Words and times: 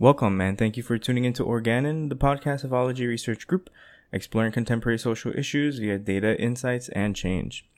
Welcome 0.00 0.40
and 0.40 0.56
thank 0.56 0.78
you 0.78 0.82
for 0.82 0.96
tuning 0.96 1.26
into 1.26 1.44
Organon, 1.44 2.08
the 2.08 2.16
podcast 2.16 2.64
of 2.64 2.72
Ology 2.72 3.06
Research 3.06 3.46
Group, 3.46 3.68
exploring 4.10 4.50
contemporary 4.50 4.98
social 4.98 5.30
issues 5.36 5.78
via 5.78 5.98
data, 5.98 6.40
insights, 6.40 6.88
and 6.88 7.14
change. 7.14 7.68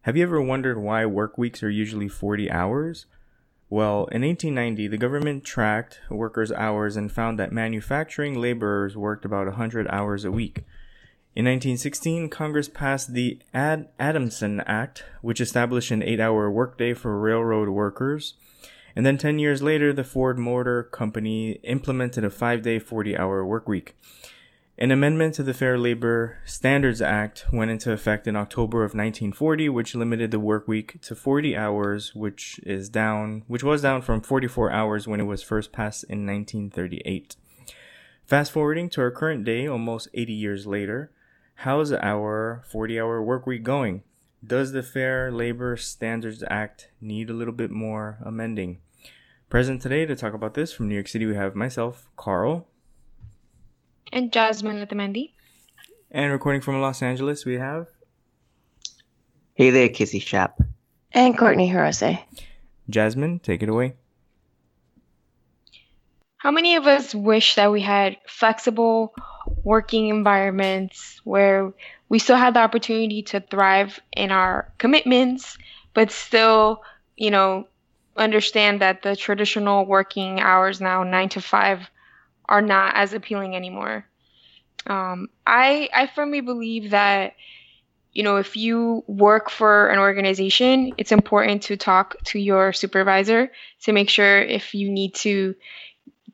Have 0.00 0.16
you 0.16 0.22
ever 0.22 0.40
wondered 0.40 0.78
why 0.78 1.04
work 1.04 1.36
weeks 1.36 1.62
are 1.62 1.68
usually 1.68 2.08
40 2.08 2.50
hours? 2.50 3.04
Well, 3.68 4.06
in 4.06 4.22
1890, 4.22 4.88
the 4.88 4.96
government 4.96 5.44
tracked 5.44 6.00
workers' 6.08 6.50
hours 6.52 6.96
and 6.96 7.12
found 7.12 7.38
that 7.38 7.52
manufacturing 7.52 8.40
laborers 8.40 8.96
worked 8.96 9.26
about 9.26 9.46
100 9.48 9.86
hours 9.88 10.24
a 10.24 10.32
week. 10.32 10.64
In 11.36 11.44
1916, 11.44 12.30
Congress 12.30 12.70
passed 12.70 13.12
the 13.12 13.40
Ad- 13.52 13.88
Adamson 13.98 14.60
Act, 14.60 15.04
which 15.20 15.38
established 15.38 15.90
an 15.90 16.02
eight 16.02 16.18
hour 16.18 16.50
workday 16.50 16.94
for 16.94 17.20
railroad 17.20 17.68
workers. 17.68 18.32
And 18.96 19.06
then 19.06 19.18
10 19.18 19.38
years 19.38 19.62
later, 19.62 19.92
the 19.92 20.04
Ford 20.04 20.38
Motor 20.38 20.82
Company 20.84 21.52
implemented 21.62 22.24
a 22.24 22.30
five 22.30 22.62
day, 22.62 22.78
40 22.78 23.16
hour 23.16 23.44
work 23.44 23.68
week. 23.68 23.94
An 24.80 24.92
amendment 24.92 25.34
to 25.34 25.42
the 25.42 25.54
Fair 25.54 25.76
Labor 25.76 26.38
Standards 26.44 27.02
Act 27.02 27.46
went 27.52 27.72
into 27.72 27.90
effect 27.90 28.28
in 28.28 28.36
October 28.36 28.84
of 28.84 28.94
1940, 28.94 29.68
which 29.70 29.96
limited 29.96 30.30
the 30.30 30.38
work 30.38 30.68
week 30.68 31.00
to 31.02 31.16
40 31.16 31.56
hours, 31.56 32.14
which 32.14 32.60
is 32.62 32.88
down, 32.88 33.42
which 33.48 33.64
was 33.64 33.82
down 33.82 34.02
from 34.02 34.20
44 34.20 34.70
hours 34.70 35.08
when 35.08 35.18
it 35.18 35.24
was 35.24 35.42
first 35.42 35.72
passed 35.72 36.04
in 36.04 36.24
1938. 36.24 37.34
Fast 38.24 38.52
forwarding 38.52 38.88
to 38.90 39.00
our 39.00 39.10
current 39.10 39.44
day, 39.44 39.66
almost 39.66 40.10
80 40.14 40.32
years 40.32 40.64
later, 40.64 41.10
how's 41.56 41.90
our 41.92 42.62
40 42.70 43.00
hour 43.00 43.20
work 43.20 43.48
week 43.48 43.64
going? 43.64 44.04
Does 44.46 44.70
the 44.70 44.84
Fair 44.84 45.32
Labor 45.32 45.76
Standards 45.76 46.44
Act 46.48 46.90
need 47.00 47.28
a 47.28 47.32
little 47.32 47.52
bit 47.52 47.72
more 47.72 48.18
amending? 48.24 48.78
Present 49.50 49.82
today 49.82 50.06
to 50.06 50.14
talk 50.14 50.32
about 50.32 50.54
this 50.54 50.72
from 50.72 50.88
New 50.88 50.94
York 50.94 51.08
City, 51.08 51.26
we 51.26 51.34
have 51.34 51.56
myself, 51.56 52.08
Carl. 52.16 52.68
And 54.12 54.32
Jasmine 54.32 54.76
Letamendi. 54.76 55.32
And 56.12 56.30
recording 56.30 56.60
from 56.60 56.80
Los 56.80 57.02
Angeles, 57.02 57.44
we 57.44 57.54
have. 57.54 57.88
Hey 59.54 59.70
there, 59.70 59.88
Kissy 59.88 60.22
Shap. 60.22 60.60
And 61.10 61.36
Courtney 61.36 61.68
Hirose. 61.68 62.22
Jasmine, 62.88 63.40
take 63.40 63.64
it 63.64 63.68
away. 63.68 63.94
How 66.36 66.52
many 66.52 66.76
of 66.76 66.86
us 66.86 67.12
wish 67.12 67.56
that 67.56 67.72
we 67.72 67.80
had 67.80 68.16
flexible 68.28 69.12
working 69.68 70.08
environments 70.08 71.20
where 71.24 71.72
we 72.08 72.18
still 72.18 72.36
had 72.36 72.54
the 72.54 72.60
opportunity 72.60 73.22
to 73.22 73.40
thrive 73.40 74.00
in 74.16 74.30
our 74.32 74.72
commitments, 74.78 75.58
but 75.94 76.10
still, 76.10 76.82
you 77.16 77.30
know, 77.30 77.68
understand 78.16 78.80
that 78.82 79.02
the 79.02 79.16
traditional 79.16 79.86
working 79.86 80.40
hours 80.40 80.80
now, 80.80 81.02
nine 81.04 81.28
to 81.30 81.40
five, 81.40 81.88
are 82.48 82.62
not 82.62 82.96
as 82.96 83.12
appealing 83.14 83.56
anymore. 83.56 84.06
Um, 84.86 85.28
I 85.46 85.88
I 85.92 86.06
firmly 86.06 86.40
believe 86.40 86.90
that 86.90 87.34
you 88.12 88.22
know 88.22 88.36
if 88.36 88.56
you 88.56 89.04
work 89.06 89.50
for 89.50 89.88
an 89.88 89.98
organization, 89.98 90.94
it's 90.98 91.12
important 91.12 91.62
to 91.64 91.76
talk 91.76 92.16
to 92.26 92.38
your 92.38 92.72
supervisor 92.72 93.52
to 93.82 93.92
make 93.92 94.10
sure 94.10 94.40
if 94.40 94.74
you 94.74 94.90
need 94.90 95.14
to. 95.16 95.54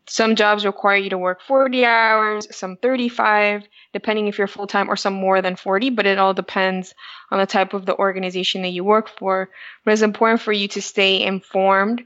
Some 0.06 0.36
jobs 0.36 0.66
require 0.66 0.97
you 0.97 1.10
to 1.10 1.19
work 1.19 1.41
40 1.41 1.84
hours, 1.84 2.55
some 2.55 2.77
35, 2.77 3.66
depending 3.92 4.28
if 4.28 4.36
you're 4.36 4.47
full 4.47 4.66
time, 4.66 4.91
or 4.91 4.97
some 4.97 5.14
more 5.14 5.41
than 5.41 5.56
40. 5.56 5.91
But 5.91 6.06
it 6.06 6.19
all 6.19 6.34
depends 6.34 6.94
on 7.30 7.38
the 7.38 7.47
type 7.47 7.72
of 7.72 7.86
the 7.86 7.97
organization 7.97 8.62
that 8.62 8.69
you 8.69 8.84
work 8.84 9.08
for. 9.08 9.48
But 9.84 9.92
it's 9.92 10.02
important 10.02 10.42
for 10.42 10.52
you 10.52 10.69
to 10.69 10.82
stay 10.82 11.22
informed. 11.22 12.02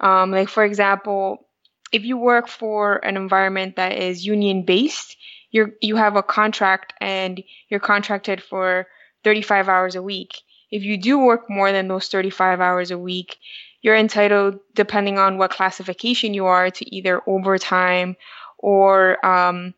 Um, 0.00 0.30
like 0.30 0.48
for 0.48 0.64
example, 0.64 1.46
if 1.92 2.04
you 2.04 2.16
work 2.16 2.48
for 2.48 2.96
an 3.04 3.16
environment 3.16 3.76
that 3.76 3.92
is 3.92 4.26
union 4.26 4.64
based, 4.64 5.16
you're 5.50 5.70
you 5.80 5.96
have 5.96 6.16
a 6.16 6.22
contract 6.22 6.92
and 7.00 7.42
you're 7.68 7.80
contracted 7.80 8.42
for 8.42 8.86
35 9.24 9.68
hours 9.68 9.94
a 9.94 10.02
week. 10.02 10.34
If 10.70 10.82
you 10.82 10.98
do 10.98 11.18
work 11.18 11.48
more 11.48 11.72
than 11.72 11.88
those 11.88 12.08
35 12.08 12.60
hours 12.60 12.90
a 12.90 12.98
week, 12.98 13.36
you're 13.82 13.96
entitled, 13.96 14.58
depending 14.74 15.18
on 15.18 15.38
what 15.38 15.50
classification 15.50 16.34
you 16.34 16.46
are, 16.46 16.70
to 16.70 16.94
either 16.94 17.22
overtime 17.26 18.16
or 18.58 19.24
um, 19.24 19.74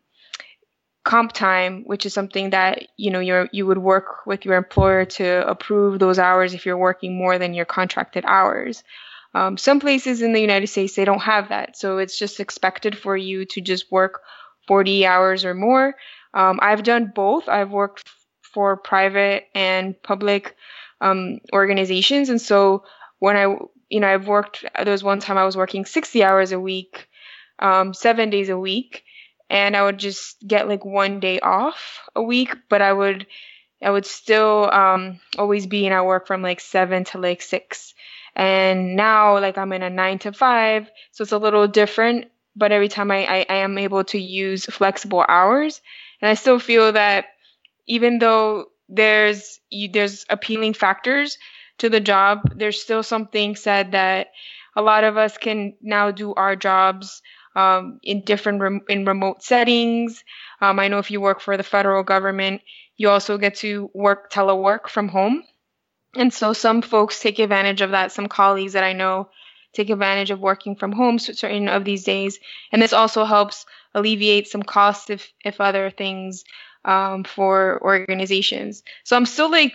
comp 1.03 1.33
time, 1.33 1.83
which 1.85 2.05
is 2.05 2.13
something 2.13 2.51
that 2.51 2.87
you 2.97 3.11
know 3.11 3.19
you 3.19 3.47
you 3.51 3.65
would 3.65 3.77
work 3.77 4.25
with 4.25 4.45
your 4.45 4.55
employer 4.55 5.05
to 5.05 5.47
approve 5.47 5.99
those 5.99 6.19
hours 6.19 6.53
if 6.53 6.65
you're 6.65 6.77
working 6.77 7.17
more 7.17 7.37
than 7.37 7.53
your 7.53 7.65
contracted 7.65 8.23
hours. 8.27 8.83
Um, 9.33 9.57
some 9.57 9.79
places 9.79 10.21
in 10.21 10.33
the 10.33 10.41
United 10.41 10.67
States 10.67 10.95
they 10.95 11.05
don't 11.05 11.21
have 11.21 11.49
that, 11.49 11.77
so 11.77 11.97
it's 11.97 12.17
just 12.17 12.39
expected 12.39 12.97
for 12.97 13.15
you 13.15 13.45
to 13.45 13.61
just 13.61 13.91
work 13.91 14.21
40 14.67 15.05
hours 15.05 15.45
or 15.45 15.53
more. 15.53 15.95
Um, 16.33 16.59
I've 16.61 16.83
done 16.83 17.11
both. 17.13 17.47
I've 17.49 17.71
worked 17.71 18.07
for 18.41 18.77
private 18.77 19.45
and 19.55 20.01
public 20.03 20.55
um, 20.99 21.39
organizations, 21.53 22.29
and 22.29 22.41
so 22.41 22.83
when 23.19 23.37
I, 23.37 23.55
you 23.91 23.99
know, 23.99 24.07
I've 24.07 24.27
worked. 24.27 24.65
There 24.75 24.91
was 24.91 25.03
one 25.03 25.19
time 25.19 25.37
I 25.37 25.45
was 25.45 25.57
working 25.57 25.85
60 25.85 26.23
hours 26.23 26.53
a 26.53 26.59
week, 26.59 27.09
um, 27.59 27.93
seven 27.93 28.29
days 28.29 28.49
a 28.49 28.57
week, 28.57 29.03
and 29.49 29.75
I 29.75 29.83
would 29.83 29.97
just 29.99 30.37
get 30.47 30.69
like 30.69 30.85
one 30.85 31.19
day 31.19 31.41
off 31.41 31.99
a 32.15 32.23
week, 32.23 32.55
but 32.69 32.81
I 32.81 32.93
would, 32.93 33.27
I 33.83 33.91
would 33.91 34.05
still 34.05 34.71
um, 34.71 35.19
always 35.37 35.67
be 35.67 35.85
in 35.85 35.91
at 35.91 36.05
work 36.05 36.25
from 36.25 36.41
like 36.41 36.61
seven 36.61 37.03
to 37.05 37.19
like 37.19 37.41
six. 37.41 37.93
And 38.33 38.95
now, 38.95 39.39
like, 39.39 39.57
I'm 39.57 39.73
in 39.73 39.83
a 39.83 39.89
nine 39.89 40.19
to 40.19 40.31
five, 40.31 40.89
so 41.11 41.23
it's 41.23 41.33
a 41.33 41.37
little 41.37 41.67
different. 41.67 42.27
But 42.55 42.71
every 42.71 42.87
time 42.87 43.11
I, 43.11 43.25
I, 43.25 43.45
I 43.49 43.55
am 43.57 43.77
able 43.77 44.05
to 44.05 44.17
use 44.19 44.65
flexible 44.65 45.25
hours, 45.27 45.81
and 46.21 46.29
I 46.29 46.35
still 46.35 46.59
feel 46.59 46.93
that 46.93 47.25
even 47.87 48.19
though 48.19 48.67
there's 48.87 49.59
there's 49.91 50.25
appealing 50.29 50.73
factors 50.73 51.37
to 51.81 51.89
the 51.89 51.99
job, 51.99 52.53
there's 52.55 52.81
still 52.81 53.03
something 53.03 53.55
said 53.55 53.91
that 53.93 54.27
a 54.75 54.81
lot 54.81 55.03
of 55.03 55.17
us 55.17 55.37
can 55.37 55.73
now 55.81 56.11
do 56.11 56.33
our 56.33 56.55
jobs 56.55 57.21
um, 57.55 57.99
in 58.03 58.23
different 58.23 58.61
rem- 58.61 58.85
in 58.87 59.03
remote 59.03 59.43
settings. 59.43 60.23
Um, 60.61 60.79
I 60.79 60.87
know 60.87 60.99
if 60.99 61.11
you 61.11 61.19
work 61.19 61.41
for 61.41 61.57
the 61.57 61.63
federal 61.63 62.03
government, 62.03 62.61
you 62.97 63.09
also 63.09 63.37
get 63.37 63.55
to 63.55 63.89
work 63.93 64.31
telework 64.31 64.89
from 64.89 65.07
home. 65.07 65.43
And 66.15 66.31
so 66.31 66.53
some 66.53 66.81
folks 66.83 67.19
take 67.19 67.39
advantage 67.39 67.81
of 67.81 67.91
that. 67.91 68.11
Some 68.11 68.27
colleagues 68.27 68.73
that 68.73 68.83
I 68.83 68.93
know 68.93 69.29
take 69.73 69.89
advantage 69.89 70.31
of 70.31 70.39
working 70.39 70.75
from 70.75 70.91
home 70.91 71.17
certain 71.17 71.67
of 71.67 71.83
these 71.83 72.03
days. 72.03 72.39
And 72.71 72.81
this 72.81 72.93
also 72.93 73.25
helps 73.25 73.65
alleviate 73.95 74.47
some 74.47 74.63
costs 74.63 75.09
if, 75.09 75.31
if 75.43 75.59
other 75.59 75.89
things 75.89 76.43
um, 76.85 77.23
for 77.23 77.81
organizations. 77.81 78.83
So 79.03 79.15
I'm 79.15 79.25
still 79.25 79.49
like, 79.49 79.73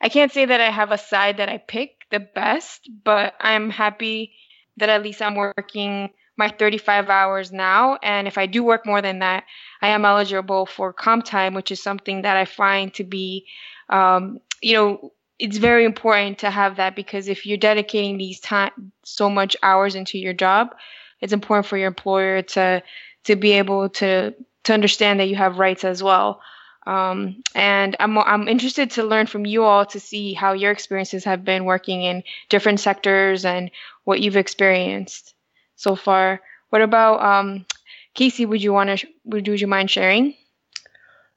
I 0.00 0.08
can't 0.08 0.32
say 0.32 0.44
that 0.46 0.60
I 0.60 0.70
have 0.70 0.92
a 0.92 0.98
side 0.98 1.36
that 1.38 1.48
I 1.48 1.58
pick 1.58 2.06
the 2.10 2.20
best, 2.20 2.88
but 3.04 3.34
I'm 3.40 3.70
happy 3.70 4.32
that 4.76 4.88
at 4.88 5.02
least 5.02 5.20
I'm 5.22 5.34
working 5.34 6.10
my 6.36 6.48
35 6.48 7.10
hours 7.10 7.52
now. 7.52 7.98
And 8.02 8.26
if 8.26 8.38
I 8.38 8.46
do 8.46 8.64
work 8.64 8.86
more 8.86 9.02
than 9.02 9.18
that, 9.18 9.44
I 9.82 9.88
am 9.88 10.04
eligible 10.04 10.64
for 10.66 10.92
comp 10.92 11.24
time, 11.24 11.54
which 11.54 11.70
is 11.70 11.82
something 11.82 12.22
that 12.22 12.36
I 12.36 12.46
find 12.46 12.92
to 12.94 13.04
be, 13.04 13.46
um, 13.90 14.40
you 14.62 14.74
know, 14.74 15.12
it's 15.38 15.58
very 15.58 15.84
important 15.84 16.38
to 16.38 16.50
have 16.50 16.76
that 16.76 16.96
because 16.96 17.28
if 17.28 17.46
you're 17.46 17.56
dedicating 17.58 18.18
these 18.18 18.40
time 18.40 18.92
so 19.04 19.28
much 19.30 19.56
hours 19.62 19.94
into 19.94 20.18
your 20.18 20.34
job, 20.34 20.74
it's 21.20 21.32
important 21.32 21.66
for 21.66 21.76
your 21.76 21.88
employer 21.88 22.42
to 22.42 22.82
to 23.24 23.36
be 23.36 23.52
able 23.52 23.88
to 23.90 24.34
to 24.64 24.72
understand 24.74 25.20
that 25.20 25.28
you 25.28 25.36
have 25.36 25.58
rights 25.58 25.84
as 25.84 26.02
well. 26.02 26.40
Um, 26.86 27.42
and 27.54 27.94
I'm 28.00 28.16
I'm 28.18 28.48
interested 28.48 28.92
to 28.92 29.04
learn 29.04 29.26
from 29.26 29.44
you 29.44 29.64
all 29.64 29.84
to 29.86 30.00
see 30.00 30.32
how 30.32 30.54
your 30.54 30.70
experiences 30.70 31.24
have 31.24 31.44
been 31.44 31.64
working 31.64 32.02
in 32.02 32.22
different 32.48 32.80
sectors 32.80 33.44
and 33.44 33.70
what 34.04 34.20
you've 34.20 34.36
experienced 34.36 35.34
so 35.76 35.94
far. 35.94 36.40
What 36.70 36.82
about 36.82 37.22
um, 37.22 37.66
Casey? 38.14 38.46
Would 38.46 38.62
you 38.62 38.72
want 38.72 38.98
to? 38.98 39.06
Would, 39.24 39.48
would 39.48 39.60
you 39.60 39.66
mind 39.66 39.90
sharing? 39.90 40.34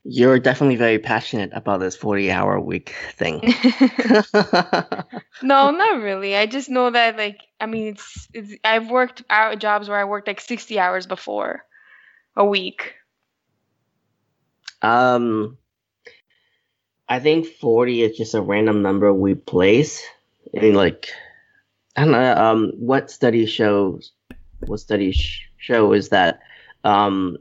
You're 0.06 0.39
definitely 0.39 0.75
very 0.75 1.00
passionate 1.00 1.51
about 1.53 1.79
this 1.79 1.95
40 1.95 2.29
hour 2.29 2.59
week 2.59 2.94
thing. 3.13 3.39
no, 5.41 5.71
not 5.71 6.01
really. 6.01 6.35
I 6.35 6.45
just 6.45 6.69
know 6.69 6.89
that 6.89 7.18
like 7.18 7.39
I 7.59 7.68
mean 7.68 7.88
it's, 7.88 8.27
it's 8.33 8.53
I've 8.63 8.89
worked 8.89 9.23
out 9.29 9.59
jobs 9.59 9.88
where 9.88 9.97
I 9.97 10.03
worked 10.03 10.27
like 10.27 10.41
60 10.41 10.77
hours 10.77 11.06
before 11.06 11.63
a 12.35 12.45
week. 12.45 12.95
Um 14.83 15.57
I 17.09 17.19
think 17.19 17.47
40 17.47 18.03
is 18.03 18.18
just 18.18 18.33
a 18.33 18.41
random 18.41 18.81
number 18.81 19.13
we 19.13 19.35
place. 19.35 20.01
I 20.56 20.59
mean 20.62 20.75
like 20.75 21.09
I 21.95 22.03
don't 22.03 22.12
know 22.12 22.35
um 22.35 22.71
what 22.77 23.09
studies 23.12 23.50
shows 23.50 24.12
what 24.68 24.80
studies 24.80 25.39
show 25.57 25.94
is 25.94 26.09
that 26.09 26.41
um 26.83 27.38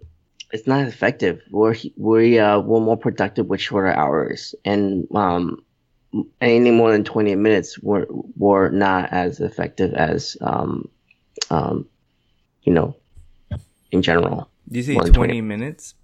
it's 0.53 0.67
not 0.67 0.87
effective. 0.87 1.41
We're 1.51 1.75
we 1.97 2.39
uh 2.39 2.61
we're 2.61 2.81
more 2.81 2.97
productive 2.97 3.47
with 3.47 3.61
shorter 3.61 3.93
hours, 3.93 4.55
and 4.65 5.07
um 5.15 5.65
any 6.41 6.71
more 6.71 6.93
than 6.93 7.05
twenty 7.05 7.35
minutes 7.35 7.79
we're 7.79 8.07
we're 8.37 8.69
not 8.69 9.11
as 9.13 9.41
effective 9.41 9.95
as 9.95 10.37
um 10.43 10.89
um 11.51 11.89
you 12.63 12.73
know 12.73 12.95
in 13.91 14.03
general. 14.03 14.51
Do 14.71 14.79
you 14.79 14.83
say 14.85 14.95
More 14.95 15.03
20, 15.03 15.11
than 15.11 15.15
20. 15.15 15.41
minutes? 15.41 15.95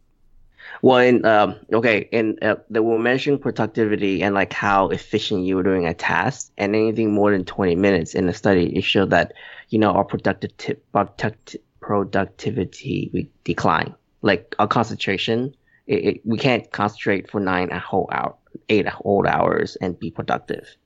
Well, 0.83 1.27
um, 1.27 1.57
okay, 1.73 2.09
and 2.13 2.43
uh, 2.43 2.57
they 2.71 2.81
were 2.81 2.99
mentioning 2.99 3.41
productivity 3.41 4.23
and 4.23 4.35
like 4.35 4.53
how 4.53 4.89
efficient 4.89 5.45
you 5.45 5.57
were 5.57 5.63
doing 5.63 5.87
a 5.87 5.95
task, 5.95 6.53
and 6.57 6.75
anything 6.77 7.13
more 7.13 7.33
than 7.33 7.45
twenty 7.45 7.75
minutes 7.75 8.15
in 8.15 8.27
the 8.27 8.35
study, 8.35 8.77
it 8.77 8.83
showed 8.83 9.11
that 9.11 9.33
you 9.71 9.79
know 9.79 9.91
our 9.91 10.05
productive 10.05 10.53
product, 10.93 11.57
productivity 11.81 13.11
we 13.13 13.31
decline. 13.45 13.95
Like 14.23 14.55
our 14.59 14.69
concentration, 14.69 15.55
it, 15.87 16.05
it, 16.05 16.21
we 16.25 16.39
can't 16.39 16.71
concentrate 16.71 17.31
for 17.31 17.41
nine 17.41 17.71
a 17.71 17.79
whole 17.81 18.09
hour, 18.13 18.37
eight 18.69 18.89
whole 18.89 19.27
hours, 19.27 19.77
and 19.81 19.99
be 19.99 20.11
productive. 20.11 20.77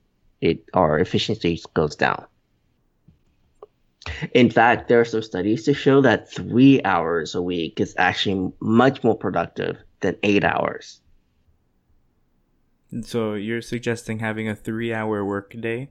It 0.41 0.65
our 0.73 0.97
efficiency 0.97 1.61
goes 1.73 1.95
down. 1.95 2.25
In 4.33 4.49
fact, 4.49 4.87
there 4.87 4.99
are 4.99 5.05
some 5.05 5.21
studies 5.21 5.63
to 5.63 5.73
show 5.73 6.01
that 6.01 6.29
three 6.29 6.81
hours 6.83 7.35
a 7.35 7.41
week 7.41 7.79
is 7.79 7.95
actually 7.97 8.51
much 8.59 9.03
more 9.03 9.15
productive 9.17 9.77
than 10.01 10.17
eight 10.23 10.43
hours. 10.43 10.99
So 13.01 13.33
you're 13.33 13.61
suggesting 13.61 14.19
having 14.19 14.47
a 14.49 14.55
three-hour 14.55 15.25
workday? 15.25 15.89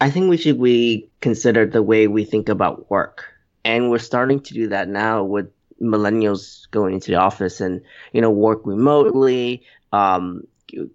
I 0.00 0.10
think 0.10 0.28
we 0.28 0.36
should 0.36 0.58
we 0.58 1.08
consider 1.20 1.64
the 1.64 1.82
way 1.82 2.08
we 2.08 2.24
think 2.24 2.48
about 2.48 2.90
work, 2.90 3.24
and 3.64 3.90
we're 3.90 3.98
starting 3.98 4.40
to 4.40 4.54
do 4.54 4.68
that 4.68 4.88
now 4.88 5.24
with 5.24 5.50
millennials 5.80 6.70
going 6.70 6.94
into 6.94 7.12
the 7.12 7.16
office 7.16 7.60
and 7.60 7.80
you 8.12 8.20
know 8.20 8.30
work 8.30 8.66
remotely, 8.66 9.62
um, 9.92 10.42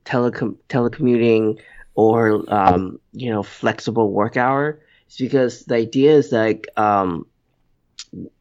telecom- 0.05 0.57
telecommuting, 0.67 1.59
or 1.95 2.43
um, 2.53 2.99
you 3.13 3.31
know 3.31 3.41
flexible 3.41 4.11
work 4.11 4.37
hour 4.37 4.79
it's 5.09 5.17
because 5.17 5.65
the 5.65 5.73
idea 5.73 6.11
is 6.11 6.31
like 6.31 6.67
um, 6.77 7.25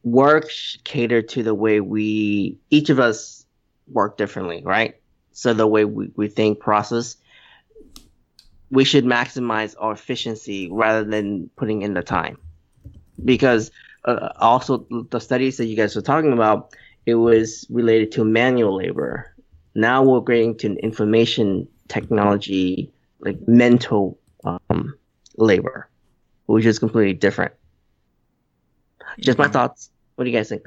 work 0.03 0.51
cater 0.85 1.23
to 1.23 1.43
the 1.43 1.55
way 1.55 1.81
we 1.81 2.59
each 2.69 2.91
of 2.91 3.01
us 3.01 3.47
work 3.91 4.19
differently, 4.19 4.63
right? 4.63 4.95
So 5.33 5.55
the 5.55 5.67
way 5.67 5.87
we, 5.87 6.11
we 6.15 6.29
think 6.29 6.61
process, 6.61 7.17
we 8.71 8.85
should 8.85 9.07
maximize 9.07 9.77
our 9.79 9.93
efficiency 9.93 10.69
rather 10.71 11.05
than 11.05 11.49
putting 11.57 11.81
in 11.81 11.95
the 11.95 12.03
time. 12.03 12.37
Because 13.25 13.71
uh, 14.05 14.29
also 14.37 14.87
the 15.09 15.21
studies 15.21 15.57
that 15.57 15.67
you 15.67 15.77
guys 15.77 15.97
were 15.97 16.03
talking 16.03 16.35
about, 16.35 16.75
it 17.07 17.15
was 17.15 17.67
related 17.71 18.13
to 18.13 18.25
manual 18.27 18.77
labor. 18.77 19.35
Now 19.75 20.03
we're 20.03 20.21
getting 20.21 20.55
to 20.59 20.75
information 20.83 21.67
technology, 21.89 22.93
like 23.21 23.39
mental 23.49 24.19
um, 24.45 24.99
labor 25.39 25.89
which 26.49 26.65
is 26.67 26.79
completely 26.79 27.13
different. 27.13 27.53
Just 29.21 29.39
my 29.39 29.49
thoughts. 29.49 29.91
What 30.17 30.25
do 30.25 30.31
you 30.31 30.37
guys 30.37 30.49
think? 30.49 30.67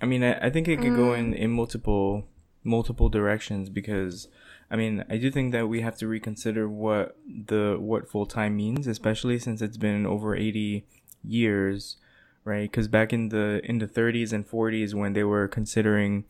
I 0.00 0.06
mean, 0.06 0.24
I, 0.24 0.46
I 0.46 0.50
think 0.50 0.66
it 0.68 0.80
could 0.80 0.96
go 0.96 1.12
in, 1.14 1.32
Mm. 1.32 1.36
in 1.36 1.50
multiple 1.50 2.26
multiple 2.64 3.08
directions 3.08 3.68
because 3.68 4.28
I 4.70 4.76
mean, 4.76 5.04
I 5.10 5.16
do 5.18 5.30
think 5.30 5.52
that 5.52 5.68
we 5.68 5.80
have 5.82 5.96
to 5.98 6.08
reconsider 6.08 6.68
what 6.68 7.16
the 7.26 7.76
what 7.78 8.08
full 8.08 8.26
time 8.26 8.56
means, 8.56 8.86
especially 8.86 9.38
since 9.38 9.60
it's 9.60 9.76
been 9.76 10.06
over 10.06 10.34
80 10.34 10.86
years, 11.22 11.96
right? 12.44 12.72
Cuz 12.72 12.88
back 12.88 13.12
in 13.12 13.28
the 13.28 13.60
in 13.64 13.78
the 13.78 13.86
30s 13.86 14.32
and 14.32 14.46
40s 14.48 14.94
when 14.94 15.12
they 15.12 15.24
were 15.24 15.46
considering 15.46 16.24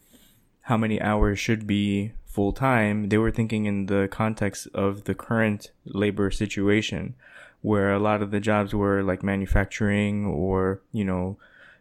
how 0.62 0.76
many 0.76 1.00
hours 1.00 1.38
should 1.38 1.66
be 1.66 2.12
full 2.32 2.52
time, 2.52 3.10
they 3.10 3.18
were 3.18 3.30
thinking 3.30 3.66
in 3.66 3.86
the 3.86 4.08
context 4.10 4.66
of 4.72 5.04
the 5.04 5.14
current 5.14 5.70
labor 5.84 6.30
situation 6.30 7.14
where 7.60 7.92
a 7.92 7.98
lot 7.98 8.22
of 8.22 8.30
the 8.30 8.40
jobs 8.40 8.74
were 8.74 9.02
like 9.02 9.22
manufacturing 9.22 10.24
or, 10.24 10.80
you 10.92 11.04
know, 11.04 11.36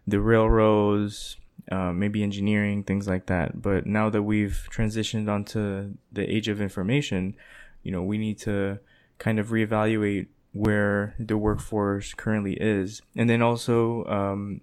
the 0.06 0.20
railroads, 0.20 1.38
uh, 1.72 1.94
maybe 1.94 2.22
engineering, 2.22 2.84
things 2.84 3.08
like 3.08 3.28
that. 3.28 3.62
But 3.62 3.86
now 3.86 4.10
that 4.10 4.24
we've 4.24 4.68
transitioned 4.70 5.30
onto 5.30 5.94
the 6.12 6.30
age 6.30 6.50
of 6.50 6.60
information, 6.60 7.34
you 7.82 7.92
know, 7.94 8.04
we 8.04 8.18
need 8.18 8.38
to 8.40 8.80
kind 9.20 9.40
of 9.40 9.48
reevaluate 9.48 10.28
where 10.52 11.16
the 11.18 11.38
workforce 11.38 12.14
currently 12.14 12.58
is. 12.60 13.02
And 13.16 13.30
then 13.30 13.42
also, 13.42 14.04
um, 14.06 14.62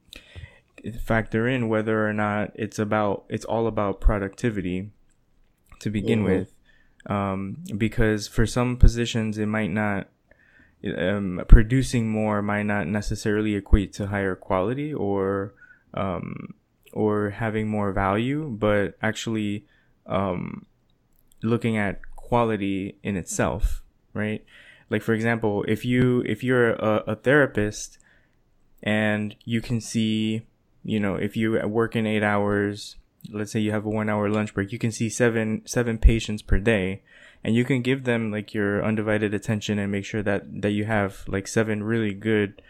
factor 1.02 1.48
in 1.48 1.70
whether 1.70 2.06
or 2.06 2.12
not 2.12 2.52
it's 2.54 2.78
about, 2.78 3.24
it's 3.30 3.46
all 3.46 3.66
about 3.66 4.02
productivity 4.02 4.90
to 5.80 5.90
begin 5.90 6.20
Mhm. 6.20 6.24
with. 6.24 6.54
Um, 7.06 7.58
because 7.76 8.28
for 8.28 8.46
some 8.46 8.76
positions, 8.76 9.38
it 9.38 9.46
might 9.46 9.70
not, 9.70 10.08
um, 10.96 11.42
producing 11.48 12.08
more 12.10 12.42
might 12.42 12.64
not 12.64 12.86
necessarily 12.86 13.54
equate 13.54 13.92
to 13.94 14.08
higher 14.08 14.34
quality 14.34 14.92
or, 14.92 15.54
um, 15.94 16.54
or 16.92 17.30
having 17.30 17.68
more 17.68 17.92
value, 17.92 18.48
but 18.48 18.96
actually 19.02 19.64
um, 20.06 20.66
looking 21.42 21.76
at 21.76 22.00
quality 22.16 22.96
in 23.02 23.16
itself, 23.16 23.82
right? 24.14 24.44
Like 24.90 25.02
for 25.02 25.12
example, 25.12 25.64
if 25.68 25.84
you 25.84 26.22
if 26.26 26.42
you're 26.42 26.72
a, 26.72 27.04
a 27.08 27.14
therapist 27.16 27.98
and 28.82 29.34
you 29.44 29.60
can 29.60 29.80
see, 29.80 30.46
you 30.82 30.98
know, 30.98 31.16
if 31.16 31.36
you 31.36 31.58
work 31.66 31.94
in 31.94 32.06
eight 32.06 32.22
hours, 32.22 32.96
let's 33.30 33.52
say 33.52 33.60
you 33.60 33.72
have 33.72 33.84
a 33.84 33.90
one 33.90 34.08
hour 34.08 34.28
lunch 34.28 34.54
break, 34.54 34.72
you 34.72 34.78
can 34.78 34.92
see 34.92 35.08
seven 35.08 35.62
seven 35.66 35.98
patients 35.98 36.42
per 36.42 36.58
day, 36.58 37.02
and 37.44 37.54
you 37.54 37.64
can 37.64 37.82
give 37.82 38.04
them 38.04 38.30
like 38.30 38.54
your 38.54 38.84
undivided 38.84 39.34
attention 39.34 39.78
and 39.78 39.92
make 39.92 40.04
sure 40.04 40.22
that 40.22 40.62
that 40.62 40.70
you 40.70 40.84
have 40.84 41.24
like 41.28 41.46
seven 41.46 41.82
really 41.82 42.14
good 42.14 42.60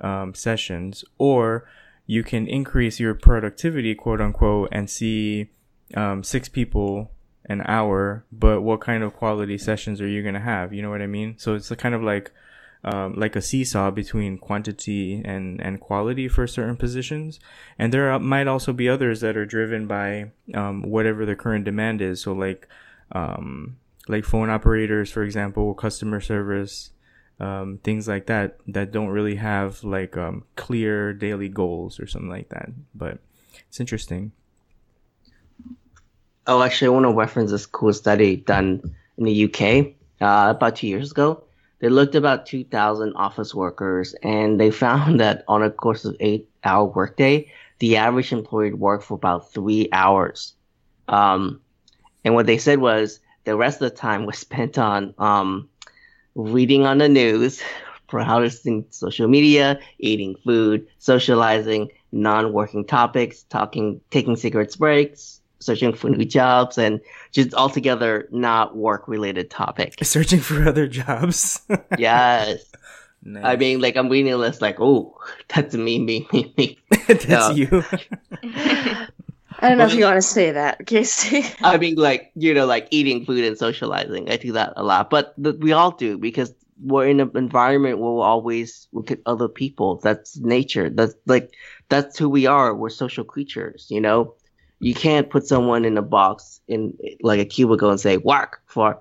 um, 0.00 0.34
sessions, 0.34 1.04
or 1.18 1.68
you 2.06 2.22
can 2.22 2.46
increase 2.46 2.98
your 2.98 3.14
productivity, 3.14 3.94
quote 3.94 4.20
unquote, 4.20 4.68
and 4.72 4.88
see 4.88 5.50
um, 5.94 6.22
six 6.22 6.48
people 6.48 7.10
an 7.46 7.62
hour. 7.66 8.24
But 8.32 8.62
what 8.62 8.80
kind 8.80 9.02
of 9.02 9.14
quality 9.14 9.58
sessions 9.58 10.00
are 10.00 10.08
you 10.08 10.22
gonna 10.22 10.40
have? 10.40 10.72
You 10.72 10.82
know 10.82 10.90
what 10.90 11.02
I 11.02 11.06
mean? 11.06 11.36
So 11.38 11.54
it's 11.54 11.68
kind 11.76 11.94
of 11.94 12.02
like 12.02 12.32
um, 12.84 13.14
like 13.14 13.36
a 13.36 13.42
seesaw 13.42 13.90
between 13.90 14.38
quantity 14.38 15.20
and 15.24 15.60
and 15.60 15.80
quality 15.80 16.28
for 16.28 16.46
certain 16.46 16.76
positions, 16.76 17.40
and 17.78 17.92
there 17.92 18.10
are, 18.10 18.18
might 18.18 18.46
also 18.46 18.72
be 18.72 18.88
others 18.88 19.20
that 19.20 19.36
are 19.36 19.46
driven 19.46 19.86
by 19.86 20.30
um, 20.54 20.82
whatever 20.82 21.26
the 21.26 21.36
current 21.36 21.64
demand 21.64 22.00
is. 22.00 22.22
So 22.22 22.32
like 22.32 22.68
um, 23.12 23.76
like 24.06 24.24
phone 24.24 24.50
operators, 24.50 25.10
for 25.10 25.22
example, 25.22 25.74
customer 25.74 26.20
service, 26.20 26.90
um, 27.40 27.78
things 27.82 28.08
like 28.08 28.26
that 28.26 28.58
that 28.66 28.92
don't 28.92 29.08
really 29.08 29.36
have 29.36 29.82
like 29.84 30.16
um, 30.16 30.44
clear 30.56 31.12
daily 31.12 31.48
goals 31.48 32.00
or 32.00 32.06
something 32.06 32.30
like 32.30 32.48
that. 32.50 32.70
But 32.94 33.18
it's 33.68 33.80
interesting. 33.80 34.32
Oh, 36.46 36.62
actually, 36.62 36.88
I 36.88 36.90
want 36.90 37.04
to 37.04 37.12
reference 37.12 37.50
this 37.50 37.66
cool 37.66 37.92
study 37.92 38.36
done 38.36 38.94
in 39.18 39.24
the 39.24 39.44
UK 39.44 39.94
uh, 40.20 40.50
about 40.50 40.76
two 40.76 40.86
years 40.86 41.10
ago. 41.10 41.44
They 41.80 41.88
looked 41.88 42.14
about 42.14 42.46
2,000 42.46 43.12
office 43.14 43.54
workers, 43.54 44.14
and 44.22 44.60
they 44.60 44.70
found 44.70 45.20
that 45.20 45.44
on 45.48 45.62
a 45.62 45.70
course 45.70 46.04
of 46.04 46.16
eight-hour 46.20 46.86
workday, 46.86 47.50
the 47.78 47.96
average 47.96 48.32
employee 48.32 48.72
worked 48.72 49.04
for 49.04 49.14
about 49.14 49.52
three 49.52 49.88
hours. 49.92 50.54
Um, 51.06 51.60
and 52.24 52.34
what 52.34 52.46
they 52.46 52.58
said 52.58 52.80
was 52.80 53.20
the 53.44 53.56
rest 53.56 53.80
of 53.80 53.90
the 53.90 53.96
time 53.96 54.26
was 54.26 54.38
spent 54.46 54.78
on 54.78 55.14
um, 55.18 55.68
reading 56.34 56.84
on 56.86 56.98
the 56.98 57.08
news, 57.08 57.62
browsing 58.08 58.84
social 58.90 59.28
media, 59.28 59.78
eating 59.98 60.34
food, 60.44 60.86
socializing, 60.98 61.90
non-working 62.10 62.86
topics, 62.86 63.42
talking, 63.44 64.00
taking 64.10 64.34
cigarettes 64.36 64.76
breaks, 64.76 65.37
searching 65.60 65.92
for 65.92 66.10
new 66.10 66.24
jobs, 66.24 66.78
and 66.78 67.00
just 67.32 67.54
altogether 67.54 68.28
not 68.30 68.76
work-related 68.76 69.50
topic. 69.50 69.96
Searching 70.02 70.40
for 70.40 70.68
other 70.68 70.86
jobs. 70.86 71.60
yes. 71.98 72.64
Nice. 73.22 73.44
I 73.44 73.56
mean, 73.56 73.80
like 73.80 73.96
I'm 73.96 74.08
reading 74.08 74.38
this, 74.40 74.62
like, 74.62 74.80
oh, 74.80 75.18
that's 75.48 75.74
me, 75.74 75.98
me, 75.98 76.26
me, 76.32 76.54
me. 76.56 76.78
that's 77.08 77.26
yeah. 77.26 77.50
you. 77.50 77.84
I 79.60 79.68
don't 79.68 79.78
know 79.78 79.86
if 79.86 79.94
you 79.94 80.04
want 80.04 80.16
to 80.16 80.22
say 80.22 80.52
that, 80.52 80.86
Casey. 80.86 81.44
I 81.62 81.78
mean, 81.78 81.96
like 81.96 82.30
you 82.36 82.54
know, 82.54 82.64
like 82.64 82.86
eating 82.90 83.24
food 83.24 83.44
and 83.44 83.58
socializing. 83.58 84.30
I 84.30 84.36
do 84.36 84.52
that 84.52 84.74
a 84.76 84.84
lot, 84.84 85.10
but 85.10 85.34
th- 85.42 85.56
we 85.56 85.72
all 85.72 85.90
do 85.90 86.16
because 86.16 86.54
we're 86.80 87.08
in 87.08 87.18
an 87.18 87.32
environment 87.34 87.98
where 87.98 88.12
we're 88.12 88.24
always 88.24 88.86
look 88.92 89.10
at 89.10 89.18
other 89.26 89.48
people. 89.48 89.96
That's 89.96 90.38
nature. 90.38 90.88
That's 90.90 91.14
like 91.26 91.54
that's 91.88 92.16
who 92.18 92.28
we 92.28 92.46
are. 92.46 92.74
We're 92.74 92.90
social 92.90 93.24
creatures. 93.24 93.86
You 93.90 94.00
know, 94.00 94.34
you 94.80 94.94
can't 94.94 95.30
put 95.30 95.46
someone 95.46 95.84
in 95.84 95.98
a 95.98 96.02
box 96.02 96.60
in 96.68 96.96
like 97.20 97.40
a 97.40 97.44
cubicle 97.44 97.90
and 97.90 98.00
say 98.00 98.16
work 98.16 98.62
for 98.66 99.00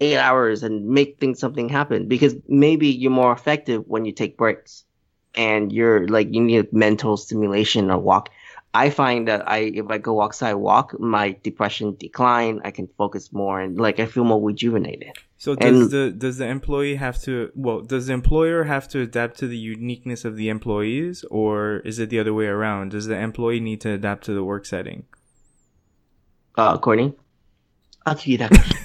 eight 0.00 0.18
hours 0.18 0.62
and 0.62 0.86
make 0.86 1.18
things 1.18 1.38
something 1.38 1.68
happen 1.68 2.08
because 2.08 2.34
maybe 2.48 2.88
you're 2.88 3.10
more 3.10 3.32
effective 3.32 3.84
when 3.86 4.04
you 4.04 4.12
take 4.12 4.36
breaks 4.36 4.84
and 5.34 5.72
you're 5.72 6.06
like 6.08 6.32
you 6.32 6.40
need 6.40 6.72
mental 6.72 7.16
stimulation 7.16 7.90
or 7.90 7.98
walk. 7.98 8.28
I 8.74 8.90
find 8.90 9.28
that 9.28 9.48
I 9.48 9.58
if 9.58 9.86
I 9.88 9.98
go 9.98 10.20
outside 10.20 10.54
walk, 10.54 10.98
my 10.98 11.36
depression 11.42 11.96
decline. 11.98 12.60
I 12.64 12.70
can 12.70 12.88
focus 12.98 13.32
more 13.32 13.60
and 13.60 13.78
like 13.78 14.00
I 14.00 14.06
feel 14.06 14.24
more 14.24 14.42
rejuvenated. 14.42 15.12
So 15.44 15.54
does 15.54 15.78
And- 15.78 15.90
the 15.90 16.10
does 16.10 16.38
the 16.38 16.46
employee 16.46 16.94
have 16.94 17.20
to 17.24 17.52
well 17.54 17.82
does 17.82 18.06
the 18.06 18.14
employer 18.14 18.64
have 18.64 18.88
to 18.88 19.02
adapt 19.02 19.36
to 19.40 19.46
the 19.46 19.58
uniqueness 19.58 20.24
of 20.24 20.36
the 20.36 20.48
employees 20.48 21.22
or 21.30 21.82
is 21.84 21.98
it 21.98 22.08
the 22.08 22.18
other 22.18 22.32
way 22.32 22.46
around? 22.46 22.92
Does 22.92 23.08
the 23.08 23.18
employee 23.18 23.60
need 23.60 23.82
to 23.82 23.90
adapt 23.90 24.24
to 24.24 24.32
the 24.32 24.42
work 24.42 24.64
setting? 24.64 25.04
Uh, 26.56 26.78
Courtney, 26.78 27.12
I'll 28.06 28.14
give 28.14 28.26
you 28.26 28.38
that. 28.38 28.52
question. 28.52 28.78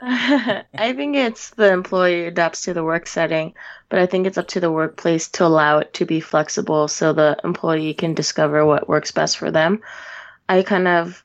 I 0.78 0.92
think 0.94 1.16
it's 1.16 1.50
the 1.50 1.72
employee 1.72 2.26
adapts 2.26 2.62
to 2.62 2.72
the 2.72 2.84
work 2.84 3.08
setting, 3.08 3.54
but 3.88 3.98
I 3.98 4.06
think 4.06 4.28
it's 4.28 4.38
up 4.38 4.46
to 4.54 4.60
the 4.60 4.70
workplace 4.70 5.26
to 5.30 5.44
allow 5.44 5.78
it 5.78 5.92
to 5.94 6.06
be 6.06 6.20
flexible 6.20 6.86
so 6.86 7.14
the 7.14 7.36
employee 7.42 7.94
can 7.94 8.14
discover 8.14 8.64
what 8.64 8.88
works 8.88 9.10
best 9.10 9.38
for 9.38 9.50
them. 9.50 9.82
I 10.48 10.62
kind 10.62 10.86
of 10.86 11.24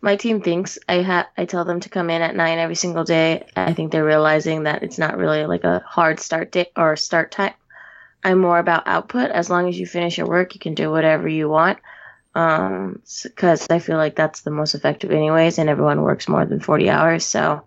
my 0.00 0.16
team 0.16 0.40
thinks 0.40 0.78
I 0.88 1.02
ha- 1.02 1.28
I 1.36 1.44
tell 1.44 1.64
them 1.64 1.80
to 1.80 1.88
come 1.88 2.10
in 2.10 2.22
at 2.22 2.36
9 2.36 2.58
every 2.58 2.74
single 2.76 3.04
day. 3.04 3.46
I 3.56 3.74
think 3.74 3.90
they're 3.92 4.04
realizing 4.04 4.64
that 4.64 4.82
it's 4.82 4.98
not 4.98 5.18
really 5.18 5.46
like 5.46 5.64
a 5.64 5.82
hard 5.86 6.20
start 6.20 6.52
date 6.52 6.72
or 6.76 6.96
start 6.96 7.32
time. 7.32 7.54
I'm 8.22 8.38
more 8.38 8.58
about 8.58 8.86
output. 8.86 9.30
As 9.30 9.50
long 9.50 9.68
as 9.68 9.78
you 9.78 9.86
finish 9.86 10.18
your 10.18 10.26
work, 10.26 10.54
you 10.54 10.60
can 10.60 10.74
do 10.74 10.90
whatever 10.90 11.28
you 11.28 11.48
want. 11.48 11.78
Um, 12.34 13.02
because 13.24 13.66
I 13.70 13.78
feel 13.78 13.96
like 13.96 14.14
that's 14.14 14.42
the 14.42 14.50
most 14.50 14.74
effective, 14.74 15.10
anyways, 15.10 15.58
and 15.58 15.68
everyone 15.68 16.02
works 16.02 16.28
more 16.28 16.44
than 16.44 16.60
40 16.60 16.88
hours. 16.90 17.24
So 17.24 17.64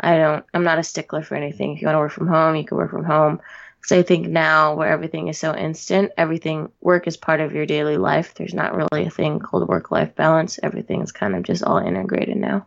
I 0.00 0.16
don't, 0.16 0.44
I'm 0.54 0.64
not 0.64 0.78
a 0.78 0.84
stickler 0.84 1.22
for 1.22 1.34
anything. 1.34 1.74
If 1.74 1.82
you 1.82 1.86
want 1.86 1.96
to 1.96 2.00
work 2.00 2.12
from 2.12 2.28
home, 2.28 2.56
you 2.56 2.64
can 2.64 2.76
work 2.76 2.90
from 2.90 3.04
home. 3.04 3.40
Because 3.80 3.98
I 3.98 4.02
think 4.02 4.28
now, 4.28 4.74
where 4.74 4.88
everything 4.88 5.28
is 5.28 5.38
so 5.38 5.54
instant, 5.54 6.12
everything, 6.18 6.70
work 6.80 7.06
is 7.06 7.16
part 7.16 7.40
of 7.40 7.52
your 7.52 7.64
daily 7.64 7.96
life. 7.96 8.34
There's 8.34 8.54
not 8.54 8.74
really 8.74 9.06
a 9.06 9.10
thing 9.10 9.38
called 9.38 9.68
work 9.68 9.90
life 9.90 10.14
balance. 10.14 10.58
Everything's 10.62 11.12
kind 11.12 11.36
of 11.36 11.44
just 11.44 11.62
all 11.62 11.78
integrated 11.78 12.36
now. 12.36 12.66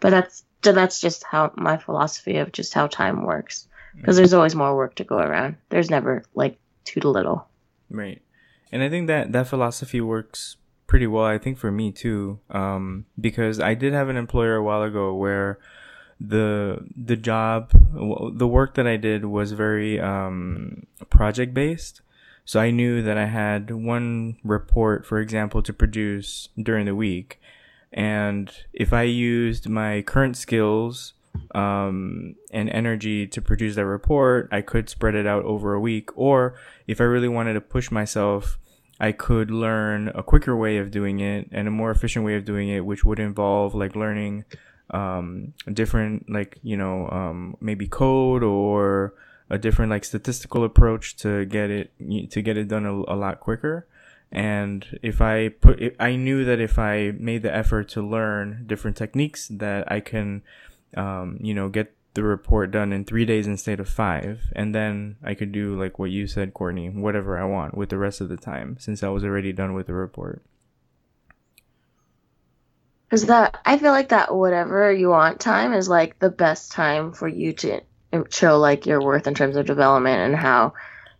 But 0.00 0.10
that's, 0.10 0.44
so 0.62 0.72
that's 0.72 1.00
just 1.00 1.24
how 1.24 1.52
my 1.56 1.76
philosophy 1.78 2.36
of 2.36 2.52
just 2.52 2.74
how 2.74 2.86
time 2.86 3.24
works. 3.24 3.66
Because 3.94 4.16
there's 4.16 4.32
always 4.32 4.54
more 4.54 4.76
work 4.76 4.94
to 4.96 5.04
go 5.04 5.18
around. 5.18 5.56
There's 5.68 5.90
never 5.90 6.24
like 6.34 6.58
too 6.84 7.00
little. 7.00 7.46
Right. 7.90 8.22
And 8.70 8.82
I 8.82 8.88
think 8.88 9.06
that 9.08 9.32
that 9.32 9.48
philosophy 9.48 10.00
works 10.00 10.56
pretty 10.86 11.06
well 11.06 11.24
I 11.24 11.38
think 11.38 11.58
for 11.58 11.70
me 11.70 11.92
too. 11.92 12.40
Um 12.50 13.06
because 13.20 13.60
I 13.60 13.74
did 13.74 13.92
have 13.92 14.08
an 14.08 14.16
employer 14.16 14.56
a 14.56 14.62
while 14.62 14.82
ago 14.82 15.14
where 15.14 15.58
the 16.28 16.78
the 16.96 17.16
job 17.16 17.70
the 18.36 18.46
work 18.46 18.74
that 18.74 18.86
I 18.86 18.96
did 18.96 19.24
was 19.24 19.52
very 19.52 20.00
um 20.00 20.86
project 21.10 21.54
based. 21.54 22.00
So 22.44 22.60
I 22.60 22.70
knew 22.70 23.02
that 23.02 23.16
I 23.16 23.26
had 23.26 23.70
one 23.70 24.36
report 24.44 25.06
for 25.06 25.18
example 25.20 25.62
to 25.62 25.72
produce 25.72 26.48
during 26.60 26.86
the 26.86 26.94
week 26.94 27.40
and 27.92 28.50
if 28.72 28.92
I 28.92 29.02
used 29.02 29.68
my 29.68 30.02
current 30.02 30.36
skills 30.36 31.12
um, 31.54 32.36
and 32.50 32.70
energy 32.70 33.26
to 33.26 33.42
produce 33.42 33.74
that 33.76 33.86
report, 33.86 34.48
I 34.50 34.62
could 34.62 34.88
spread 34.88 35.14
it 35.14 35.26
out 35.26 35.44
over 35.44 35.74
a 35.74 35.80
week. 35.80 36.10
Or 36.16 36.54
if 36.86 37.00
I 37.00 37.04
really 37.04 37.28
wanted 37.28 37.54
to 37.54 37.60
push 37.60 37.90
myself, 37.90 38.58
I 38.98 39.12
could 39.12 39.50
learn 39.50 40.08
a 40.14 40.22
quicker 40.22 40.56
way 40.56 40.78
of 40.78 40.90
doing 40.90 41.20
it 41.20 41.48
and 41.52 41.68
a 41.68 41.70
more 41.70 41.90
efficient 41.90 42.24
way 42.24 42.36
of 42.36 42.44
doing 42.44 42.68
it, 42.68 42.86
which 42.86 43.04
would 43.04 43.18
involve 43.18 43.74
like 43.74 43.94
learning 43.94 44.44
um, 44.92 45.54
different, 45.72 46.30
like, 46.30 46.58
you 46.62 46.76
know, 46.76 47.08
um, 47.10 47.56
maybe 47.60 47.88
code 47.88 48.42
or 48.42 49.14
a 49.52 49.58
different 49.58 49.90
like 49.90 50.02
statistical 50.02 50.64
approach 50.64 51.14
to 51.14 51.44
get 51.44 51.70
it 51.70 51.92
to 52.30 52.40
get 52.40 52.56
it 52.56 52.68
done 52.68 52.86
a, 52.86 52.92
a 52.92 53.16
lot 53.16 53.38
quicker. 53.38 53.86
And 54.32 54.98
if 55.02 55.20
i 55.20 55.50
put 55.50 55.78
if 55.80 55.94
i 56.00 56.16
knew 56.16 56.42
that 56.46 56.58
if 56.58 56.78
i 56.78 57.12
made 57.18 57.42
the 57.42 57.54
effort 57.54 57.90
to 57.90 58.00
learn 58.00 58.64
different 58.66 58.96
techniques 58.96 59.48
that 59.48 59.92
i 59.92 60.00
can 60.00 60.42
um, 60.96 61.38
you 61.42 61.52
know 61.52 61.68
get 61.68 61.94
the 62.14 62.22
report 62.22 62.70
done 62.70 62.92
in 62.92 63.04
three 63.04 63.24
days 63.24 63.46
instead 63.46 63.80
of 63.80 63.88
five. 63.88 64.40
And 64.56 64.74
then 64.74 65.16
i 65.22 65.34
could 65.34 65.52
do 65.52 65.78
like 65.78 65.98
what 65.98 66.10
you 66.10 66.26
said 66.26 66.54
courtney 66.54 66.88
whatever 66.88 67.38
i 67.38 67.44
want 67.44 67.76
with 67.76 67.90
the 67.90 67.98
rest 67.98 68.22
of 68.22 68.30
the 68.30 68.38
time 68.38 68.78
since 68.80 69.02
i 69.02 69.08
was 69.08 69.22
already 69.22 69.52
done 69.52 69.74
with 69.74 69.86
the 69.86 69.94
report 69.94 70.42
Because 73.12 73.26
that, 73.26 73.58
I 73.66 73.76
feel 73.76 73.92
like 73.92 74.08
that 74.08 74.34
whatever 74.34 74.90
you 74.90 75.10
want 75.10 75.38
time 75.38 75.74
is 75.74 75.86
like 75.86 76.18
the 76.18 76.30
best 76.30 76.72
time 76.72 77.12
for 77.12 77.28
you 77.28 77.52
to 77.52 77.82
show 78.30 78.58
like 78.58 78.86
your 78.86 79.02
worth 79.02 79.26
in 79.26 79.34
terms 79.34 79.56
of 79.56 79.66
development 79.66 80.18
and 80.20 80.34
how 80.34 80.72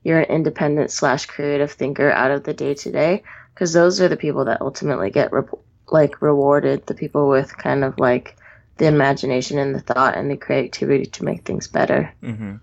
you're 0.03 0.21
an 0.21 0.35
independent 0.35 0.91
slash 0.91 1.27
creative 1.27 1.71
thinker 1.71 2.11
out 2.11 2.31
of 2.31 2.45
the 2.45 2.55
day 2.55 2.73
to 2.73 2.91
day. 2.91 3.23
Because 3.53 3.75
those 3.75 4.01
are 4.01 4.09
the 4.09 4.17
people 4.17 4.47
that 4.47 4.63
ultimately 4.63 5.11
get 5.11 5.35
re- 5.35 5.43
like 5.91 6.23
rewarded. 6.23 6.87
The 6.87 6.95
people 6.95 7.29
with 7.29 7.55
kind 7.59 7.85
of 7.85 7.99
like 7.99 8.39
the 8.79 8.87
imagination 8.87 9.59
and 9.59 9.75
the 9.75 9.81
thought 9.81 10.17
and 10.17 10.31
the 10.31 10.39
creativity 10.39 11.05
to 11.05 11.25
make 11.27 11.45
things 11.45 11.69
better. 11.69 12.15
Mm-hmm. 12.23 12.55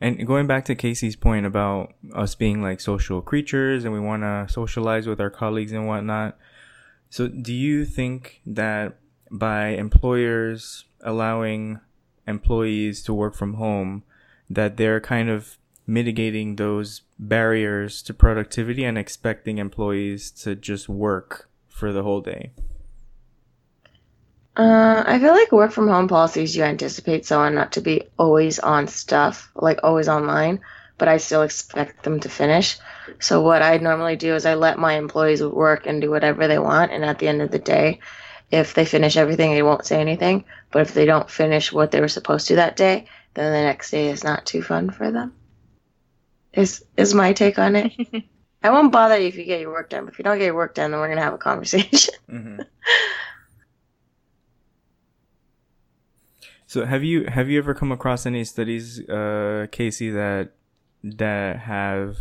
And 0.00 0.26
going 0.26 0.48
back 0.48 0.64
to 0.64 0.74
Casey's 0.74 1.14
point 1.14 1.46
about 1.46 1.94
us 2.12 2.34
being 2.34 2.60
like 2.60 2.80
social 2.80 3.22
creatures 3.22 3.84
and 3.84 3.94
we 3.94 4.00
want 4.00 4.24
to 4.24 4.52
socialize 4.52 5.06
with 5.06 5.20
our 5.20 5.30
colleagues 5.30 5.70
and 5.70 5.86
whatnot. 5.86 6.36
So, 7.10 7.28
do 7.28 7.52
you 7.52 7.84
think 7.84 8.40
that 8.46 8.96
by 9.30 9.68
employers 9.68 10.84
allowing 11.00 11.80
employees 12.26 13.02
to 13.04 13.14
work 13.14 13.34
from 13.34 13.54
home, 13.54 14.02
that 14.50 14.76
they're 14.76 15.00
kind 15.00 15.28
of 15.28 15.58
mitigating 15.86 16.56
those 16.56 17.02
barriers 17.18 18.02
to 18.02 18.14
productivity 18.14 18.84
and 18.84 18.96
expecting 18.96 19.58
employees 19.58 20.30
to 20.30 20.54
just 20.54 20.88
work 20.88 21.48
for 21.68 21.92
the 21.92 22.02
whole 22.02 22.20
day? 22.20 22.52
Uh, 24.56 25.02
I 25.04 25.18
feel 25.18 25.32
like 25.32 25.50
work 25.50 25.72
from 25.72 25.88
home 25.88 26.06
policies, 26.06 26.54
you 26.56 26.62
anticipate 26.62 27.26
someone 27.26 27.56
not 27.56 27.72
to 27.72 27.80
be 27.80 28.04
always 28.18 28.60
on 28.60 28.86
stuff, 28.86 29.50
like 29.56 29.80
always 29.82 30.08
online, 30.08 30.60
but 30.98 31.08
I 31.08 31.16
still 31.16 31.42
expect 31.42 32.04
them 32.04 32.20
to 32.20 32.28
finish. 32.28 32.78
So 33.20 33.42
what 33.42 33.62
I 33.62 33.76
normally 33.78 34.16
do 34.16 34.34
is 34.34 34.46
I 34.46 34.54
let 34.54 34.78
my 34.78 34.94
employees 34.94 35.42
work 35.42 35.86
and 35.86 36.00
do 36.00 36.10
whatever 36.10 36.46
they 36.46 36.58
want, 36.58 36.92
and 36.92 37.04
at 37.04 37.18
the 37.18 37.28
end 37.28 37.42
of 37.42 37.50
the 37.50 37.58
day, 37.58 38.00
if 38.50 38.74
they 38.74 38.84
finish 38.84 39.16
everything, 39.16 39.52
they 39.52 39.62
won't 39.62 39.86
say 39.86 40.00
anything. 40.00 40.44
But 40.70 40.82
if 40.82 40.94
they 40.94 41.06
don't 41.06 41.30
finish 41.30 41.72
what 41.72 41.90
they 41.90 42.00
were 42.00 42.08
supposed 42.08 42.46
to 42.48 42.56
that 42.56 42.76
day, 42.76 43.06
then 43.34 43.52
the 43.52 43.62
next 43.62 43.90
day 43.90 44.10
is 44.10 44.24
not 44.24 44.46
too 44.46 44.62
fun 44.62 44.90
for 44.90 45.10
them. 45.10 45.34
Is 46.52 46.84
is 46.96 47.14
my 47.14 47.32
take 47.32 47.58
on 47.58 47.74
it. 47.74 47.92
I 48.62 48.70
won't 48.70 48.92
bother 48.92 49.18
you 49.18 49.26
if 49.28 49.36
you 49.36 49.44
get 49.44 49.60
your 49.60 49.72
work 49.72 49.90
done. 49.90 50.04
But 50.04 50.14
if 50.14 50.18
you 50.18 50.24
don't 50.24 50.38
get 50.38 50.46
your 50.46 50.54
work 50.54 50.74
done, 50.74 50.90
then 50.90 51.00
we're 51.00 51.08
gonna 51.08 51.20
have 51.20 51.34
a 51.34 51.38
conversation. 51.38 52.14
Mm-hmm. 52.30 52.62
So 56.66 56.84
have 56.84 57.04
you 57.04 57.26
have 57.26 57.48
you 57.48 57.58
ever 57.58 57.74
come 57.74 57.92
across 57.92 58.26
any 58.26 58.42
studies, 58.42 58.98
uh, 59.08 59.68
Casey, 59.70 60.10
that 60.10 60.54
that 61.04 61.60
have 61.60 62.16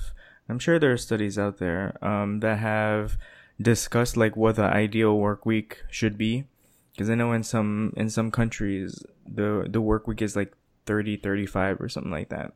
I'm 0.49 0.59
sure 0.59 0.77
there 0.77 0.91
are 0.91 0.97
studies 0.97 1.39
out 1.39 1.57
there 1.57 1.97
um, 2.05 2.41
that 2.41 2.59
have 2.59 3.17
discussed 3.61 4.17
like 4.17 4.35
what 4.35 4.57
the 4.57 4.63
ideal 4.63 5.17
work 5.17 5.45
week 5.45 5.83
should 5.89 6.17
be 6.17 6.45
because 6.91 7.09
I 7.09 7.15
know 7.15 7.31
in 7.31 7.43
some 7.43 7.93
in 7.95 8.09
some 8.09 8.29
countries 8.29 9.03
the 9.25 9.65
the 9.69 9.81
work 9.81 10.07
week 10.07 10.21
is 10.21 10.35
like 10.35 10.53
30 10.85 11.17
35 11.17 11.79
or 11.79 11.89
something 11.89 12.11
like 12.11 12.29
that. 12.29 12.53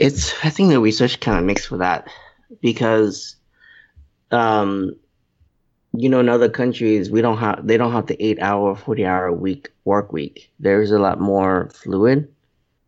It's 0.00 0.32
I 0.44 0.48
think 0.48 0.70
the 0.70 0.80
research 0.80 1.20
kind 1.20 1.38
of 1.38 1.44
mixed 1.44 1.70
with 1.70 1.80
that 1.80 2.08
because, 2.62 3.36
um, 4.30 4.96
you 5.92 6.08
know, 6.08 6.20
in 6.20 6.30
other 6.30 6.48
countries 6.48 7.10
we 7.10 7.20
don't 7.20 7.36
have 7.36 7.66
they 7.66 7.76
don't 7.76 7.92
have 7.92 8.06
the 8.06 8.22
eight 8.24 8.40
hour, 8.40 8.74
forty 8.74 9.04
hour 9.04 9.30
week 9.30 9.70
work 9.84 10.12
week. 10.12 10.50
There's 10.58 10.90
a 10.90 10.98
lot 10.98 11.20
more 11.20 11.68
fluid. 11.74 12.31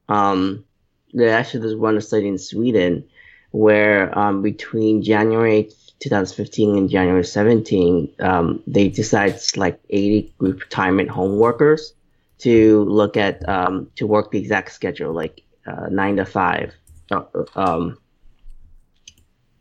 Um, 0.08 0.64
there 1.12 1.30
actually 1.30 1.61
there's 1.61 1.76
one 1.76 2.00
study 2.00 2.28
in 2.28 2.38
Sweden 2.38 3.04
where 3.50 4.16
um, 4.18 4.42
between 4.42 5.02
January 5.02 5.70
2015 6.00 6.76
and 6.76 6.90
January 6.90 7.25
17, 7.25 8.14
um, 8.20 8.62
they 8.66 8.88
decided 8.88 9.40
like 9.56 9.80
80 9.90 10.34
group 10.38 10.61
retirement 10.61 11.08
home 11.08 11.38
workers 11.38 11.94
to 12.38 12.84
look 12.84 13.16
at 13.16 13.49
um, 13.49 13.90
to 13.96 14.06
work 14.06 14.30
the 14.30 14.38
exact 14.38 14.73
schedule, 14.73 15.12
like 15.12 15.42
uh, 15.66 15.87
nine 15.88 16.16
to 16.16 16.26
five. 16.26 16.75
Uh, 17.11 17.23
um, 17.54 17.99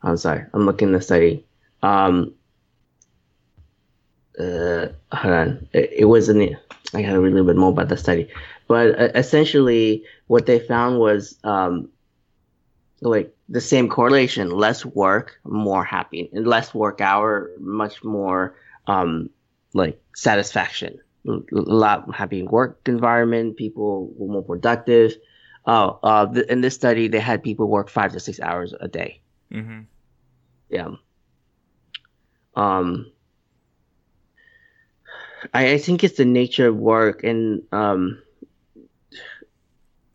I'm 0.02 0.18
sorry, 0.18 0.46
I'm 0.54 0.66
looking 0.66 0.92
the 0.92 1.02
study. 1.02 1.46
Um, 1.82 2.34
uh, 4.40 4.88
hold 5.12 5.34
on, 5.34 5.70
it, 5.72 5.92
it 6.00 6.06
wasn't. 6.06 6.58
I 6.94 7.02
gotta 7.02 7.20
read 7.22 7.32
a 7.32 7.36
little 7.36 7.48
bit 7.48 7.56
more 7.56 7.70
about 7.70 7.90
the 7.90 7.98
study, 7.98 8.30
but 8.68 9.00
uh, 9.00 9.12
essentially, 9.16 10.04
what 10.28 10.46
they 10.46 10.60
found 10.60 11.00
was 11.00 11.38
um, 11.44 11.90
like 13.02 13.36
the 13.50 13.62
same 13.62 13.90
correlation: 13.90 14.50
less 14.50 14.86
work, 14.86 15.40
more 15.44 15.84
happy, 15.84 16.30
and 16.34 16.48
less 16.48 16.74
work 16.74 17.02
hour, 17.02 17.52
much 17.60 18.04
more 18.04 18.56
um, 18.88 19.30
like 19.74 20.02
satisfaction. 20.16 21.00
A 21.28 21.40
lot 21.52 22.14
happy 22.14 22.44
work 22.44 22.80
environment. 22.88 23.58
People 23.58 24.12
were 24.18 24.34
more 24.34 24.44
productive. 24.44 25.14
Oh, 25.66 26.00
uh, 26.04 26.26
th- 26.34 26.48
in 26.48 26.60
this 26.62 26.76
study, 26.76 27.08
they 27.08 27.22
had 27.22 27.42
people 27.42 27.68
work 27.68 27.90
five 27.90 28.12
to 28.12 28.20
six 28.20 28.40
hours 28.42 28.74
a 28.80 28.88
day. 28.88 29.22
Mm-hmm. 29.52 29.82
Yeah. 30.70 30.90
Um. 32.56 33.12
I, 35.54 35.74
I 35.74 35.78
think 35.78 36.04
it's 36.04 36.18
the 36.18 36.26
nature 36.26 36.68
of 36.68 36.78
work 36.78 37.24
and 37.24 37.64
um 37.72 38.23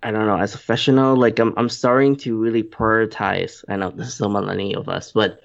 I 0.02 0.12
don't 0.12 0.26
know, 0.26 0.36
as 0.38 0.54
a 0.54 0.58
professional, 0.58 1.16
like 1.16 1.38
I'm 1.38 1.54
I'm 1.56 1.68
starting 1.68 2.16
to 2.18 2.36
really 2.36 2.62
prioritize. 2.62 3.64
I 3.68 3.76
know 3.76 3.90
this 3.90 4.08
is 4.08 4.14
so 4.14 4.28
millennial 4.28 4.80
of 4.80 4.88
us, 4.88 5.12
but 5.12 5.40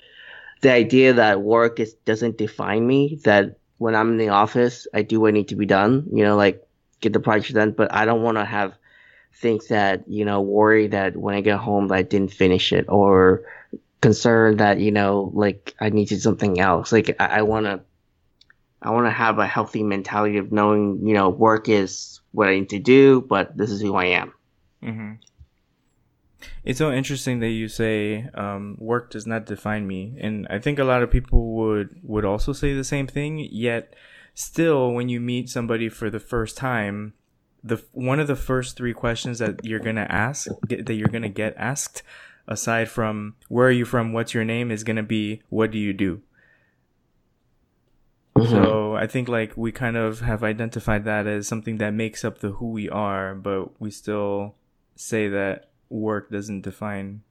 the 0.62 0.72
idea 0.72 1.14
that 1.14 1.42
work 1.42 1.80
is 1.80 1.94
doesn't 2.06 2.38
define 2.38 2.86
me, 2.86 3.20
that 3.24 3.58
when 3.78 3.96
I'm 3.96 4.12
in 4.12 4.18
the 4.18 4.30
office, 4.30 4.88
I 4.94 5.02
do 5.02 5.20
what 5.20 5.34
need 5.34 5.50
to 5.50 5.56
be 5.56 5.66
done, 5.66 6.08
you 6.14 6.24
know, 6.24 6.36
like 6.36 6.66
get 7.02 7.14
the 7.14 7.20
project 7.20 7.56
done, 7.56 7.72
but 7.72 7.92
I 7.94 8.06
don't 8.06 8.22
want 8.22 8.38
to 8.38 8.46
have 8.46 8.76
things 9.34 9.68
that, 9.68 10.08
you 10.08 10.24
know, 10.24 10.42
worry 10.42 10.88
that 10.88 11.18
when 11.18 11.36
I 11.36 11.42
get 11.42 11.58
home 11.58 11.88
that 11.88 11.96
I 11.96 12.04
didn't 12.04 12.32
finish 12.32 12.72
it 12.72 12.86
or 12.88 13.44
concerned 14.02 14.60
that, 14.60 14.80
you 14.80 14.92
know, 14.92 15.32
like 15.34 15.76
I 15.82 15.90
need 15.90 16.10
to 16.10 16.16
do 16.16 16.22
something 16.22 16.60
else. 16.60 16.92
Like 16.92 17.16
I, 17.20 17.40
I 17.40 17.42
want 17.42 17.66
to 17.66 17.82
I 18.82 18.92
want 18.92 19.08
to 19.08 19.12
have 19.12 19.40
a 19.40 19.48
healthy 19.48 19.82
mentality 19.82 20.38
of 20.38 20.52
knowing, 20.52 21.08
you 21.08 21.14
know, 21.14 21.30
work 21.30 21.70
is 21.70 22.20
what 22.32 22.50
I 22.50 22.60
need 22.60 22.70
to 22.70 22.80
do, 22.80 23.22
but 23.22 23.58
this 23.58 23.72
is 23.72 23.82
who 23.82 23.96
I 23.96 24.06
am. 24.06 24.34
Mm-hmm. 24.84 25.13
It's 26.63 26.80
so 26.80 26.92
interesting 26.92 27.40
that 27.40 27.50
you 27.50 27.68
say 27.68 28.30
um, 28.34 28.78
work 28.80 29.12
does 29.12 29.25
not 29.25 29.46
define 29.46 29.88
me, 29.88 30.18
and 30.20 30.48
I 30.50 30.60
think 30.60 30.80
a 30.80 30.84
lot 30.84 31.04
of 31.04 31.12
people 31.12 31.54
would 31.56 32.00
would 32.04 32.25
also 32.25 32.54
say 32.54 32.74
the 32.74 32.84
same 32.84 33.08
thing. 33.08 33.40
Yet, 33.40 33.96
still, 34.34 34.92
when 34.92 35.10
you 35.10 35.20
meet 35.20 35.50
somebody 35.50 35.90
for 35.90 36.10
the 36.10 36.20
first 36.20 36.58
time, 36.58 37.13
the 37.63 37.82
one 37.92 38.20
of 38.20 38.28
the 38.28 38.36
first 38.36 38.75
three 38.75 38.94
questions 38.94 39.40
that 39.40 39.63
you're 39.63 39.80
gonna 39.80 40.08
ask 40.10 40.48
that 40.68 40.94
you're 40.94 41.08
gonna 41.08 41.30
get 41.30 41.54
asked, 41.58 42.04
aside 42.48 42.90
from 42.90 43.36
where 43.48 43.68
are 43.68 43.72
you 43.72 43.86
from, 43.86 44.13
what's 44.13 44.34
your 44.34 44.46
name, 44.46 44.72
is 44.72 44.84
gonna 44.84 45.04
be 45.04 45.42
what 45.50 45.72
do 45.72 45.78
you 45.78 45.94
do. 45.94 46.22
Mm-hmm. 48.36 48.52
So 48.52 48.96
I 48.96 49.08
think 49.08 49.30
like 49.30 49.56
we 49.56 49.72
kind 49.72 49.96
of 49.96 50.22
have 50.22 50.44
identified 50.44 51.06
that 51.06 51.28
as 51.28 51.48
something 51.48 51.78
that 51.78 51.94
makes 51.94 52.25
up 52.25 52.40
the 52.40 52.52
who 52.52 52.72
we 52.72 52.90
are, 52.90 53.36
but 53.36 53.80
we 53.80 53.92
still 53.92 54.56
say 54.96 55.30
that 55.30 55.70
work 55.90 56.30
doesn't 56.30 56.62
define 56.62 57.22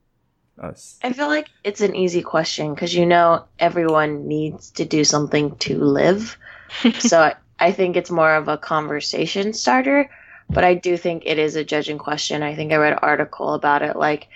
us? 0.58 0.98
I 1.02 1.12
feel 1.12 1.28
like 1.28 1.48
it's 1.64 1.80
an 1.80 1.96
easy 1.96 2.22
question 2.22 2.74
because 2.74 2.94
you 2.94 3.06
know 3.06 3.44
everyone 3.58 4.26
needs 4.26 4.70
to 4.72 4.84
do 4.84 5.04
something 5.04 5.56
to 5.56 5.78
live. 5.78 6.36
so 6.98 7.20
I, 7.20 7.34
I 7.58 7.72
think 7.72 7.96
it's 7.96 8.10
more 8.10 8.34
of 8.34 8.48
a 8.48 8.58
conversation 8.58 9.52
starter, 9.52 10.10
but 10.48 10.64
I 10.64 10.74
do 10.74 10.96
think 10.96 11.22
it 11.26 11.38
is 11.38 11.56
a 11.56 11.64
judging 11.64 11.98
question. 11.98 12.42
I 12.42 12.54
think 12.54 12.72
I 12.72 12.76
read 12.76 12.92
an 12.92 12.98
article 13.02 13.54
about 13.54 13.82
it 13.82 13.96
like 13.96 14.28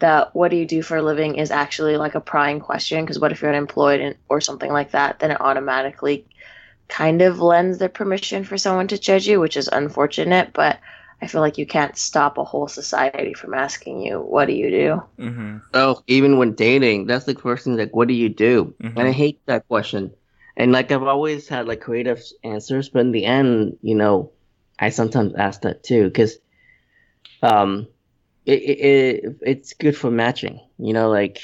that 0.00 0.34
what 0.34 0.50
do 0.50 0.56
you 0.56 0.66
do 0.66 0.82
for 0.82 0.96
a 0.96 1.02
living 1.02 1.36
is 1.36 1.50
actually 1.50 1.96
like 1.96 2.14
a 2.14 2.20
prying 2.20 2.58
question 2.58 3.04
because 3.04 3.18
what 3.18 3.32
if 3.32 3.40
you're 3.40 3.50
unemployed 3.50 4.00
and, 4.00 4.16
or 4.28 4.40
something 4.40 4.72
like 4.72 4.90
that 4.90 5.18
then 5.20 5.30
it 5.30 5.40
automatically 5.40 6.26
kind 6.88 7.22
of 7.22 7.40
lends 7.40 7.78
the 7.78 7.88
permission 7.88 8.42
for 8.42 8.58
someone 8.58 8.88
to 8.88 8.98
judge 8.98 9.28
you 9.28 9.38
which 9.38 9.56
is 9.56 9.68
unfortunate 9.68 10.52
but 10.52 10.80
I 11.22 11.26
feel 11.26 11.42
like 11.42 11.58
you 11.58 11.66
can't 11.66 11.96
stop 11.96 12.38
a 12.38 12.44
whole 12.44 12.68
society 12.68 13.34
from 13.34 13.52
asking 13.54 14.00
you, 14.00 14.20
"What 14.20 14.46
do 14.46 14.54
you 14.54 14.70
do?" 14.70 15.02
Mm-hmm. 15.18 15.58
Oh, 15.74 16.02
even 16.06 16.38
when 16.38 16.54
dating, 16.54 17.06
that's 17.06 17.26
the 17.26 17.34
question. 17.34 17.76
Like, 17.76 17.94
what 17.94 18.08
do 18.08 18.14
you 18.14 18.28
do? 18.28 18.74
Mm-hmm. 18.82 18.98
And 18.98 19.08
I 19.08 19.12
hate 19.12 19.40
that 19.46 19.68
question. 19.68 20.12
And 20.56 20.72
like, 20.72 20.90
I've 20.90 21.02
always 21.02 21.48
had 21.48 21.68
like 21.68 21.80
creative 21.80 22.22
answers, 22.42 22.88
but 22.88 23.00
in 23.00 23.12
the 23.12 23.26
end, 23.26 23.78
you 23.82 23.94
know, 23.94 24.32
I 24.78 24.90
sometimes 24.90 25.34
ask 25.34 25.62
that 25.62 25.82
too 25.82 26.04
because, 26.04 26.38
um, 27.42 27.86
it, 28.46 28.62
it, 28.62 28.78
it 28.80 29.36
it's 29.42 29.74
good 29.74 29.96
for 29.96 30.10
matching. 30.10 30.60
You 30.78 30.94
know, 30.94 31.10
like 31.10 31.40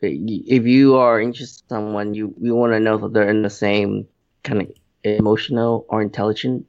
if 0.00 0.66
you 0.66 0.96
are 0.96 1.20
interested 1.20 1.64
in 1.64 1.68
someone, 1.68 2.14
you 2.14 2.34
you 2.40 2.54
want 2.54 2.72
to 2.72 2.80
know 2.80 2.96
that 2.96 3.12
they're 3.12 3.28
in 3.28 3.42
the 3.42 3.50
same 3.50 4.08
kind 4.44 4.62
of 4.62 4.72
emotional 5.04 5.84
or 5.88 6.00
intelligent 6.00 6.66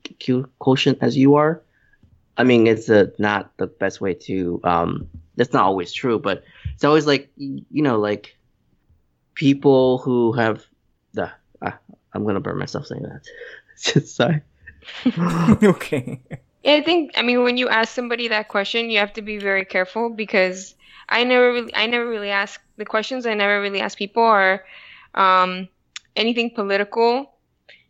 quotient 0.59 0.97
as 1.01 1.17
you 1.17 1.35
are 1.35 1.61
I 2.39 2.43
mean, 2.43 2.67
it's 2.67 2.87
a, 2.87 3.11
not 3.19 3.51
the 3.57 3.67
best 3.67 3.99
way 3.99 4.13
to. 4.13 4.61
Um, 4.63 5.09
that's 5.35 5.51
not 5.51 5.63
always 5.63 5.91
true, 5.91 6.17
but 6.17 6.43
it's 6.73 6.85
always 6.85 7.05
like 7.05 7.29
you 7.35 7.65
know, 7.69 7.99
like 7.99 8.37
people 9.35 9.97
who 9.99 10.31
have 10.31 10.65
the. 11.13 11.29
Uh, 11.61 11.71
I'm 12.13 12.25
gonna 12.25 12.39
burn 12.39 12.57
myself 12.57 12.87
saying 12.87 13.03
that. 13.03 14.07
Sorry. 14.07 14.41
okay. 15.63 16.21
Yeah, 16.63 16.75
I 16.75 16.81
think. 16.81 17.11
I 17.17 17.23
mean, 17.23 17.43
when 17.43 17.57
you 17.57 17.67
ask 17.67 17.93
somebody 17.93 18.29
that 18.29 18.47
question, 18.47 18.89
you 18.89 18.99
have 18.99 19.13
to 19.13 19.21
be 19.21 19.37
very 19.37 19.65
careful 19.65 20.09
because 20.09 20.75
I 21.09 21.25
never 21.25 21.51
really, 21.51 21.75
I 21.75 21.87
never 21.87 22.07
really 22.07 22.31
ask 22.31 22.61
the 22.77 22.85
questions. 22.85 23.25
I 23.25 23.33
never 23.33 23.59
really 23.61 23.81
ask 23.81 23.97
people 23.97 24.23
or 24.23 24.63
um, 25.13 25.67
anything 26.15 26.51
political, 26.51 27.33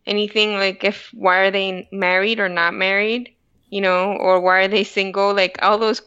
anything 0.08 0.56
like 0.56 0.84
if 0.84 1.12
why 1.14 1.38
are 1.38 1.52
they 1.52 1.88
married 1.92 2.40
or 2.40 2.50
not 2.50 2.74
married 2.74 3.36
you 3.70 3.82
know, 3.82 4.14
or 4.14 4.40
why 4.40 4.62
are 4.62 4.68
they 4.68 4.84
single? 4.84 5.34
Like 5.34 5.60
all 5.62 5.78
those. 5.78 6.02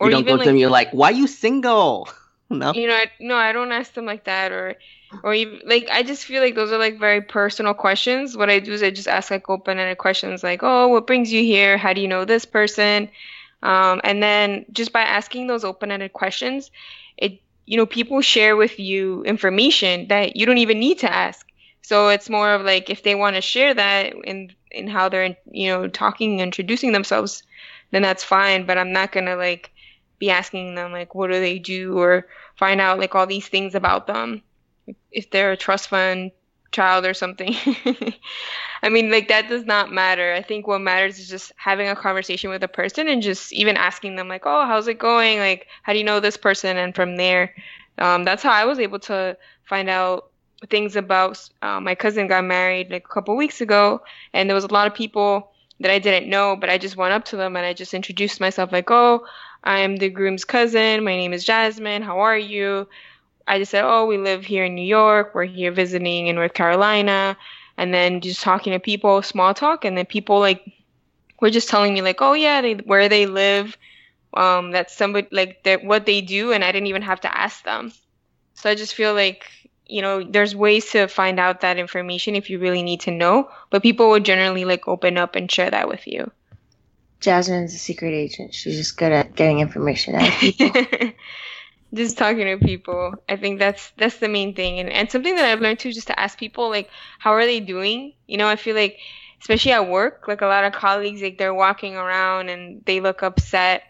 Or 0.00 0.06
you 0.06 0.12
don't 0.12 0.20
even, 0.20 0.24
go 0.24 0.36
to 0.36 0.38
like, 0.38 0.46
them. 0.46 0.56
You're 0.56 0.70
like, 0.70 0.90
why 0.92 1.10
are 1.10 1.12
you 1.14 1.26
single? 1.26 2.08
No. 2.50 2.72
You 2.72 2.88
know, 2.88 2.94
I, 2.94 3.10
no, 3.20 3.36
I 3.36 3.52
don't 3.52 3.72
ask 3.72 3.92
them 3.92 4.06
like 4.06 4.24
that, 4.24 4.52
or, 4.52 4.76
or 5.22 5.34
even 5.34 5.60
like 5.66 5.88
I 5.92 6.02
just 6.02 6.24
feel 6.24 6.42
like 6.42 6.54
those 6.54 6.72
are 6.72 6.78
like 6.78 6.98
very 6.98 7.20
personal 7.20 7.74
questions. 7.74 8.38
What 8.38 8.48
I 8.48 8.58
do 8.58 8.72
is 8.72 8.82
I 8.82 8.88
just 8.88 9.06
ask 9.06 9.30
like 9.30 9.50
open-ended 9.50 9.98
questions, 9.98 10.42
like, 10.42 10.62
oh, 10.62 10.88
what 10.88 11.06
brings 11.06 11.30
you 11.30 11.42
here? 11.42 11.76
How 11.76 11.92
do 11.92 12.00
you 12.00 12.08
know 12.08 12.24
this 12.24 12.46
person? 12.46 13.10
Um, 13.62 14.00
and 14.02 14.22
then 14.22 14.64
just 14.72 14.94
by 14.94 15.02
asking 15.02 15.46
those 15.46 15.62
open-ended 15.62 16.14
questions, 16.14 16.70
it 17.18 17.42
you 17.66 17.76
know 17.76 17.84
people 17.84 18.22
share 18.22 18.56
with 18.56 18.80
you 18.80 19.22
information 19.24 20.08
that 20.08 20.36
you 20.36 20.46
don't 20.46 20.56
even 20.56 20.80
need 20.80 21.00
to 21.00 21.12
ask. 21.12 21.46
So 21.88 22.10
it's 22.10 22.28
more 22.28 22.52
of 22.52 22.66
like 22.66 22.90
if 22.90 23.02
they 23.02 23.14
want 23.14 23.36
to 23.36 23.40
share 23.40 23.72
that 23.72 24.12
in 24.24 24.52
in 24.70 24.88
how 24.88 25.08
they're 25.08 25.34
you 25.50 25.68
know 25.68 25.88
talking 25.88 26.40
introducing 26.40 26.92
themselves 26.92 27.42
then 27.92 28.02
that's 28.02 28.22
fine. 28.22 28.66
But 28.66 28.76
i'm 28.76 28.92
not 28.92 29.10
gonna 29.10 29.36
like 29.36 29.72
be 30.18 30.28
asking 30.30 30.74
them 30.74 30.92
like 30.92 31.14
what 31.14 31.30
do 31.30 31.40
they 31.40 31.58
do 31.58 31.98
or 31.98 32.26
find 32.56 32.78
out 32.78 32.98
like 32.98 33.14
all 33.14 33.26
these 33.26 33.48
things 33.48 33.74
about 33.74 34.06
them. 34.06 34.42
If 35.10 35.30
they're 35.30 35.52
a 35.52 35.56
trust 35.56 35.88
fund 35.88 36.32
child 36.72 37.06
or 37.06 37.14
something. 37.14 37.54
I 38.82 38.90
mean 38.90 39.10
like 39.10 39.28
that 39.28 39.48
does 39.48 39.64
not 39.64 39.90
matter. 39.90 40.34
I 40.34 40.42
think 40.42 40.66
what 40.66 40.82
matters 40.82 41.18
is 41.18 41.30
just 41.30 41.52
having 41.56 41.88
a 41.88 41.96
conversation 41.96 42.50
with 42.50 42.62
a 42.62 42.68
person 42.68 43.08
and 43.08 43.22
just 43.22 43.50
even 43.54 43.78
asking 43.78 44.16
them 44.16 44.28
like 44.28 44.42
oh 44.44 44.66
how's 44.66 44.88
it 44.88 44.98
going? 44.98 45.38
Like 45.38 45.68
how 45.84 45.94
do 45.94 45.98
you 45.98 46.04
know 46.04 46.20
this 46.20 46.36
person? 46.36 46.76
And 46.76 46.94
from 46.94 47.16
there 47.16 47.54
um, 47.98 48.24
that's 48.24 48.42
how 48.42 48.52
i 48.52 48.64
was 48.64 48.78
able 48.78 48.98
to 48.98 49.36
find 49.64 49.88
out 49.88 50.27
things 50.66 50.96
about 50.96 51.48
uh, 51.62 51.80
my 51.80 51.94
cousin 51.94 52.26
got 52.26 52.44
married 52.44 52.90
like 52.90 53.04
a 53.04 53.14
couple 53.14 53.36
weeks 53.36 53.60
ago, 53.60 54.02
and 54.32 54.48
there 54.48 54.54
was 54.54 54.64
a 54.64 54.72
lot 54.72 54.86
of 54.86 54.94
people 54.94 55.52
that 55.80 55.90
I 55.90 55.98
didn't 55.98 56.28
know, 56.28 56.56
but 56.56 56.70
I 56.70 56.78
just 56.78 56.96
went 56.96 57.12
up 57.12 57.24
to 57.26 57.36
them 57.36 57.56
and 57.56 57.64
I 57.64 57.72
just 57.72 57.94
introduced 57.94 58.40
myself 58.40 58.72
like, 58.72 58.90
"Oh, 58.90 59.24
I'm 59.64 59.96
the 59.96 60.08
groom's 60.08 60.44
cousin. 60.44 61.04
My 61.04 61.16
name 61.16 61.32
is 61.32 61.44
Jasmine. 61.44 62.02
How 62.02 62.18
are 62.20 62.38
you?" 62.38 62.88
I 63.46 63.58
just 63.58 63.70
said, 63.70 63.84
"Oh, 63.84 64.06
we 64.06 64.18
live 64.18 64.44
here 64.44 64.64
in 64.64 64.74
New 64.74 64.86
York. 64.86 65.34
We're 65.34 65.44
here 65.44 65.70
visiting 65.72 66.26
in 66.26 66.36
North 66.36 66.54
Carolina." 66.54 67.36
And 67.76 67.94
then 67.94 68.20
just 68.20 68.42
talking 68.42 68.72
to 68.72 68.80
people, 68.80 69.22
small 69.22 69.54
talk, 69.54 69.84
and 69.84 69.96
then 69.96 70.06
people 70.06 70.40
like 70.40 70.64
were 71.40 71.50
just 71.50 71.68
telling 71.68 71.94
me 71.94 72.02
like, 72.02 72.20
"Oh 72.20 72.32
yeah, 72.32 72.60
they 72.60 72.74
where 72.74 73.08
they 73.08 73.26
live." 73.26 73.76
Um, 74.34 74.72
that's 74.72 74.94
somebody 74.94 75.28
like 75.30 75.62
that 75.64 75.84
what 75.84 76.04
they 76.06 76.20
do, 76.20 76.52
and 76.52 76.64
I 76.64 76.72
didn't 76.72 76.88
even 76.88 77.02
have 77.02 77.20
to 77.22 77.36
ask 77.36 77.64
them. 77.64 77.92
So 78.54 78.68
I 78.68 78.74
just 78.74 78.94
feel 78.94 79.14
like 79.14 79.50
you 79.88 80.02
know, 80.02 80.22
there's 80.22 80.54
ways 80.54 80.90
to 80.92 81.08
find 81.08 81.40
out 81.40 81.62
that 81.62 81.78
information 81.78 82.36
if 82.36 82.50
you 82.50 82.58
really 82.58 82.82
need 82.82 83.00
to 83.00 83.10
know, 83.10 83.50
but 83.70 83.82
people 83.82 84.10
will 84.10 84.20
generally 84.20 84.64
like 84.64 84.86
open 84.86 85.16
up 85.16 85.34
and 85.34 85.50
share 85.50 85.70
that 85.70 85.88
with 85.88 86.06
you. 86.06 86.30
Jasmine's 87.20 87.74
a 87.74 87.78
secret 87.78 88.12
agent. 88.12 88.54
She's 88.54 88.76
just 88.76 88.96
good 88.96 89.12
at 89.12 89.34
getting 89.34 89.60
information 89.60 90.14
out 90.14 90.28
of 90.28 90.34
people. 90.34 90.70
just 91.94 92.18
talking 92.18 92.44
to 92.44 92.64
people. 92.64 93.14
I 93.28 93.36
think 93.36 93.58
that's 93.58 93.90
that's 93.96 94.18
the 94.18 94.28
main 94.28 94.54
thing. 94.54 94.78
And 94.78 94.90
and 94.90 95.10
something 95.10 95.34
that 95.34 95.44
I've 95.44 95.60
learned 95.60 95.80
too 95.80 95.92
just 95.92 96.06
to 96.08 96.20
ask 96.20 96.38
people 96.38 96.68
like 96.68 96.90
how 97.18 97.32
are 97.32 97.44
they 97.44 97.60
doing? 97.60 98.12
You 98.26 98.36
know, 98.36 98.46
I 98.46 98.56
feel 98.56 98.76
like 98.76 98.98
especially 99.40 99.72
at 99.72 99.88
work, 99.88 100.26
like 100.28 100.42
a 100.42 100.46
lot 100.46 100.64
of 100.64 100.72
colleagues 100.72 101.22
like 101.22 101.38
they're 101.38 101.54
walking 101.54 101.96
around 101.96 102.50
and 102.50 102.82
they 102.84 103.00
look 103.00 103.22
upset 103.22 103.82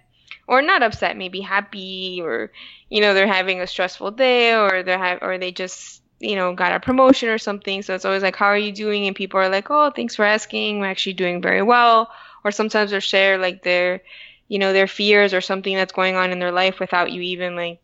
or 0.48 0.62
not 0.62 0.82
upset, 0.82 1.16
maybe 1.16 1.40
happy, 1.40 2.20
or 2.22 2.50
you 2.88 3.00
know 3.00 3.14
they're 3.14 3.28
having 3.28 3.60
a 3.60 3.66
stressful 3.66 4.12
day, 4.12 4.54
or 4.56 4.82
they're 4.82 4.98
ha- 4.98 5.18
or 5.22 5.38
they 5.38 5.52
just 5.52 6.02
you 6.20 6.34
know 6.34 6.54
got 6.54 6.74
a 6.74 6.80
promotion 6.80 7.28
or 7.28 7.38
something. 7.38 7.82
So 7.82 7.94
it's 7.94 8.04
always 8.06 8.22
like, 8.22 8.36
how 8.36 8.46
are 8.46 8.58
you 8.58 8.72
doing? 8.72 9.06
And 9.06 9.14
people 9.14 9.38
are 9.40 9.50
like, 9.50 9.70
oh, 9.70 9.90
thanks 9.90 10.16
for 10.16 10.24
asking. 10.24 10.78
I'm 10.78 10.84
actually 10.90 11.12
doing 11.12 11.42
very 11.42 11.62
well. 11.62 12.10
Or 12.44 12.50
sometimes 12.50 12.90
they'll 12.90 13.00
share 13.00 13.38
like 13.38 13.62
their 13.62 14.02
you 14.48 14.58
know 14.58 14.72
their 14.72 14.86
fears 14.88 15.34
or 15.34 15.42
something 15.42 15.76
that's 15.76 15.92
going 15.92 16.16
on 16.16 16.32
in 16.32 16.38
their 16.38 16.52
life 16.52 16.80
without 16.80 17.12
you 17.12 17.20
even 17.20 17.54
like 17.54 17.80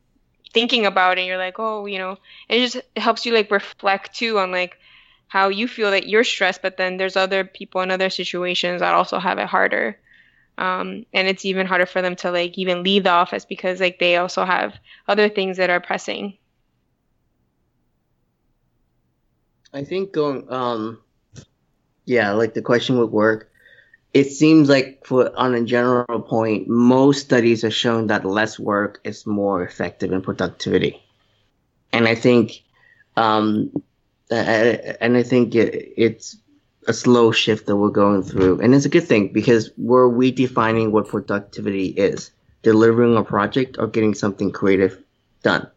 thinking 0.54 0.86
about 0.86 1.18
it. 1.18 1.26
You're 1.26 1.38
like, 1.38 1.58
oh, 1.58 1.86
you 1.86 1.98
know, 1.98 2.18
it 2.48 2.60
just 2.60 2.76
it 2.76 3.00
helps 3.00 3.26
you 3.26 3.34
like 3.34 3.50
reflect 3.50 4.14
too 4.16 4.38
on 4.38 4.50
like 4.50 4.78
how 5.28 5.48
you 5.48 5.68
feel 5.68 5.90
that 5.90 6.08
you're 6.08 6.24
stressed, 6.24 6.62
but 6.62 6.76
then 6.78 6.96
there's 6.96 7.16
other 7.16 7.44
people 7.44 7.82
in 7.82 7.90
other 7.90 8.08
situations 8.10 8.80
that 8.80 8.94
also 8.94 9.18
have 9.18 9.38
it 9.38 9.46
harder 9.48 9.98
um, 10.58 11.04
and 11.12 11.28
it's 11.28 11.44
even 11.44 11.66
harder 11.66 11.86
for 11.86 12.02
them 12.02 12.16
to 12.16 12.30
like 12.30 12.56
even 12.58 12.82
leave 12.82 13.04
the 13.04 13.10
office 13.10 13.44
because 13.44 13.80
like 13.80 13.98
they 13.98 14.16
also 14.16 14.44
have 14.44 14.74
other 15.08 15.28
things 15.28 15.56
that 15.56 15.70
are 15.70 15.80
pressing 15.80 16.36
i 19.72 19.82
think 19.82 20.12
going 20.12 20.50
um 20.52 20.98
yeah, 22.06 22.32
like 22.32 22.54
the 22.54 22.62
question 22.62 22.98
would 22.98 23.10
work. 23.10 23.50
It 24.12 24.30
seems 24.30 24.68
like, 24.68 25.04
for 25.04 25.36
on 25.36 25.54
a 25.54 25.64
general 25.64 26.20
point, 26.22 26.68
most 26.68 27.24
studies 27.24 27.62
have 27.62 27.74
shown 27.74 28.06
that 28.08 28.24
less 28.24 28.58
work 28.58 29.00
is 29.04 29.26
more 29.26 29.62
effective 29.64 30.12
in 30.12 30.22
productivity, 30.22 31.02
and 31.92 32.06
I 32.06 32.14
think, 32.14 32.62
um, 33.16 33.72
and 34.30 35.16
I 35.16 35.22
think 35.22 35.54
it, 35.54 35.94
it's 35.96 36.36
a 36.86 36.92
slow 36.92 37.32
shift 37.32 37.66
that 37.66 37.76
we're 37.76 37.88
going 37.88 38.22
through, 38.22 38.60
and 38.60 38.74
it's 38.74 38.84
a 38.84 38.90
good 38.90 39.06
thing 39.06 39.32
because 39.32 39.70
we're 39.76 40.08
redefining 40.08 40.90
what 40.90 41.08
productivity 41.08 41.86
is: 41.86 42.30
delivering 42.62 43.16
a 43.16 43.24
project 43.24 43.76
or 43.78 43.86
getting 43.86 44.14
something 44.14 44.52
creative 44.52 45.02
done. 45.42 45.70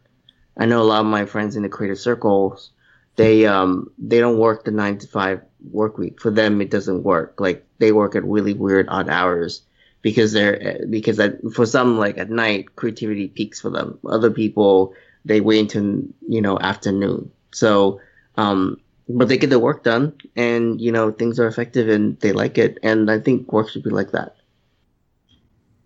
I 0.56 0.66
know 0.66 0.82
a 0.82 0.84
lot 0.84 1.00
of 1.00 1.06
my 1.06 1.24
friends 1.24 1.56
in 1.56 1.62
the 1.62 1.68
creative 1.68 1.98
circles 1.98 2.72
they 3.18 3.46
um 3.46 3.90
they 3.98 4.20
don't 4.20 4.38
work 4.38 4.64
the 4.64 4.70
nine 4.70 4.96
to 4.98 5.06
five 5.08 5.42
work 5.72 5.98
week. 5.98 6.20
For 6.20 6.30
them, 6.30 6.60
it 6.60 6.70
doesn't 6.70 7.02
work. 7.02 7.40
Like 7.40 7.66
they 7.78 7.90
work 7.90 8.14
at 8.14 8.24
really 8.24 8.54
weird 8.54 8.86
odd 8.88 9.08
hours 9.08 9.62
because 10.02 10.32
they're 10.32 10.86
because 10.88 11.18
at, 11.18 11.40
for 11.52 11.66
some 11.66 11.98
like 11.98 12.16
at 12.16 12.30
night 12.30 12.76
creativity 12.76 13.26
peaks 13.26 13.60
for 13.60 13.70
them. 13.70 13.98
Other 14.06 14.30
people 14.30 14.94
they 15.24 15.40
wait 15.40 15.74
until 15.74 16.04
you 16.28 16.40
know 16.40 16.58
afternoon. 16.60 17.32
So 17.50 18.00
um 18.36 18.80
but 19.08 19.28
they 19.28 19.38
get 19.38 19.50
the 19.50 19.58
work 19.58 19.84
done 19.84 20.12
and 20.36 20.80
you 20.80 20.92
know 20.92 21.10
things 21.10 21.40
are 21.40 21.46
effective 21.46 21.88
and 21.88 22.20
they 22.20 22.32
like 22.32 22.58
it 22.58 22.78
and 22.82 23.10
I 23.10 23.18
think 23.18 23.52
work 23.52 23.70
should 23.70 23.82
be 23.82 23.90
like 23.90 24.12
that. 24.12 24.36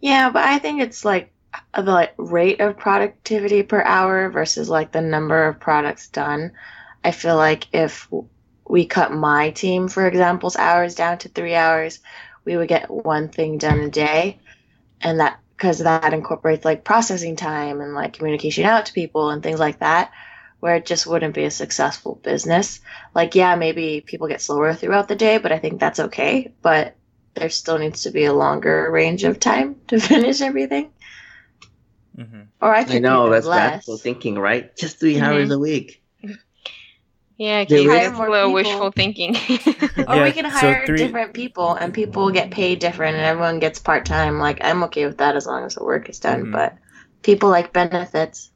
Yeah, 0.00 0.30
but 0.30 0.42
I 0.44 0.58
think 0.58 0.82
it's 0.82 1.04
like 1.04 1.32
uh, 1.74 1.82
the 1.82 1.92
like, 1.92 2.14
rate 2.16 2.60
of 2.60 2.76
productivity 2.76 3.62
per 3.62 3.82
hour 3.82 4.30
versus 4.30 4.68
like 4.68 4.90
the 4.90 5.00
number 5.00 5.46
of 5.46 5.60
products 5.60 6.08
done. 6.08 6.52
I 7.04 7.12
feel 7.12 7.36
like 7.36 7.68
if 7.72 8.08
we 8.68 8.86
cut 8.86 9.12
my 9.12 9.50
team, 9.50 9.88
for 9.88 10.06
example's 10.06 10.56
hours 10.56 10.94
down 10.94 11.18
to 11.18 11.28
three 11.28 11.54
hours, 11.54 12.00
we 12.44 12.56
would 12.56 12.68
get 12.68 12.90
one 12.90 13.28
thing 13.28 13.58
done 13.58 13.80
a 13.80 13.90
day. 13.90 14.38
And 15.00 15.20
that, 15.20 15.38
because 15.56 15.78
that 15.78 16.12
incorporates 16.14 16.64
like 16.64 16.84
processing 16.84 17.36
time 17.36 17.80
and 17.80 17.94
like 17.94 18.14
communication 18.14 18.64
out 18.64 18.86
to 18.86 18.92
people 18.92 19.30
and 19.30 19.42
things 19.42 19.60
like 19.60 19.80
that, 19.80 20.10
where 20.62 20.76
it 20.76 20.86
just 20.86 21.08
wouldn't 21.08 21.34
be 21.34 21.42
a 21.42 21.50
successful 21.50 22.20
business. 22.22 22.78
Like, 23.16 23.34
yeah, 23.34 23.56
maybe 23.56 24.00
people 24.00 24.28
get 24.28 24.40
slower 24.40 24.74
throughout 24.74 25.08
the 25.08 25.16
day, 25.16 25.38
but 25.38 25.50
I 25.50 25.58
think 25.58 25.80
that's 25.80 25.98
okay. 25.98 26.52
But 26.62 26.94
there 27.34 27.50
still 27.50 27.78
needs 27.78 28.04
to 28.04 28.12
be 28.12 28.26
a 28.26 28.32
longer 28.32 28.88
range 28.88 29.24
of 29.24 29.40
time 29.40 29.74
to 29.88 29.98
finish 29.98 30.40
everything. 30.40 30.92
Mm-hmm. 32.16 32.42
Or 32.60 32.72
I, 32.72 32.86
I 32.88 33.00
know 33.00 33.28
that's 33.28 33.44
less. 33.44 34.02
thinking, 34.02 34.38
right? 34.38 34.76
Just 34.76 35.00
3 35.00 35.14
mm-hmm. 35.14 35.24
hours 35.24 35.50
a 35.50 35.58
week. 35.58 36.00
Yeah, 37.38 37.64
keep 37.64 37.90
hire 37.90 38.12
more 38.12 38.30
little 38.30 38.52
wishful 38.52 38.92
thinking. 38.92 39.34
or 40.06 40.14
yeah, 40.14 40.22
we 40.22 40.30
can 40.30 40.44
hire 40.44 40.82
so 40.82 40.86
three... 40.86 40.98
different 40.98 41.34
people, 41.34 41.74
and 41.74 41.92
people 41.92 42.30
get 42.30 42.52
paid 42.52 42.78
different, 42.78 43.16
and 43.16 43.24
everyone 43.24 43.58
gets 43.58 43.80
part 43.80 44.06
time. 44.06 44.38
Like 44.38 44.58
I'm 44.62 44.84
okay 44.84 45.06
with 45.06 45.18
that 45.18 45.34
as 45.34 45.44
long 45.44 45.64
as 45.64 45.74
the 45.74 45.82
work 45.82 46.08
is 46.08 46.20
done. 46.20 46.42
Mm-hmm. 46.42 46.52
But 46.52 46.78
people 47.22 47.48
like 47.48 47.72
benefits. 47.72 48.52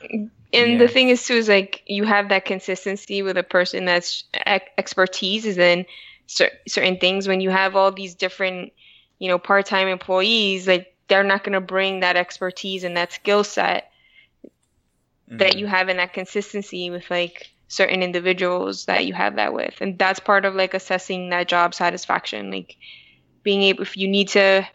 And 0.52 0.72
yeah. 0.72 0.78
the 0.78 0.88
thing 0.88 1.08
is 1.08 1.24
too 1.24 1.34
is 1.34 1.48
like 1.48 1.82
you 1.86 2.04
have 2.04 2.28
that 2.30 2.44
consistency 2.44 3.22
with 3.22 3.36
a 3.36 3.42
person 3.42 3.84
that's 3.84 4.24
expertise 4.76 5.46
is 5.46 5.58
in 5.58 5.86
cer- 6.26 6.58
certain 6.66 6.98
things. 6.98 7.28
When 7.28 7.40
you 7.40 7.50
have 7.50 7.76
all 7.76 7.92
these 7.92 8.14
different, 8.14 8.72
you 9.18 9.28
know, 9.28 9.38
part 9.38 9.66
time 9.66 9.88
employees, 9.88 10.66
like 10.66 10.94
they're 11.08 11.24
not 11.24 11.44
going 11.44 11.52
to 11.52 11.60
bring 11.60 12.00
that 12.00 12.16
expertise 12.16 12.84
and 12.84 12.96
that 12.96 13.12
skill 13.12 13.44
set 13.44 13.92
mm-hmm. 15.28 15.38
that 15.38 15.58
you 15.58 15.66
have 15.66 15.88
in 15.88 15.98
that 15.98 16.12
consistency 16.12 16.90
with 16.90 17.10
like 17.10 17.50
certain 17.68 18.02
individuals 18.02 18.86
that 18.86 19.06
you 19.06 19.14
have 19.14 19.36
that 19.36 19.52
with 19.52 19.74
and 19.80 19.96
that's 19.96 20.18
part 20.18 20.44
of 20.44 20.56
like 20.56 20.74
assessing 20.74 21.30
that 21.30 21.46
job 21.46 21.72
satisfaction 21.72 22.50
like 22.50 22.76
being 23.44 23.62
able 23.62 23.82
if 23.82 23.96
you 23.96 24.08
need 24.08 24.26
to 24.28 24.66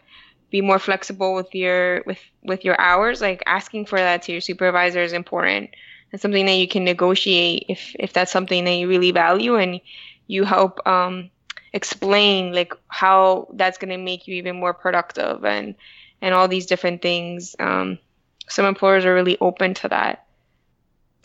be 0.50 0.60
more 0.60 0.78
flexible 0.78 1.34
with 1.34 1.54
your 1.54 2.02
with 2.06 2.18
with 2.42 2.64
your 2.64 2.80
hours 2.80 3.20
like 3.20 3.42
asking 3.46 3.86
for 3.86 3.98
that 3.98 4.22
to 4.22 4.32
your 4.32 4.40
supervisor 4.40 5.02
is 5.02 5.12
important 5.12 5.70
and 6.12 6.20
something 6.20 6.46
that 6.46 6.56
you 6.56 6.68
can 6.68 6.84
negotiate 6.84 7.66
if 7.68 7.94
if 7.98 8.12
that's 8.12 8.32
something 8.32 8.64
that 8.64 8.74
you 8.74 8.88
really 8.88 9.10
value 9.10 9.56
and 9.56 9.80
you 10.26 10.44
help 10.44 10.86
um 10.86 11.30
explain 11.72 12.52
like 12.52 12.72
how 12.88 13.48
that's 13.54 13.78
going 13.78 13.90
to 13.90 13.98
make 13.98 14.26
you 14.26 14.34
even 14.36 14.56
more 14.56 14.72
productive 14.72 15.44
and 15.44 15.74
and 16.22 16.34
all 16.34 16.48
these 16.48 16.66
different 16.66 17.02
things 17.02 17.56
um 17.58 17.98
some 18.48 18.64
employers 18.64 19.04
are 19.04 19.14
really 19.14 19.36
open 19.40 19.74
to 19.74 19.88
that 19.88 20.26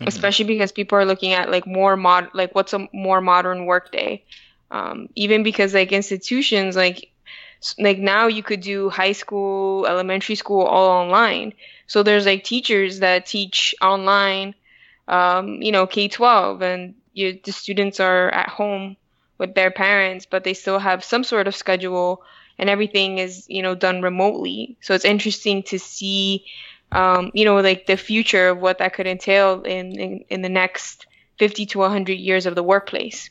mm-hmm. 0.02 0.08
especially 0.08 0.46
because 0.46 0.72
people 0.72 0.98
are 0.98 1.06
looking 1.06 1.34
at 1.34 1.50
like 1.50 1.68
more 1.68 1.96
mod 1.96 2.30
like 2.34 2.54
what's 2.56 2.74
a 2.74 2.88
more 2.92 3.22
modern 3.22 3.66
workday. 3.66 4.24
Um, 4.72 5.10
even 5.16 5.44
because 5.44 5.74
like 5.74 5.92
institutions 5.92 6.76
like 6.76 7.12
like 7.78 8.00
now 8.00 8.28
you 8.28 8.44
could 8.44 8.62
do 8.62 8.90
high 8.90 9.12
school, 9.12 9.86
elementary 9.86 10.36
school 10.36 10.62
all 10.62 10.90
online. 10.90 11.54
So 11.88 12.04
there's 12.04 12.26
like 12.26 12.44
teachers 12.44 13.00
that 13.00 13.26
teach 13.26 13.76
online, 13.82 14.56
um, 15.08 15.62
you 15.62 15.72
know, 15.72 15.88
K 15.88 16.08
twelve, 16.08 16.62
and 16.62 16.96
you, 17.14 17.40
the 17.44 17.52
students 17.52 18.00
are 18.00 18.30
at 18.30 18.50
home 18.50 18.98
with 19.38 19.56
their 19.56 19.72
parents, 19.72 20.26
but 20.26 20.44
they 20.44 20.54
still 20.54 20.80
have 20.80 21.04
some 21.04 21.24
sort 21.24 21.48
of 21.48 21.56
schedule, 21.56 22.24
and 22.58 22.70
everything 22.70 23.18
is 23.18 23.46
you 23.50 23.62
know 23.62 23.76
done 23.76 24.02
remotely. 24.02 24.78
So 24.82 24.94
it's 24.94 25.06
interesting 25.06 25.64
to 25.64 25.80
see 25.80 26.46
um, 26.92 27.32
you 27.34 27.46
know, 27.46 27.60
like 27.62 27.86
the 27.86 27.98
future 27.98 28.50
of 28.50 28.60
what 28.60 28.80
that 28.80 28.94
could 28.94 29.08
entail 29.08 29.62
in, 29.64 30.00
in, 30.00 30.26
in 30.30 30.42
the 30.42 30.50
next 30.50 31.06
50 31.40 31.66
to 31.68 31.80
100 31.80 32.14
years 32.14 32.46
of 32.46 32.56
the 32.56 32.64
workplace. 32.64 33.30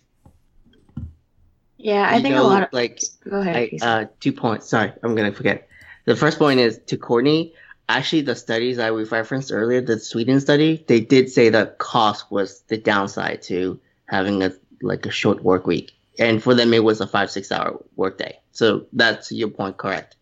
Yeah, 1.82 2.08
I 2.08 2.16
you 2.16 2.22
think 2.22 2.34
know, 2.34 2.42
a 2.42 2.48
lot 2.48 2.62
of 2.62 2.72
like 2.72 3.02
go 3.28 3.40
ahead. 3.40 3.56
I, 3.56 3.84
uh, 3.84 4.06
two 4.20 4.32
points. 4.32 4.68
Sorry, 4.68 4.92
I'm 5.02 5.14
gonna 5.14 5.32
forget. 5.32 5.68
The 6.04 6.16
first 6.16 6.38
point 6.38 6.60
is 6.60 6.78
to 6.86 6.96
Courtney. 6.96 7.54
Actually, 7.88 8.22
the 8.22 8.36
studies 8.36 8.78
I 8.78 8.90
we 8.92 9.04
referenced 9.04 9.50
earlier, 9.52 9.80
the 9.80 9.98
Sweden 9.98 10.40
study, 10.40 10.84
they 10.86 11.00
did 11.00 11.30
say 11.30 11.48
that 11.48 11.78
cost 11.78 12.30
was 12.30 12.60
the 12.68 12.76
downside 12.76 13.42
to 13.42 13.80
having 14.06 14.42
a 14.42 14.52
like 14.82 15.06
a 15.06 15.10
short 15.10 15.42
work 15.42 15.66
week, 15.66 15.92
and 16.18 16.42
for 16.42 16.54
them 16.54 16.72
it 16.74 16.84
was 16.84 17.00
a 17.00 17.06
five 17.06 17.30
six 17.30 17.50
hour 17.50 17.82
work 17.96 18.18
day. 18.18 18.38
So 18.52 18.86
that's 18.92 19.32
your 19.32 19.48
point, 19.48 19.76
correct? 19.76 20.16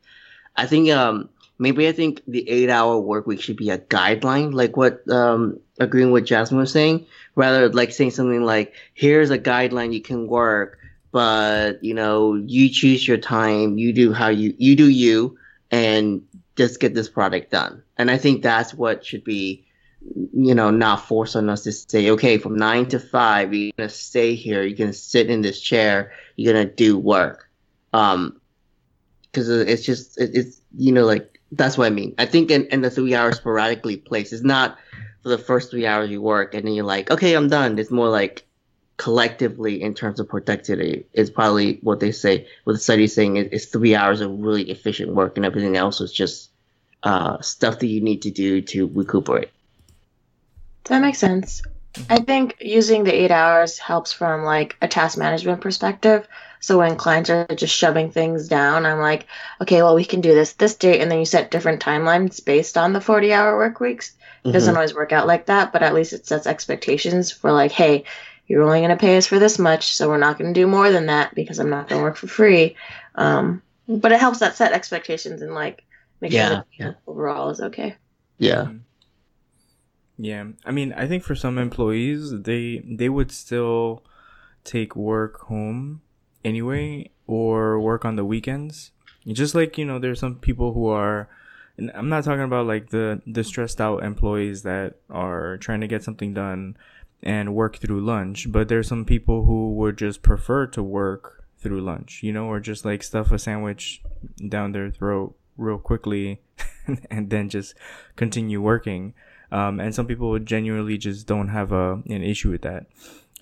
I 0.56 0.66
think 0.66 0.90
um 0.90 1.28
maybe 1.58 1.88
I 1.88 1.92
think 1.92 2.22
the 2.26 2.48
eight 2.48 2.70
hour 2.70 2.98
work 2.98 3.26
week 3.26 3.40
should 3.42 3.56
be 3.56 3.70
a 3.70 3.78
guideline, 3.78 4.52
like 4.54 4.76
what 4.76 5.08
um, 5.10 5.60
agreeing 5.78 6.12
with 6.12 6.24
Jasmine 6.24 6.60
was 6.60 6.72
saying, 6.72 7.06
rather 7.34 7.68
like 7.68 7.92
saying 7.92 8.12
something 8.12 8.42
like, 8.42 8.74
here's 8.94 9.30
a 9.30 9.38
guideline 9.38 9.92
you 9.92 10.00
can 10.00 10.26
work, 10.28 10.77
but 11.10 11.82
you 11.82 11.94
know, 11.94 12.34
you 12.34 12.68
choose 12.68 13.06
your 13.06 13.18
time, 13.18 13.78
you 13.78 13.92
do 13.92 14.12
how 14.12 14.28
you, 14.28 14.54
you 14.58 14.76
do 14.76 14.88
you, 14.88 15.38
and 15.70 16.22
just 16.56 16.80
get 16.80 16.94
this 16.94 17.08
product 17.08 17.50
done. 17.50 17.82
And 17.96 18.10
I 18.10 18.18
think 18.18 18.42
that's 18.42 18.74
what 18.74 19.04
should 19.04 19.24
be, 19.24 19.66
you 20.32 20.54
know, 20.54 20.70
not 20.70 21.06
force 21.06 21.36
on 21.36 21.48
us 21.48 21.64
to 21.64 21.72
say, 21.72 22.10
okay, 22.10 22.38
from 22.38 22.56
nine 22.56 22.86
to 22.88 22.98
five, 22.98 23.54
you're 23.54 23.72
gonna 23.76 23.88
stay 23.88 24.34
here, 24.34 24.62
you're 24.62 24.76
gonna 24.76 24.92
sit 24.92 25.30
in 25.30 25.42
this 25.42 25.60
chair, 25.60 26.12
you're 26.36 26.52
gonna 26.52 26.64
do 26.64 26.98
work. 26.98 27.48
Um, 27.92 28.40
because 29.30 29.48
it's 29.50 29.84
just 29.84 30.18
it's 30.18 30.60
you 30.76 30.90
know 30.90 31.04
like 31.04 31.38
that's 31.52 31.78
what 31.78 31.86
I 31.86 31.90
mean. 31.90 32.14
I 32.18 32.26
think 32.26 32.50
in, 32.50 32.66
in 32.66 32.82
the 32.82 32.90
three 32.90 33.14
hours 33.14 33.36
sporadically 33.36 33.96
place 33.96 34.32
is 34.32 34.42
not 34.42 34.78
for 35.22 35.28
the 35.30 35.38
first 35.38 35.70
three 35.70 35.86
hours 35.86 36.10
you 36.10 36.20
work 36.20 36.54
and 36.54 36.66
then 36.66 36.74
you're 36.74 36.84
like, 36.84 37.10
okay, 37.10 37.34
I'm 37.34 37.48
done. 37.48 37.78
It's 37.78 37.90
more 37.90 38.08
like 38.08 38.46
collectively 38.98 39.80
in 39.80 39.94
terms 39.94 40.20
of 40.20 40.28
productivity 40.28 41.06
is 41.14 41.30
probably 41.30 41.78
what 41.82 42.00
they 42.00 42.12
say, 42.12 42.46
what 42.64 42.74
the 42.74 42.78
study 42.78 43.04
is 43.04 43.14
saying 43.14 43.36
is, 43.36 43.46
is 43.48 43.66
three 43.66 43.94
hours 43.94 44.20
of 44.20 44.30
really 44.38 44.70
efficient 44.70 45.14
work 45.14 45.36
and 45.36 45.46
everything 45.46 45.76
else 45.76 46.00
is 46.00 46.12
just 46.12 46.50
uh, 47.04 47.40
stuff 47.40 47.78
that 47.78 47.86
you 47.86 48.00
need 48.00 48.22
to 48.22 48.30
do 48.30 48.60
to 48.60 48.88
recuperate. 48.88 49.50
That 50.84 51.00
makes 51.00 51.18
sense. 51.18 51.62
I 52.10 52.18
think 52.18 52.56
using 52.60 53.04
the 53.04 53.14
eight 53.14 53.30
hours 53.30 53.78
helps 53.78 54.12
from 54.12 54.42
like 54.44 54.76
a 54.82 54.88
task 54.88 55.16
management 55.16 55.62
perspective 55.62 56.28
so 56.60 56.78
when 56.78 56.96
clients 56.96 57.30
are 57.30 57.46
just 57.54 57.74
shoving 57.74 58.10
things 58.10 58.48
down, 58.48 58.84
I'm 58.84 58.98
like, 58.98 59.26
okay, 59.60 59.82
well, 59.82 59.94
we 59.94 60.04
can 60.04 60.20
do 60.20 60.34
this 60.34 60.54
this 60.54 60.74
date, 60.74 61.00
and 61.00 61.10
then 61.10 61.20
you 61.20 61.24
set 61.24 61.50
different 61.50 61.82
timelines 61.82 62.44
based 62.44 62.76
on 62.76 62.92
the 62.92 63.00
40 63.00 63.32
hour 63.32 63.56
work 63.56 63.80
weeks. 63.80 64.08
It 64.08 64.48
mm-hmm. 64.48 64.52
doesn't 64.52 64.74
always 64.74 64.94
work 64.94 65.12
out 65.12 65.26
like 65.26 65.46
that, 65.46 65.72
but 65.72 65.82
at 65.82 65.94
least 65.94 66.12
it 66.12 66.26
sets 66.26 66.46
expectations 66.46 67.30
for 67.30 67.52
like, 67.52 67.72
hey, 67.72 68.04
you're 68.48 68.62
only 68.62 68.80
going 68.80 68.90
to 68.90 68.96
pay 68.96 69.16
us 69.16 69.26
for 69.26 69.38
this 69.38 69.58
much, 69.58 69.94
so 69.94 70.08
we're 70.08 70.18
not 70.18 70.38
going 70.38 70.52
to 70.52 70.58
do 70.58 70.66
more 70.66 70.90
than 70.90 71.06
that 71.06 71.34
because 71.34 71.58
I'm 71.58 71.70
not 71.70 71.88
going 71.88 72.00
to 72.00 72.02
work 72.02 72.16
for 72.16 72.26
free. 72.26 72.76
Um, 73.14 73.62
but 73.86 74.10
it 74.10 74.20
helps 74.20 74.40
that 74.40 74.56
set 74.56 74.72
expectations 74.72 75.42
and 75.42 75.54
like 75.54 75.84
make 76.20 76.32
yeah, 76.32 76.48
sure 76.48 76.64
yeah. 76.78 76.92
overall 77.06 77.50
is 77.50 77.60
okay. 77.60 77.96
Yeah. 78.38 78.62
Mm-hmm. 78.62 78.78
Yeah, 80.20 80.46
I 80.64 80.72
mean, 80.72 80.92
I 80.94 81.06
think 81.06 81.22
for 81.22 81.36
some 81.36 81.58
employees, 81.58 82.42
they 82.42 82.82
they 82.84 83.08
would 83.08 83.30
still 83.30 84.02
take 84.64 84.96
work 84.96 85.42
home 85.42 86.02
anyway 86.44 87.10
or 87.28 87.78
work 87.78 88.04
on 88.04 88.16
the 88.16 88.24
weekends. 88.24 88.90
Just 89.26 89.54
like, 89.54 89.78
you 89.78 89.84
know, 89.84 90.00
there's 90.00 90.18
some 90.18 90.36
people 90.36 90.72
who 90.72 90.88
are 90.88 91.28
and 91.78 91.92
I'm 91.94 92.08
not 92.08 92.24
talking 92.24 92.42
about 92.42 92.66
like 92.66 92.90
the 92.90 93.22
the 93.26 93.44
stressed 93.44 93.80
out 93.80 94.02
employees 94.02 94.62
that 94.64 94.96
are 95.08 95.56
trying 95.58 95.80
to 95.80 95.86
get 95.86 96.02
something 96.02 96.34
done 96.34 96.76
and 97.22 97.54
work 97.54 97.78
through 97.78 98.00
lunch, 98.00 98.50
but 98.50 98.68
there's 98.68 98.88
some 98.88 99.04
people 99.04 99.44
who 99.44 99.74
would 99.74 99.98
just 99.98 100.22
prefer 100.22 100.66
to 100.66 100.82
work 100.82 101.44
through 101.58 101.80
lunch, 101.80 102.22
you 102.22 102.32
know, 102.32 102.46
or 102.46 102.60
just 102.60 102.84
like 102.84 103.02
stuff 103.02 103.32
a 103.32 103.38
sandwich 103.38 104.02
down 104.48 104.72
their 104.72 104.90
throat 104.90 105.34
real 105.56 105.78
quickly 105.78 106.40
and 107.10 107.30
then 107.30 107.48
just 107.48 107.74
continue 108.16 108.60
working. 108.62 109.14
Um, 109.50 109.80
and 109.80 109.94
some 109.94 110.06
people 110.06 110.38
genuinely 110.38 110.98
just 110.98 111.26
don't 111.26 111.48
have 111.48 111.72
a 111.72 112.02
an 112.06 112.22
issue 112.22 112.50
with 112.50 112.62
that. 112.62 112.86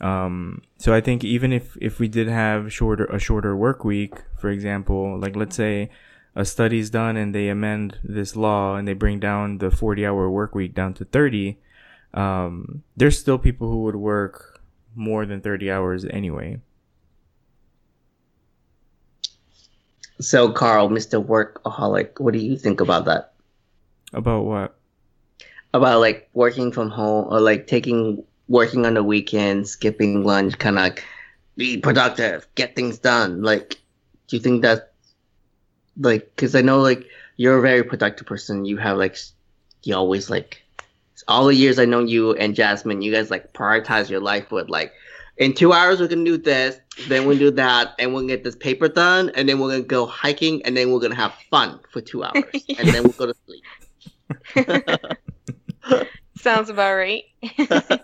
Um, 0.01 0.63
so 0.79 0.95
I 0.95 1.01
think 1.01 1.25
even 1.25 1.53
if 1.53 1.77
if 1.81 1.99
we 1.99 2.09
did 2.09 2.29
have 2.29 2.73
shorter 2.73 3.07
a 3.07 3.19
shorter 3.19 3.57
work 3.57 3.85
week, 3.85 4.15
for 4.39 4.51
example, 4.51 5.19
like 5.19 5.37
let's 5.37 5.57
say 5.57 5.91
a 6.35 6.45
study's 6.45 6.91
done 6.91 7.17
and 7.17 7.35
they 7.35 7.49
amend 7.49 7.99
this 8.05 8.37
law 8.37 8.77
and 8.77 8.87
they 8.87 8.93
bring 8.93 9.19
down 9.19 9.59
the 9.59 9.71
40 9.71 10.07
hour 10.07 10.31
work 10.31 10.55
week 10.55 10.75
down 10.75 10.93
to 10.95 11.05
30, 11.07 11.59
um, 12.17 12.83
there's 12.97 13.19
still 13.19 13.39
people 13.39 13.71
who 13.71 13.83
would 13.83 13.97
work 13.97 14.61
more 14.95 15.27
than 15.27 15.41
30 15.41 15.71
hours 15.71 16.05
anyway. 16.07 16.59
So, 20.19 20.51
Carl, 20.51 20.89
Mr. 20.89 21.23
Workaholic, 21.23 22.19
what 22.19 22.33
do 22.33 22.41
you 22.41 22.57
think 22.57 22.81
about 22.81 23.05
that? 23.05 23.35
About 24.15 24.45
what? 24.45 24.79
About 25.75 26.01
like 26.01 26.31
working 26.33 26.73
from 26.73 26.89
home 26.89 27.27
or 27.31 27.39
like 27.39 27.67
taking 27.67 28.25
working 28.49 28.87
on 28.87 28.95
the 28.95 29.03
weekend, 29.03 29.69
skipping 29.69 30.25
lunch, 30.25 30.59
kind 30.59 30.79
of 30.79 30.85
like 30.85 31.05
be 31.57 31.77
productive, 31.77 32.47
get 32.55 32.75
things 32.75 32.99
done. 32.99 33.43
Like, 33.43 33.77
do 34.29 34.37
you 34.37 34.41
think 34.41 34.63
that, 34.63 34.93
like, 35.99 36.31
because 36.35 36.55
I 36.55 36.63
know 36.63 36.81
like 36.81 37.07
you're 37.37 37.59
a 37.59 37.63
very 37.63 37.83
productive 37.83 38.27
person. 38.27 38.65
You 38.65 38.79
have 38.79 38.97
like, 38.97 39.19
you 39.83 39.95
always 39.95 40.31
like, 40.31 40.63
all 41.29 41.47
the 41.47 41.55
years 41.55 41.79
I 41.79 41.85
know 41.85 42.01
you 42.01 42.35
and 42.35 42.55
Jasmine, 42.55 43.03
you 43.03 43.13
guys 43.13 43.31
like 43.31 43.53
prioritize 43.53 44.11
your 44.11 44.21
life 44.21 44.51
with 44.51 44.69
like, 44.69 44.93
in 45.39 45.53
two 45.53 45.73
hours 45.73 46.01
we're 46.01 46.09
gonna 46.09 46.25
do 46.25 46.39
this, 46.39 46.79
then 47.09 47.27
we'll 47.27 47.39
do 47.39 47.51
that, 47.53 47.95
and 47.99 48.15
we'll 48.15 48.27
get 48.27 48.43
this 48.43 48.57
paper 48.57 48.89
done, 48.89 49.31
and 49.35 49.49
then 49.49 49.59
we're 49.59 49.71
gonna 49.71 49.83
go 49.83 50.07
hiking, 50.07 50.65
and 50.65 50.77
then 50.77 50.91
we're 50.91 51.01
gonna 51.01 51.15
have 51.15 51.35
fun 51.51 51.79
for 51.91 52.01
two 52.01 52.25
hours, 52.25 52.45
and 52.79 52.89
then 52.89 53.03
we'll 53.03 53.13
go 53.13 53.27
to 53.27 53.35
sleep. 53.45 53.63
Sounds 56.39 56.71
about 56.71 56.95
right. 56.95 57.25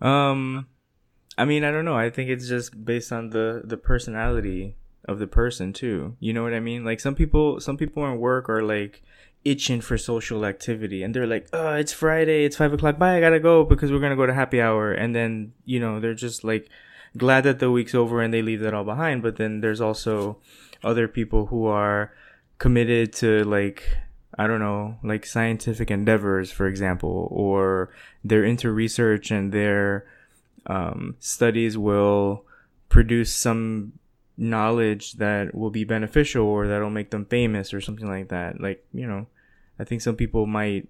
um, 0.00 0.66
I 1.36 1.44
mean, 1.44 1.64
I 1.64 1.70
don't 1.70 1.84
know. 1.84 1.96
I 1.96 2.10
think 2.10 2.30
it's 2.30 2.48
just 2.48 2.84
based 2.84 3.12
on 3.12 3.30
the 3.30 3.62
the 3.64 3.76
personality 3.76 4.76
of 5.06 5.18
the 5.18 5.26
person 5.26 5.72
too. 5.72 6.16
You 6.20 6.32
know 6.32 6.42
what 6.42 6.54
I 6.54 6.60
mean? 6.60 6.84
Like 6.84 7.00
some 7.00 7.14
people, 7.14 7.60
some 7.60 7.76
people 7.76 8.06
in 8.06 8.18
work 8.18 8.48
are 8.48 8.62
like 8.62 9.02
itching 9.44 9.80
for 9.80 9.98
social 9.98 10.44
activity 10.44 11.02
and 11.02 11.14
they're 11.14 11.26
like, 11.26 11.48
oh, 11.52 11.74
it's 11.74 11.92
Friday, 11.92 12.44
it's 12.44 12.56
five 12.56 12.72
o'clock, 12.72 12.98
bye, 12.98 13.16
I 13.16 13.20
gotta 13.20 13.40
go 13.40 13.64
because 13.64 13.92
we're 13.92 14.00
gonna 14.00 14.16
go 14.16 14.26
to 14.26 14.34
happy 14.34 14.60
hour. 14.60 14.92
And 14.92 15.14
then, 15.14 15.52
you 15.64 15.78
know, 15.78 16.00
they're 16.00 16.14
just 16.14 16.44
like 16.44 16.68
glad 17.16 17.44
that 17.44 17.58
the 17.58 17.70
week's 17.70 17.94
over 17.94 18.20
and 18.20 18.32
they 18.32 18.42
leave 18.42 18.60
that 18.60 18.74
all 18.74 18.84
behind. 18.84 19.22
But 19.22 19.36
then 19.36 19.60
there's 19.60 19.80
also 19.80 20.38
other 20.82 21.08
people 21.08 21.46
who 21.46 21.66
are 21.66 22.12
committed 22.58 23.12
to 23.14 23.44
like, 23.44 23.98
I 24.38 24.46
don't 24.46 24.60
know, 24.60 24.96
like 25.02 25.26
scientific 25.26 25.90
endeavors, 25.90 26.50
for 26.50 26.66
example, 26.66 27.28
or 27.30 27.90
they're 28.24 28.44
into 28.44 28.70
research 28.70 29.30
and 29.30 29.52
their 29.52 30.06
um, 30.66 31.16
studies 31.20 31.76
will 31.76 32.44
produce 32.88 33.34
some 33.34 33.92
knowledge 34.36 35.12
that 35.14 35.54
will 35.54 35.70
be 35.70 35.84
beneficial 35.84 36.46
or 36.46 36.66
that'll 36.66 36.90
make 36.90 37.10
them 37.10 37.24
famous 37.26 37.72
or 37.72 37.80
something 37.80 38.08
like 38.08 38.28
that. 38.28 38.60
Like, 38.60 38.84
you 38.92 39.06
know, 39.06 39.26
I 39.78 39.84
think 39.84 40.00
some 40.00 40.16
people 40.16 40.46
might 40.46 40.88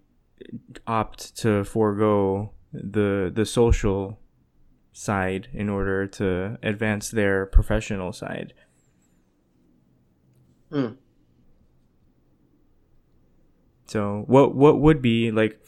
opt 0.87 1.37
to 1.39 1.65
forego 1.65 2.53
the 2.73 3.31
the 3.35 3.47
social 3.47 4.19
side 4.93 5.49
in 5.53 5.69
order 5.69 6.07
to 6.07 6.59
advance 6.63 7.11
their 7.11 7.47
professional 7.47 8.13
side. 8.13 8.53
Hmm. 10.71 10.93
So 13.87 14.25
what 14.27 14.55
what 14.55 14.81
would 14.81 15.01
be 15.03 15.31
like 15.31 15.61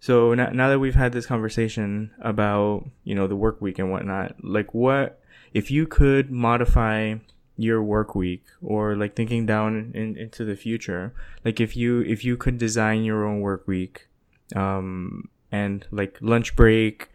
so 0.00 0.34
now, 0.34 0.50
now 0.50 0.68
that 0.70 0.78
we've 0.78 0.94
had 0.94 1.12
this 1.12 1.26
conversation 1.26 2.10
about 2.20 2.88
you 3.04 3.14
know 3.14 3.26
the 3.26 3.36
work 3.36 3.60
week 3.60 3.78
and 3.78 3.90
whatnot 3.90 4.36
like 4.42 4.74
what 4.74 5.20
if 5.52 5.70
you 5.70 5.86
could 5.86 6.30
modify 6.30 7.14
your 7.60 7.82
work 7.82 8.14
week 8.14 8.44
or 8.62 8.96
like 8.96 9.14
thinking 9.14 9.44
down 9.44 9.92
in, 9.94 10.16
into 10.16 10.44
the 10.44 10.56
future 10.56 11.12
like 11.44 11.60
if 11.60 11.76
you 11.76 12.00
if 12.00 12.24
you 12.24 12.36
could 12.36 12.58
design 12.58 13.04
your 13.04 13.26
own 13.26 13.40
work 13.40 13.66
week 13.66 14.08
um 14.56 15.28
and 15.52 15.86
like 15.90 16.16
lunch 16.20 16.56
break 16.56 17.10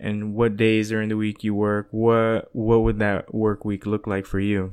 and 0.00 0.34
what 0.34 0.56
days 0.56 0.88
during 0.88 1.08
the 1.08 1.16
week 1.16 1.44
you 1.44 1.54
work 1.54 1.88
what 1.90 2.48
what 2.52 2.78
would 2.78 2.98
that 2.98 3.32
work 3.34 3.64
week 3.64 3.86
look 3.86 4.06
like 4.06 4.26
for 4.26 4.40
you? 4.40 4.72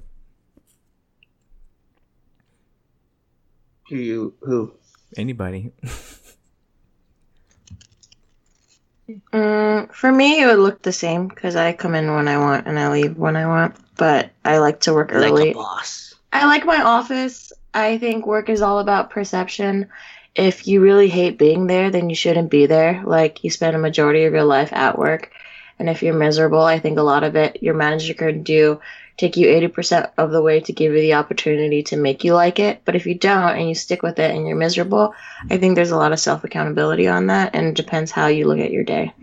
Who 3.89 3.95
you 3.97 4.33
who? 4.41 4.73
Anybody 5.17 5.71
Um, 9.32 9.88
for 9.88 10.12
me, 10.12 10.41
it 10.41 10.45
would 10.45 10.60
look 10.60 10.82
the 10.82 10.93
same 10.93 11.28
because 11.28 11.56
I 11.56 11.73
come 11.73 11.95
in 11.95 12.13
when 12.13 12.28
I 12.28 12.38
want 12.38 12.67
and 12.67 12.80
I 12.80 12.91
leave 12.91 13.17
when 13.17 13.36
I 13.36 13.45
want. 13.45 13.76
But 13.95 14.32
I 14.43 14.58
like 14.58 14.82
to 14.82 14.93
work 14.93 15.12
like 15.12 15.32
early. 15.32 15.52
a 15.52 15.54
boss. 15.54 16.15
I 16.32 16.45
like 16.45 16.65
my 16.65 16.82
office. 16.82 17.54
I 17.73 17.97
think 17.97 18.26
work 18.26 18.49
is 18.49 18.62
all 18.62 18.80
about 18.80 19.10
perception. 19.10 19.89
If 20.36 20.67
you 20.67 20.82
really 20.82 21.10
hate 21.10 21.38
being 21.38 21.67
there, 21.67 21.91
then 21.91 22.10
you 22.10 22.15
shouldn't 22.15 22.49
be 22.49 22.65
there. 22.65 23.04
Like 23.06 23.43
you 23.43 23.49
spend 23.49 23.76
a 23.76 23.80
majority 23.80 24.23
of 24.23 24.34
your 24.34 24.43
life 24.43 24.73
at 24.73 24.97
work. 24.97 25.32
And 25.78 25.89
if 25.89 26.02
you're 26.02 26.13
miserable, 26.13 26.62
I 26.62 26.80
think 26.80 26.97
a 26.97 27.04
lot 27.04 27.23
of 27.23 27.36
it 27.36 27.62
your 27.62 27.73
manager 27.73 28.13
can 28.13 28.43
do 28.43 28.80
take 29.17 29.38
you 29.38 29.47
80% 29.47 30.12
of 30.17 30.32
the 30.32 30.41
way 30.41 30.60
to 30.62 30.73
give 30.73 30.93
you 30.93 31.02
the 31.02 31.13
opportunity 31.13 31.84
to 31.84 31.97
make 31.97 32.23
you 32.23 32.34
like 32.34 32.60
it. 32.60 32.82
But 32.84 32.95
if 32.95 33.06
you 33.06 33.15
don't 33.15 33.58
and 33.58 33.67
you 33.69 33.76
stick 33.76 34.02
with 34.02 34.19
it 34.19 34.32
and 34.32 34.47
you're 34.47 34.58
miserable, 34.58 35.13
I 35.49 35.58
think 35.58 35.76
there's 35.76 35.91
a 35.91 35.97
lot 35.97 36.12
of 36.12 36.19
self 36.19 36.43
accountability 36.43 37.08
on 37.08 37.28
that. 37.28 37.56
And 37.56 37.67
it 37.67 37.76
depends 37.76 38.12
how 38.12 38.28
you 38.28 38.47
look 38.47 38.60
at 38.60 38.71
your 38.71 38.84
day. 38.84 39.13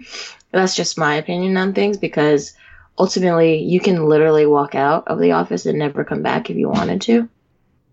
That's 0.53 0.76
just 0.76 0.98
my 0.98 1.14
opinion 1.16 1.57
on 1.57 1.74
things 1.74 1.96
because 1.96 2.55
ultimately 2.98 3.62
you 3.62 3.81
can 3.81 4.07
literally 4.07 4.46
walk 4.46 4.74
out 4.74 5.09
of 5.09 5.18
the 5.18 5.33
office 5.33 5.66
and 5.66 5.79
never 5.79 6.05
come 6.05 6.22
back 6.22 6.50
if 6.50 6.57
you 6.57 6.68
wanted 6.68 7.00
to. 7.03 7.29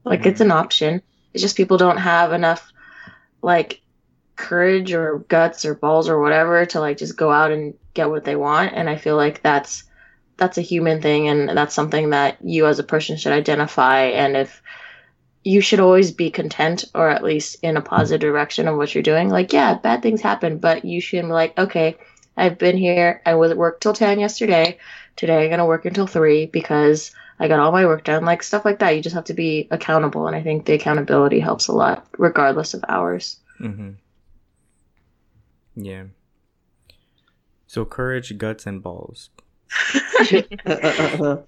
Like 0.04 0.26
it's 0.26 0.42
an 0.42 0.52
option. 0.52 1.02
It's 1.34 1.42
just 1.42 1.58
people 1.58 1.78
don't 1.78 1.98
have 1.98 2.32
enough 2.32 2.72
like 3.42 3.82
courage 4.36 4.94
or 4.94 5.20
guts 5.28 5.66
or 5.66 5.76
balls 5.76 6.10
or 6.10 6.22
whatever 6.22 6.66
to 6.66 6.80
like 6.80 6.98
just 6.98 7.18
go 7.18 7.32
out 7.32 7.52
and 7.52 7.74
get 7.94 8.10
what 8.10 8.24
they 8.24 8.36
want. 8.36 8.74
And 8.74 8.90
I 8.90 8.96
feel 8.96 9.16
like 9.16 9.42
that's 9.42 9.84
that's 10.38 10.58
a 10.58 10.62
human 10.62 11.02
thing 11.02 11.28
and 11.28 11.50
that's 11.50 11.76
something 11.76 12.12
that 12.12 12.38
you 12.44 12.68
as 12.68 12.80
a 12.80 12.84
person 12.84 13.18
should 13.18 13.34
identify. 13.34 14.02
And 14.06 14.38
if 14.38 14.62
you 15.48 15.62
should 15.62 15.80
always 15.80 16.12
be 16.12 16.30
content 16.30 16.84
or 16.94 17.10
at 17.10 17.24
least 17.24 17.58
in 17.64 17.78
a 17.78 17.82
positive 17.82 18.20
direction 18.20 18.68
of 18.68 18.76
what 18.76 18.94
you're 18.94 19.02
doing 19.02 19.30
like 19.30 19.54
yeah 19.54 19.76
bad 19.76 20.02
things 20.02 20.20
happen 20.20 20.58
but 20.58 20.84
you 20.84 21.00
should 21.00 21.22
be 21.22 21.28
like 21.28 21.58
okay 21.58 21.96
i've 22.36 22.58
been 22.58 22.78
here. 22.78 23.22
I 23.26 23.36
was 23.36 23.52
at 23.52 23.58
work 23.58 23.80
till 23.80 23.94
10 23.94 24.20
yesterday. 24.20 24.78
Today 25.16 25.44
i'm 25.44 25.50
going 25.50 25.60
to 25.60 25.66
work 25.66 25.86
until 25.86 26.06
3 26.06 26.48
because 26.48 27.12
i 27.40 27.48
got 27.48 27.60
all 27.60 27.72
my 27.72 27.86
work 27.86 28.04
done. 28.04 28.26
Like 28.26 28.44
stuff 28.44 28.66
like 28.66 28.80
that. 28.80 28.96
You 28.96 29.02
just 29.02 29.16
have 29.16 29.26
to 29.26 29.34
be 29.34 29.68
accountable. 29.72 30.28
And 30.28 30.36
i 30.36 30.44
think 30.44 30.66
the 30.66 30.74
accountability 30.74 31.40
helps 31.40 31.68
a 31.68 31.74
lot 31.74 32.06
regardless 32.18 32.74
of 32.74 32.84
hours. 32.88 33.38
Mm-hmm. 33.60 33.92
yeah. 35.76 36.04
So 37.66 37.86
courage 37.86 38.38
guts 38.38 38.68
and 38.68 38.84
balls 38.84 39.30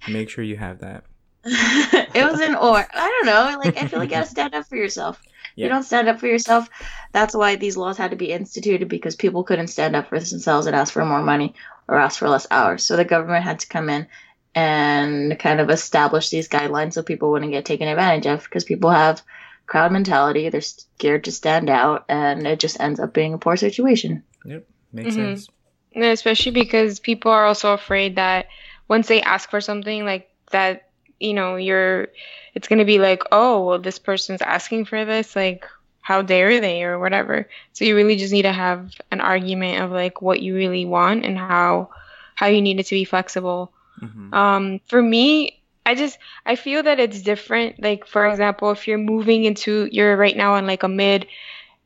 Make 0.08 0.30
sure 0.30 0.44
you 0.44 0.56
have 0.56 0.80
that. 0.80 1.04
it 1.44 2.30
was 2.30 2.40
an 2.40 2.54
or. 2.54 2.86
I 2.92 3.22
don't 3.22 3.26
know. 3.26 3.58
Like 3.58 3.76
I 3.82 3.86
feel 3.86 3.98
like 3.98 4.10
you 4.10 4.16
gotta 4.16 4.26
stand 4.26 4.54
up 4.54 4.66
for 4.66 4.76
yourself. 4.76 5.22
Yeah. 5.56 5.66
You 5.66 5.68
don't 5.70 5.82
stand 5.82 6.08
up 6.08 6.20
for 6.20 6.26
yourself. 6.26 6.68
That's 7.12 7.34
why 7.34 7.56
these 7.56 7.76
laws 7.76 7.96
had 7.96 8.10
to 8.10 8.16
be 8.16 8.30
instituted 8.30 8.88
because 8.88 9.16
people 9.16 9.42
couldn't 9.42 9.68
stand 9.68 9.96
up 9.96 10.08
for 10.08 10.18
themselves 10.18 10.66
and 10.66 10.76
ask 10.76 10.92
for 10.92 11.04
more 11.04 11.22
money 11.22 11.54
or 11.88 11.98
ask 11.98 12.18
for 12.18 12.28
less 12.28 12.46
hours. 12.50 12.84
So 12.84 12.96
the 12.96 13.04
government 13.04 13.44
had 13.44 13.60
to 13.60 13.68
come 13.68 13.88
in 13.88 14.06
and 14.54 15.38
kind 15.38 15.60
of 15.60 15.70
establish 15.70 16.28
these 16.28 16.48
guidelines 16.48 16.94
so 16.94 17.02
people 17.02 17.30
wouldn't 17.30 17.52
get 17.52 17.64
taken 17.64 17.88
advantage 17.88 18.26
of 18.26 18.44
because 18.44 18.64
people 18.64 18.90
have 18.90 19.22
crowd 19.66 19.92
mentality. 19.92 20.48
They're 20.48 20.60
scared 20.60 21.24
to 21.24 21.32
stand 21.32 21.70
out, 21.70 22.04
and 22.08 22.46
it 22.46 22.60
just 22.60 22.80
ends 22.80 23.00
up 23.00 23.14
being 23.14 23.34
a 23.34 23.38
poor 23.38 23.56
situation. 23.56 24.24
Yep, 24.44 24.66
makes 24.92 25.14
mm-hmm. 25.14 25.36
sense. 25.36 25.48
Especially 25.94 26.52
because 26.52 27.00
people 27.00 27.32
are 27.32 27.46
also 27.46 27.72
afraid 27.72 28.16
that 28.16 28.46
once 28.88 29.08
they 29.08 29.22
ask 29.22 29.50
for 29.50 29.60
something 29.60 30.04
like 30.04 30.30
that, 30.50 30.88
you 31.18 31.34
know, 31.34 31.56
you're, 31.56 32.08
it's 32.54 32.68
going 32.68 32.78
to 32.78 32.84
be 32.84 32.98
like, 32.98 33.22
oh, 33.32 33.64
well, 33.64 33.78
this 33.78 33.98
person's 33.98 34.42
asking 34.42 34.84
for 34.84 35.04
this. 35.04 35.34
Like, 35.34 35.66
how 36.00 36.22
dare 36.22 36.60
they 36.60 36.82
or 36.82 36.98
whatever. 36.98 37.48
So 37.72 37.84
you 37.84 37.94
really 37.94 38.16
just 38.16 38.32
need 38.32 38.42
to 38.42 38.52
have 38.52 38.92
an 39.10 39.20
argument 39.20 39.82
of 39.82 39.92
like 39.92 40.20
what 40.22 40.40
you 40.40 40.56
really 40.56 40.84
want 40.84 41.24
and 41.24 41.38
how, 41.38 41.90
how 42.34 42.46
you 42.46 42.62
need 42.62 42.80
it 42.80 42.86
to 42.86 42.94
be 42.94 43.04
flexible. 43.04 43.70
Mm-hmm. 44.00 44.34
Um, 44.34 44.80
for 44.88 45.00
me, 45.00 45.60
I 45.84 45.94
just 45.94 46.18
I 46.46 46.56
feel 46.56 46.82
that 46.82 47.00
it's 47.00 47.22
different. 47.22 47.82
Like 47.82 48.06
for 48.06 48.26
example, 48.26 48.70
if 48.70 48.88
you're 48.88 48.98
moving 48.98 49.44
into 49.44 49.88
you're 49.90 50.16
right 50.16 50.36
now 50.36 50.56
in 50.56 50.66
like 50.66 50.82
a 50.82 50.88
mid 50.88 51.26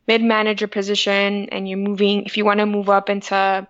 mid 0.07 0.23
manager 0.23 0.67
position 0.67 1.49
and 1.49 1.67
you're 1.67 1.77
moving 1.77 2.23
if 2.23 2.37
you 2.37 2.45
want 2.45 2.59
to 2.59 2.65
move 2.65 2.89
up 2.89 3.09
into 3.09 3.67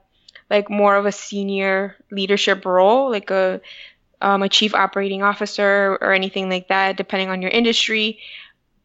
like 0.50 0.70
more 0.70 0.96
of 0.96 1.06
a 1.06 1.12
senior 1.12 1.96
leadership 2.12 2.66
role, 2.66 3.10
like 3.10 3.32
a 3.32 3.62
um, 4.22 4.44
a 4.44 4.50
chief 4.50 4.74
operating 4.74 5.24
officer 5.24 5.98
or 6.02 6.14
anything 6.14 6.50
like 6.50 6.70
that, 6.70 6.98
depending 6.98 7.30
on 7.30 7.42
your 7.42 7.52
industry, 7.52 8.20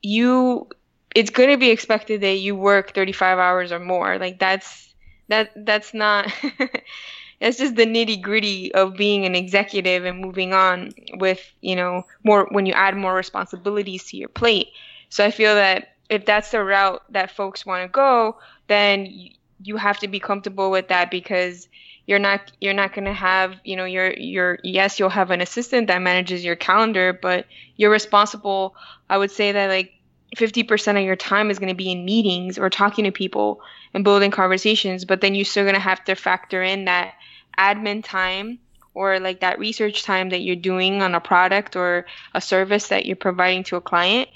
you 0.03 0.69
it's 1.15 1.31
going 1.31 1.51
to 1.51 1.57
be 1.57 1.71
expected 1.71 2.21
that 2.21 2.39
you 2.39 2.55
work 2.55 2.95
35 2.95 3.39
hours 3.39 3.73
or 3.73 3.81
more. 3.81 4.19
Like 4.19 4.39
that's 4.39 4.95
that 5.29 5.51
that's 5.65 5.95
not 5.95 6.33
it's 7.41 7.59
just 7.59 7.77
the 7.77 7.87
nitty 7.87 8.21
gritty 8.21 8.73
of 8.75 8.95
being 8.95 9.25
an 9.25 9.35
executive 9.35 10.05
and 10.05 10.21
moving 10.21 10.53
on 10.53 10.93
with 11.15 11.41
you 11.61 11.77
know 11.77 12.05
more 12.25 12.47
when 12.51 12.67
you 12.67 12.73
add 12.73 12.97
more 12.97 13.15
responsibilities 13.15 14.05
to 14.07 14.17
your 14.17 14.29
plate. 14.29 14.69
So 15.09 15.25
I 15.25 15.31
feel 15.31 15.55
that 15.55 15.89
if 16.09 16.27
that's 16.27 16.51
the 16.51 16.63
route 16.63 17.03
that 17.13 17.31
folks 17.31 17.65
want 17.65 17.83
to 17.85 17.89
go, 17.89 18.39
then 18.69 19.31
you 19.63 19.77
have 19.77 19.99
to 19.99 20.09
be 20.09 20.21
comfortable 20.21 20.71
with 20.71 20.89
that 20.89 21.11
because 21.11 21.69
you're 22.07 22.19
not 22.19 22.53
you're 22.61 22.75
not 22.75 22.93
going 22.93 23.05
to 23.05 23.13
have 23.13 23.57
you 23.65 23.77
know 23.77 23.85
your 23.85 24.13
your 24.15 24.59
yes 24.65 24.99
you'll 24.99 25.09
have 25.09 25.31
an 25.31 25.41
assistant 25.41 25.87
that 25.87 26.03
manages 26.03 26.45
your 26.45 26.57
calendar 26.57 27.13
but 27.13 27.47
you're 27.77 27.91
responsible. 27.91 28.75
I 29.09 29.19
would 29.19 29.31
say 29.31 29.53
that 29.53 29.69
like 29.69 29.93
50% 30.37 30.99
of 30.99 31.05
your 31.05 31.17
time 31.17 31.51
is 31.51 31.59
going 31.59 31.71
to 31.71 31.75
be 31.75 31.91
in 31.91 32.05
meetings 32.05 32.59
or 32.59 32.71
talking 32.71 33.05
to 33.05 33.11
people 33.11 33.61
and 33.95 34.05
building 34.05 34.31
conversations 34.31 35.05
but 35.05 35.21
then 35.21 35.35
you're 35.35 35.45
still 35.45 35.65
going 35.65 35.75
to 35.75 35.81
have 35.81 36.05
to 36.05 36.15
factor 36.15 36.63
in 36.63 36.85
that 36.87 37.15
admin 37.59 38.05
time 38.05 38.59
or 38.95 39.21
like 39.21 39.41
that 39.41 39.59
research 39.59 40.03
time 40.03 40.31
that 40.31 40.41
you're 40.41 40.57
doing 40.57 41.03
on 41.03 41.15
a 41.15 41.21
product 41.21 41.77
or 41.77 42.07
a 42.35 42.41
service 42.41 42.89
that 42.89 43.07
you're 43.07 43.17
providing 43.17 43.63
to 43.65 43.77
a 43.77 43.81
client 43.81 44.29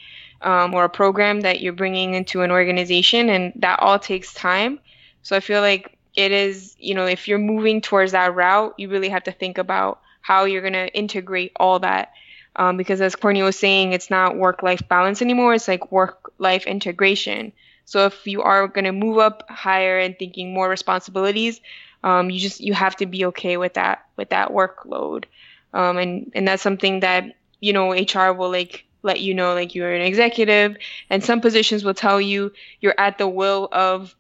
um, 0.43 0.75
or 0.75 0.85
a 0.85 0.89
program 0.89 1.41
that 1.41 1.61
you're 1.61 1.73
bringing 1.73 2.15
into 2.15 2.43
an 2.43 2.51
organization 2.51 3.29
and 3.29 3.53
that 3.57 3.79
all 3.81 3.99
takes 3.99 4.33
time 4.35 4.79
so 5.25 5.35
i 5.35 5.41
feel 5.41 5.61
like 5.61 5.99
it 6.15 6.31
is 6.31 6.77
you 6.79 6.95
know 6.95 7.07
if 7.07 7.27
you're 7.27 7.39
moving 7.39 7.81
towards 7.81 8.13
that 8.13 8.35
route 8.37 8.75
you 8.79 8.89
really 8.89 9.09
have 9.09 9.25
to 9.25 9.33
think 9.33 9.59
about 9.59 10.01
how 10.21 10.45
you're 10.45 10.63
going 10.63 10.73
to 10.73 10.89
integrate 10.95 11.53
all 11.57 11.81
that 11.81 12.13
um, 12.57 12.77
because 12.77 13.01
as 13.01 13.17
Courtney 13.17 13.43
was 13.43 13.59
saying, 13.59 13.93
it's 13.93 14.11
not 14.11 14.37
work-life 14.37 14.89
balance 14.89 15.21
anymore. 15.23 15.55
It's 15.55 15.67
like 15.67 15.91
work-life 15.91 16.67
integration. 16.67 17.53
So 17.85 18.07
if 18.07 18.27
you 18.27 18.43
are 18.43 18.69
going 18.69 18.85
to 18.85 18.93
move 18.93 19.19
up 19.19 19.45
higher 19.49 19.99
and 19.99 20.17
thinking 20.19 20.55
more 20.55 20.69
responsibilities, 20.69 21.61
um, 22.03 22.31
you 22.31 22.39
just 22.39 22.61
you 22.61 22.75
have 22.75 22.97
to 22.97 23.07
be 23.07 23.27
okay 23.27 23.57
with 23.57 23.75
that 23.75 24.05
with 24.17 24.31
that 24.31 24.51
workload, 24.51 25.25
um, 25.73 25.97
and 25.99 26.31
and 26.35 26.47
that's 26.47 26.63
something 26.63 27.01
that 27.01 27.25
you 27.61 27.73
know 27.73 27.93
HR 27.93 28.33
will 28.33 28.51
like 28.51 28.85
let 29.03 29.21
you 29.21 29.35
know 29.35 29.55
like 29.55 29.75
you're 29.75 29.93
an 29.93 30.03
executive, 30.03 30.77
and 31.11 31.25
some 31.25 31.41
positions 31.41 31.85
will 31.85 31.95
tell 31.95 32.21
you 32.21 32.53
you're 32.81 32.99
at 32.99 33.19
the 33.19 33.29
will 33.29 33.69
of 33.73 34.15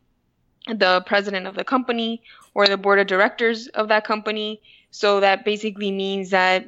the 0.68 1.03
president 1.07 1.46
of 1.46 1.55
the 1.55 1.64
company 1.64 2.22
or 2.55 2.66
the 2.66 2.77
board 2.77 2.98
of 2.98 3.07
directors 3.07 3.66
of 3.68 3.88
that 3.88 4.05
company. 4.05 4.61
So 4.90 5.20
that 5.20 5.44
basically 5.44 5.90
means 5.90 6.31
that 6.31 6.66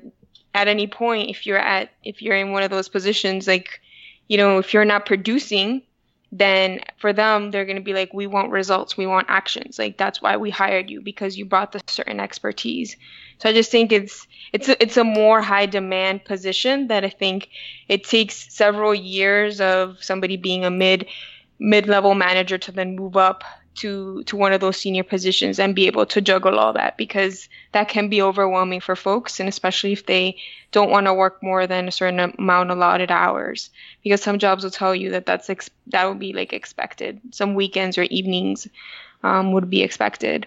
at 0.55 0.69
any 0.69 0.87
point 0.87 1.31
if 1.31 1.47
you're 1.47 1.59
at 1.59 1.91
if 2.03 2.23
you're 2.23 2.37
in 2.37 2.51
one 2.51 2.63
of 2.63 2.71
those 2.71 2.89
positions 2.89 3.47
like 3.47 3.81
you 4.27 4.39
know 4.39 4.57
if 4.57 4.73
you're 4.73 4.87
not 4.87 5.05
producing 5.05 5.83
then 6.33 6.81
for 6.99 7.13
them 7.13 7.51
they're 7.51 7.65
going 7.65 7.77
to 7.77 7.83
be 7.83 7.93
like 7.93 8.13
we 8.13 8.27
want 8.27 8.51
results. 8.51 8.97
We 8.97 9.07
want 9.07 9.27
actions. 9.31 9.79
Like 9.79 9.97
that's 9.97 10.21
why 10.21 10.37
we 10.37 10.51
hired 10.51 10.91
you 10.91 11.01
because 11.01 11.39
you 11.39 11.45
brought 11.45 11.73
the 11.73 11.81
certain 11.87 12.21
expertise. 12.21 12.97
So 13.39 13.49
i 13.49 13.53
just 13.53 13.71
think 13.71 13.93
it's 13.93 14.27
it's 14.53 14.69
a, 14.69 14.83
it's 14.83 14.97
a 14.97 15.05
more 15.05 15.41
high 15.43 15.67
demand 15.67 16.25
position 16.25 16.89
that 16.89 17.05
i 17.05 17.11
think 17.11 17.51
it 17.87 18.05
takes 18.05 18.53
several 18.55 18.95
years 18.95 19.61
of 19.61 20.03
somebody 20.03 20.37
being 20.39 20.65
a 20.65 20.71
mid 20.71 21.07
mid 21.59 21.87
level 21.87 22.15
manager 22.15 22.57
to 22.57 22.73
then 22.73 22.97
move 22.97 23.17
up 23.17 23.45
to 23.77 24.23
to 24.25 24.37
one 24.37 24.53
of 24.53 24.61
those 24.61 24.77
senior 24.77 25.03
positions 25.03 25.59
and 25.59 25.75
be 25.75 25.87
able 25.87 26.07
to 26.07 26.21
juggle 26.21 26.59
all 26.59 26.73
that 26.73 26.97
because 26.97 27.49
that 27.73 27.89
can 27.89 28.09
be 28.09 28.23
overwhelming 28.23 28.81
for 28.81 28.97
folks 28.97 29.39
and 29.41 29.49
especially 29.49 29.93
if 29.93 30.07
they 30.07 30.37
don't 30.73 30.91
want 30.91 31.07
to 31.07 31.15
work 31.15 31.43
more 31.43 31.67
than 31.67 31.89
a 31.89 31.93
certain 31.93 32.21
amount 32.39 32.71
allotted 32.71 33.11
hours. 33.11 33.71
Because 34.03 34.23
some 34.23 34.39
jobs 34.39 34.65
will 34.65 34.71
tell 34.71 34.95
you 34.95 35.11
that 35.11 35.27
that's 35.27 35.49
ex- 35.49 35.71
that 35.89 36.07
would 36.07 36.19
be 36.19 36.33
like 36.33 36.53
expected. 36.53 37.21
Some 37.31 37.55
weekends 37.55 37.99
or 37.99 38.03
evenings 38.05 38.67
um, 39.23 39.53
would 39.53 39.71
be 39.71 39.83
expected. 39.83 40.47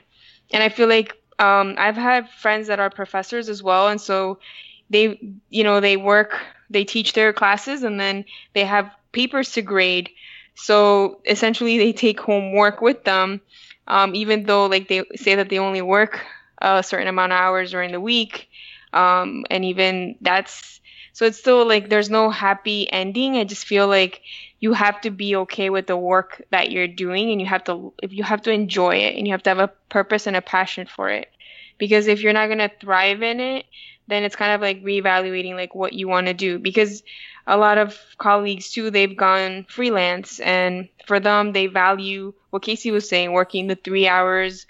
And 0.52 0.64
i 0.64 0.70
feel 0.70 0.88
like 0.88 1.16
um, 1.38 1.76
i've 1.78 1.96
had 1.96 2.30
friends 2.30 2.68
that 2.68 2.80
are 2.80 2.90
professors 2.90 3.50
as 3.50 3.64
well 3.64 3.88
and 3.88 4.02
so 4.02 4.40
they 4.90 5.20
you 5.50 5.64
know 5.64 5.80
they 5.80 5.98
work 5.98 6.40
they 6.70 6.84
teach 6.84 7.14
their 7.14 7.34
classes 7.34 7.84
and 7.84 8.00
then 8.00 8.26
they 8.54 8.66
have 8.66 8.92
papers 9.12 9.52
to 9.54 9.62
grade 9.62 10.10
so 10.64 11.22
essentially, 11.26 11.78
they 11.78 11.94
take 11.94 12.20
home 12.20 12.54
work 12.54 12.82
with 12.82 13.04
them, 13.04 13.42
um, 13.88 14.16
even 14.16 14.44
though 14.44 14.66
like 14.68 14.88
they 14.88 15.04
say 15.16 15.36
that 15.36 15.50
they 15.50 15.60
only 15.60 15.82
work 15.82 16.22
a 16.62 16.84
certain 16.84 17.08
amount 17.08 17.32
of 17.32 17.38
hours 17.40 17.72
during 17.72 17.92
the 17.92 18.00
week, 18.02 18.50
um, 18.94 19.46
and 19.50 19.64
even 19.66 20.16
that's 20.22 20.82
so 21.14 21.26
it's 21.26 21.38
still 21.40 21.66
like 21.68 21.90
there's 21.90 22.10
no 22.10 22.30
happy 22.30 22.92
ending. 22.92 23.38
I 23.38 23.44
just 23.44 23.66
feel 23.66 23.88
like 23.88 24.22
you 24.60 24.74
have 24.74 25.02
to 25.02 25.10
be 25.12 25.36
okay 25.38 25.70
with 25.70 25.88
the 25.88 25.98
work 25.98 26.42
that 26.52 26.72
you're 26.72 26.88
doing, 26.88 27.32
and 27.32 27.40
you 27.42 27.48
have 27.48 27.64
to 27.66 27.94
if 28.04 28.14
you 28.14 28.24
have 28.24 28.42
to 28.44 28.52
enjoy 28.52 28.96
it, 28.98 29.16
and 29.18 29.28
you 29.28 29.34
have 29.34 29.44
to 29.44 29.50
have 29.50 29.60
a 29.60 29.72
purpose 29.90 30.28
and 30.28 30.36
a 30.36 30.42
passion 30.42 30.88
for 30.88 31.10
it. 31.10 31.30
Because 31.78 32.08
if 32.08 32.22
you're 32.22 32.34
not 32.34 32.50
gonna 32.50 32.72
thrive 32.82 33.24
in 33.24 33.40
it, 33.40 33.66
then 34.10 34.24
it's 34.24 34.36
kind 34.36 34.52
of 34.54 34.62
like 34.62 34.84
reevaluating 34.84 35.56
like 35.56 35.76
what 35.76 35.94
you 35.94 36.08
want 36.08 36.28
to 36.28 36.34
do 36.34 36.60
because 36.60 37.04
a 37.48 37.58
lot 37.58 37.78
of 37.78 37.98
colleagues 38.18 38.72
too 38.72 38.92
they've 38.92 39.18
gone 39.18 39.66
freelance 39.70 40.40
and 40.40 40.88
for 41.06 41.20
them 41.20 41.54
they 41.54 41.68
value 41.68 42.34
what 42.50 42.62
casey 42.62 42.92
was 42.92 43.08
saying 43.08 43.32
working 43.32 43.68
the 43.68 43.76
three 43.76 44.08
hours 44.08 44.66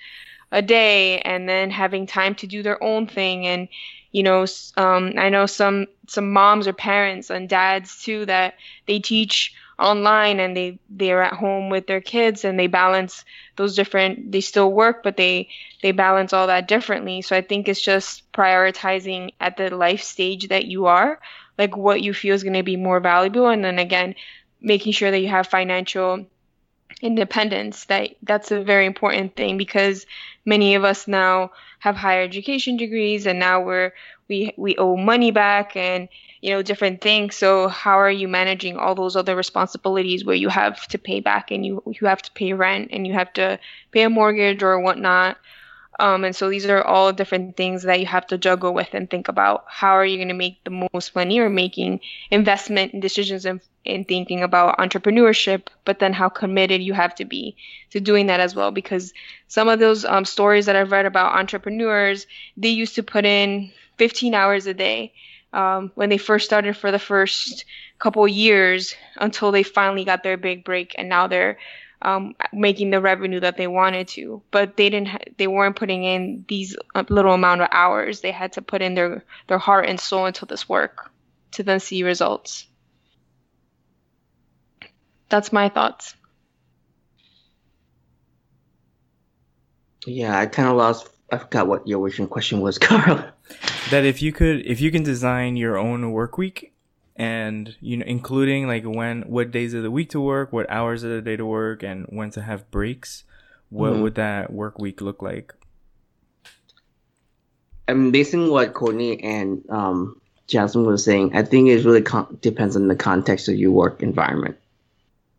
a 0.52 0.62
day 0.62 1.20
and 1.20 1.48
then 1.48 1.70
having 1.70 2.08
time 2.08 2.36
to 2.36 2.48
do 2.48 2.64
their 2.64 2.82
own 2.84 3.08
thing 3.08 3.46
and 3.46 3.68
you 4.12 4.24
know 4.24 4.46
um, 4.78 5.14
i 5.18 5.30
know 5.30 5.46
some 5.46 5.86
some 6.08 6.32
moms 6.32 6.68
or 6.68 6.74
parents 6.74 7.30
and 7.30 7.50
dads 7.50 8.02
too 8.04 8.26
that 8.26 8.56
they 8.88 9.00
teach 9.00 9.54
online 9.80 10.40
and 10.40 10.56
they 10.56 10.80
they're 10.90 11.24
at 11.24 11.34
home 11.34 11.70
with 11.70 11.88
their 11.88 12.02
kids 12.02 12.44
and 12.46 12.60
they 12.60 12.68
balance 12.68 13.24
those 13.56 13.76
different 13.76 14.32
they 14.32 14.42
still 14.42 14.72
work 14.72 15.04
but 15.04 15.18
they 15.18 15.48
they 15.82 15.92
balance 15.92 16.34
all 16.34 16.48
that 16.48 16.68
differently. 16.68 17.22
So 17.22 17.36
i 17.36 17.42
think 17.42 17.68
it's 17.68 17.82
just 17.82 18.32
prioritizing 18.32 19.34
at 19.40 19.58
the 19.58 19.70
life 19.76 20.04
stage 20.04 20.50
that 20.50 20.66
you 20.66 20.88
are 20.88 21.20
like 21.58 21.76
what 21.76 22.02
you 22.02 22.14
feel 22.14 22.36
is 22.36 22.44
going 22.44 22.54
to 22.54 22.64
be 22.64 22.78
more 22.78 23.00
valuable. 23.00 23.48
And 23.48 23.64
then 23.64 23.80
again 23.80 24.16
making 24.62 24.94
sure 24.94 25.12
that 25.12 25.20
you 25.20 25.30
have 25.30 25.48
financial 25.48 26.26
independence 27.02 27.86
that 27.86 28.10
that's 28.24 28.52
a 28.52 28.62
very 28.64 28.86
important 28.86 29.36
thing 29.36 29.58
because 29.58 30.06
many 30.46 30.76
of 30.76 30.84
us 30.84 31.08
now 31.08 31.52
have 31.80 31.96
higher 31.96 32.24
education 32.24 32.76
degrees 32.76 33.26
and 33.26 33.40
now 33.40 33.62
we're 33.62 33.94
we 34.28 34.54
we 34.58 34.76
owe 34.78 34.98
money 34.98 35.32
back 35.32 35.76
and 35.78 36.10
you 36.42 36.52
know 36.52 36.62
different 36.62 37.02
things. 37.02 37.36
So 37.36 37.68
how 37.68 38.00
are 38.00 38.12
you 38.12 38.28
managing 38.28 38.78
all 38.78 38.96
those 38.96 39.16
other 39.16 39.36
responsibilities 39.36 40.26
where 40.26 40.36
you 40.36 40.50
have 40.50 40.88
to 40.88 40.98
pay 40.98 41.20
back 41.20 41.52
and 41.52 41.66
you 41.66 41.84
you 41.86 42.08
have 42.08 42.22
to 42.24 42.32
pay 42.32 42.54
rent 42.54 42.90
and 42.92 43.06
you 43.06 43.14
have 43.14 43.34
to 43.34 43.60
pay 43.92 44.04
a 44.04 44.10
mortgage 44.10 44.64
or 44.64 44.80
whatnot? 44.80 45.38
Um, 46.00 46.24
and 46.24 46.34
so 46.34 46.50
these 46.50 46.66
are 46.66 46.82
all 46.82 47.12
different 47.12 47.58
things 47.58 47.84
that 47.84 48.00
you 48.00 48.06
have 48.06 48.26
to 48.28 48.38
juggle 48.38 48.74
with 48.74 48.94
and 48.94 49.10
think 49.10 49.28
about. 49.28 49.66
How 49.68 49.92
are 49.92 50.06
you 50.06 50.16
going 50.16 50.30
to 50.30 50.34
make 50.34 50.64
the 50.64 50.88
most 50.94 51.14
money 51.14 51.40
or 51.40 51.50
making 51.50 52.00
investment 52.32 53.02
decisions 53.02 53.46
in, 53.46 53.60
in 53.84 54.06
thinking 54.06 54.42
about 54.42 54.78
entrepreneurship, 54.78 55.64
but 55.84 56.00
then 56.00 56.14
how 56.14 56.30
committed 56.30 56.82
you 56.82 56.94
have 56.94 57.16
to 57.16 57.26
be 57.26 57.58
to 57.90 58.00
doing 58.00 58.28
that 58.28 58.40
as 58.40 58.56
well. 58.56 58.72
Because 58.72 59.14
some 59.50 59.68
of 59.68 59.80
those 59.80 60.06
um, 60.06 60.24
stories 60.24 60.68
that 60.68 60.78
I've 60.78 60.94
read 60.94 61.06
about 61.06 61.38
entrepreneurs, 61.38 62.28
they 62.56 62.70
used 62.70 62.96
to 62.96 63.04
put 63.04 63.26
in 63.26 63.70
15 63.98 64.34
hours 64.34 64.68
a 64.68 64.74
day 64.74 65.12
um, 65.54 65.92
when 65.96 66.10
they 66.10 66.18
first 66.18 66.46
started 66.46 66.78
for 66.78 66.92
the 66.92 67.00
first 67.00 67.66
couple 67.98 68.28
years 68.28 68.96
until 69.18 69.52
they 69.52 69.64
finally 69.64 70.06
got 70.06 70.24
their 70.24 70.38
big 70.38 70.64
break 70.64 70.96
and 70.98 71.10
now 71.10 71.28
they're 71.28 71.58
um, 72.02 72.36
making 72.54 72.92
the 72.92 73.02
revenue 73.02 73.40
that 73.42 73.58
they 73.58 73.68
wanted 73.68 74.08
to, 74.10 74.42
but 74.52 74.78
they 74.78 74.90
didn't. 74.90 75.10
Ha- 75.10 75.18
they 75.38 75.48
weren't 75.48 75.76
putting 75.76 76.04
in 76.04 76.46
these 76.48 76.76
uh, 76.96 77.04
little 77.10 77.34
amount 77.34 77.62
of 77.62 77.68
hours. 77.72 78.22
They 78.22 78.32
had 78.32 78.54
to 78.54 78.62
put 78.62 78.82
in 78.82 78.94
their 78.96 79.26
their 79.48 79.58
heart 79.58 79.86
and 79.88 80.00
soul 80.00 80.26
into 80.26 80.46
this 80.46 80.70
work 80.70 81.12
to 81.52 81.64
then 81.64 81.80
see 81.80 82.04
results. 82.04 82.66
That's 85.28 85.52
my 85.52 85.70
thoughts. 85.70 86.16
Yeah, 90.06 90.38
I 90.40 90.46
kind 90.46 90.70
of 90.70 90.78
lost. 90.78 91.10
I 91.32 91.38
forgot 91.38 91.68
what 91.68 91.88
your 91.88 92.00
original 92.00 92.28
question 92.28 92.62
was, 92.62 92.78
Carl. 92.80 93.26
That 93.92 94.06
if 94.06 94.22
you 94.22 94.32
could, 94.32 94.66
if 94.66 94.82
you 94.82 94.92
can 94.92 95.04
design 95.04 95.56
your 95.56 95.78
own 95.78 96.12
work 96.12 96.38
week 96.38 96.74
and 97.20 97.76
you 97.82 97.98
know 97.98 98.06
including 98.08 98.66
like 98.66 98.86
when 98.86 99.24
what 99.24 99.52
days 99.52 99.74
of 99.74 99.84
the 99.84 99.92
week 99.92 100.10
to 100.10 100.22
work 100.22 100.54
what 100.54 100.70
hours 100.70 101.04
of 101.04 101.12
the 101.12 101.22
day 101.22 101.36
to 101.36 101.46
work 101.46 101.84
and 101.84 102.06
when 102.08 102.30
to 102.32 102.42
have 102.42 102.72
breaks 102.72 103.26
what 103.70 103.92
mm-hmm. 103.92 104.02
would 104.02 104.16
that 104.16 104.52
work 104.52 104.80
week 104.80 105.00
look 105.02 105.22
like? 105.22 105.54
I 107.88 107.94
mean 107.94 108.12
based 108.12 108.34
on 108.34 108.50
what 108.50 108.74
courtney 108.74 109.22
and 109.22 109.64
um, 109.70 110.22
jasmine 110.48 110.86
was 110.86 111.04
saying 111.04 111.36
i 111.36 111.44
think 111.44 111.70
it 111.70 111.86
really 111.86 112.02
con- 112.02 112.38
depends 112.42 112.76
on 112.76 112.88
the 112.88 112.96
context 112.96 113.48
of 113.50 113.56
your 113.56 113.72
work 113.72 114.02
environment. 114.02 114.58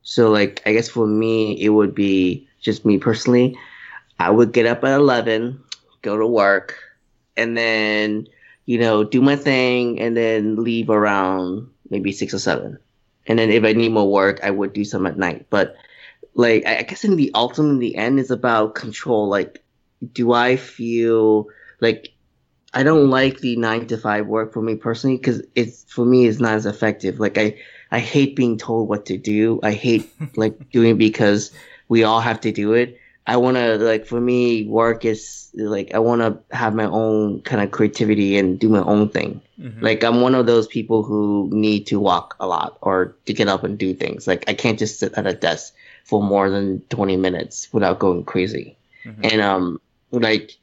So 0.02 0.30
like 0.30 0.62
i 0.66 0.72
guess 0.72 0.88
for 0.88 1.06
me 1.06 1.60
it 1.60 1.70
would 1.70 1.94
be 1.94 2.46
just 2.60 2.84
me 2.84 2.98
personally. 2.98 3.56
I 4.18 4.28
would 4.28 4.52
get 4.52 4.66
up 4.66 4.84
at 4.84 4.92
11 4.92 5.62
go 6.02 6.18
to 6.18 6.26
work, 6.26 6.76
and 7.36 7.56
then 7.56 8.26
you 8.66 8.78
know 8.78 9.04
do 9.04 9.20
my 9.20 9.36
thing, 9.36 10.00
and 10.00 10.16
then 10.16 10.62
leave 10.62 10.90
around 10.90 11.68
maybe 11.88 12.12
six 12.12 12.34
or 12.34 12.38
seven. 12.38 12.78
And 13.26 13.38
then 13.38 13.50
if 13.50 13.64
I 13.64 13.72
need 13.72 13.92
more 13.92 14.10
work, 14.10 14.40
I 14.42 14.50
would 14.50 14.72
do 14.72 14.84
some 14.84 15.06
at 15.06 15.18
night. 15.18 15.46
But 15.50 15.76
like 16.34 16.66
I 16.66 16.82
guess 16.82 17.04
in 17.04 17.16
the 17.16 17.30
ultimate, 17.34 17.70
in 17.70 17.78
the 17.78 17.96
end, 17.96 18.18
is 18.18 18.30
about 18.30 18.74
control. 18.74 19.28
Like, 19.28 19.62
do 20.12 20.32
I 20.32 20.56
feel 20.56 21.48
like 21.80 22.12
I 22.72 22.82
don't 22.82 23.10
like 23.10 23.38
the 23.38 23.56
nine 23.56 23.86
to 23.88 23.98
five 23.98 24.26
work 24.26 24.52
for 24.52 24.62
me 24.62 24.76
personally 24.76 25.16
because 25.16 25.42
it's 25.54 25.84
for 25.92 26.04
me 26.04 26.26
it's 26.26 26.40
not 26.40 26.54
as 26.54 26.66
effective. 26.66 27.18
Like 27.18 27.36
I 27.36 27.58
I 27.90 27.98
hate 27.98 28.36
being 28.36 28.58
told 28.58 28.88
what 28.88 29.06
to 29.06 29.18
do. 29.18 29.58
I 29.62 29.72
hate 29.72 30.08
like 30.36 30.70
doing 30.70 30.96
because 30.96 31.50
we 31.88 32.04
all 32.04 32.20
have 32.20 32.40
to 32.42 32.52
do 32.52 32.74
it. 32.74 32.99
I 33.30 33.36
want 33.36 33.56
to 33.58 33.78
like 33.78 34.06
for 34.06 34.20
me 34.20 34.66
work 34.66 35.04
is 35.04 35.52
like 35.54 35.94
I 35.94 36.00
want 36.00 36.20
to 36.20 36.56
have 36.56 36.74
my 36.74 36.86
own 36.86 37.42
kind 37.42 37.62
of 37.62 37.70
creativity 37.70 38.36
and 38.36 38.58
do 38.58 38.68
my 38.68 38.80
own 38.80 39.08
thing. 39.08 39.40
Mm-hmm. 39.56 39.84
Like 39.84 40.02
I'm 40.02 40.20
one 40.20 40.34
of 40.34 40.46
those 40.46 40.66
people 40.66 41.04
who 41.04 41.48
need 41.52 41.86
to 41.86 42.00
walk 42.00 42.34
a 42.40 42.48
lot 42.48 42.76
or 42.80 43.14
to 43.26 43.32
get 43.32 43.46
up 43.46 43.62
and 43.62 43.78
do 43.78 43.94
things. 43.94 44.26
Like 44.26 44.42
I 44.48 44.54
can't 44.54 44.80
just 44.80 44.98
sit 44.98 45.14
at 45.14 45.28
a 45.28 45.32
desk 45.32 45.72
for 46.02 46.20
more 46.20 46.50
than 46.50 46.80
20 46.88 47.16
minutes 47.18 47.72
without 47.72 48.00
going 48.00 48.24
crazy. 48.24 48.76
Mm-hmm. 49.04 49.20
And 49.22 49.40
um 49.40 49.80
like 50.10 50.56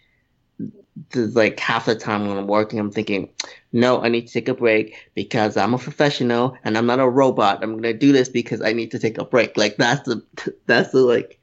the, 1.12 1.28
like 1.28 1.58
half 1.62 1.86
the 1.86 1.96
time 1.96 2.28
when 2.28 2.38
I'm 2.38 2.48
working, 2.48 2.80
I'm 2.80 2.92
thinking, 2.92 3.30
no, 3.72 4.04
I 4.04 4.10
need 4.10 4.28
to 4.28 4.34
take 4.34 4.50
a 4.50 4.54
break 4.54 5.10
because 5.16 5.56
I'm 5.56 5.74
a 5.74 5.78
professional 5.78 6.58
and 6.66 6.78
I'm 6.78 6.86
not 6.86 7.00
a 7.00 7.08
robot. 7.08 7.64
I'm 7.64 7.76
gonna 7.76 7.94
do 7.94 8.12
this 8.12 8.28
because 8.28 8.62
I 8.62 8.74
need 8.74 8.92
to 8.92 9.00
take 9.00 9.18
a 9.20 9.24
break. 9.24 9.56
Like 9.56 9.78
that's 9.78 10.06
the 10.06 10.22
that's 10.66 10.92
the 10.92 11.00
like 11.00 11.40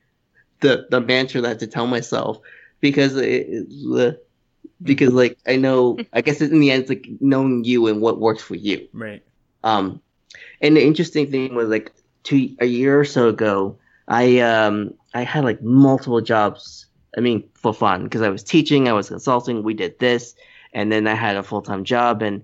the 0.64 0.86
the 0.90 1.00
mantra 1.00 1.40
that 1.42 1.46
I 1.46 1.50
have 1.50 1.58
to 1.58 1.66
tell 1.66 1.86
myself 1.86 2.40
because 2.80 3.16
it, 3.16 3.46
it, 3.48 4.26
because 4.82 5.12
like 5.12 5.38
I 5.46 5.56
know 5.56 5.98
I 6.12 6.22
guess 6.22 6.40
in 6.40 6.58
the 6.60 6.70
end 6.70 6.82
it's 6.82 6.88
like 6.90 7.06
knowing 7.20 7.64
you 7.64 7.86
and 7.86 8.00
what 8.00 8.18
works 8.18 8.42
for 8.42 8.54
you. 8.54 8.88
Right. 8.92 9.22
Um, 9.62 10.00
and 10.60 10.76
the 10.76 10.84
interesting 10.84 11.30
thing 11.30 11.54
was 11.54 11.68
like 11.68 11.92
two 12.22 12.56
a 12.60 12.66
year 12.66 12.98
or 12.98 13.04
so 13.04 13.28
ago, 13.28 13.78
I 14.08 14.40
um 14.40 14.94
I 15.12 15.22
had 15.22 15.44
like 15.44 15.62
multiple 15.62 16.20
jobs 16.20 16.86
I 17.16 17.20
mean, 17.20 17.48
for 17.54 17.72
fun 17.72 18.04
because 18.04 18.22
I 18.22 18.28
was 18.28 18.42
teaching, 18.42 18.88
I 18.88 18.92
was 18.92 19.08
consulting, 19.08 19.62
we 19.62 19.74
did 19.74 19.98
this, 19.98 20.34
and 20.72 20.90
then 20.90 21.06
I 21.06 21.14
had 21.14 21.36
a 21.36 21.42
full 21.42 21.62
time 21.62 21.84
job, 21.84 22.22
and 22.22 22.42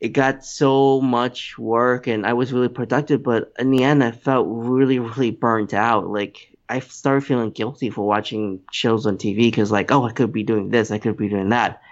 it 0.00 0.08
got 0.08 0.44
so 0.44 1.00
much 1.00 1.58
work, 1.58 2.06
and 2.06 2.26
I 2.26 2.32
was 2.32 2.52
really 2.52 2.68
productive. 2.68 3.22
But 3.22 3.52
in 3.58 3.70
the 3.70 3.84
end, 3.84 4.02
I 4.02 4.10
felt 4.10 4.46
really, 4.48 4.98
really 4.98 5.30
burnt 5.30 5.74
out. 5.74 6.08
Like 6.08 6.49
I 6.70 6.80
started 6.80 7.26
feeling 7.26 7.50
guilty 7.50 7.90
for 7.90 8.06
watching 8.06 8.60
shows 8.70 9.06
on 9.06 9.18
TV 9.18 9.36
because, 9.36 9.72
like, 9.72 9.90
oh, 9.90 10.04
I 10.04 10.12
could 10.12 10.32
be 10.32 10.44
doing 10.44 10.70
this, 10.70 10.90
I 10.90 10.98
could 10.98 11.16
be 11.16 11.28
doing 11.28 11.50
that. 11.50 11.82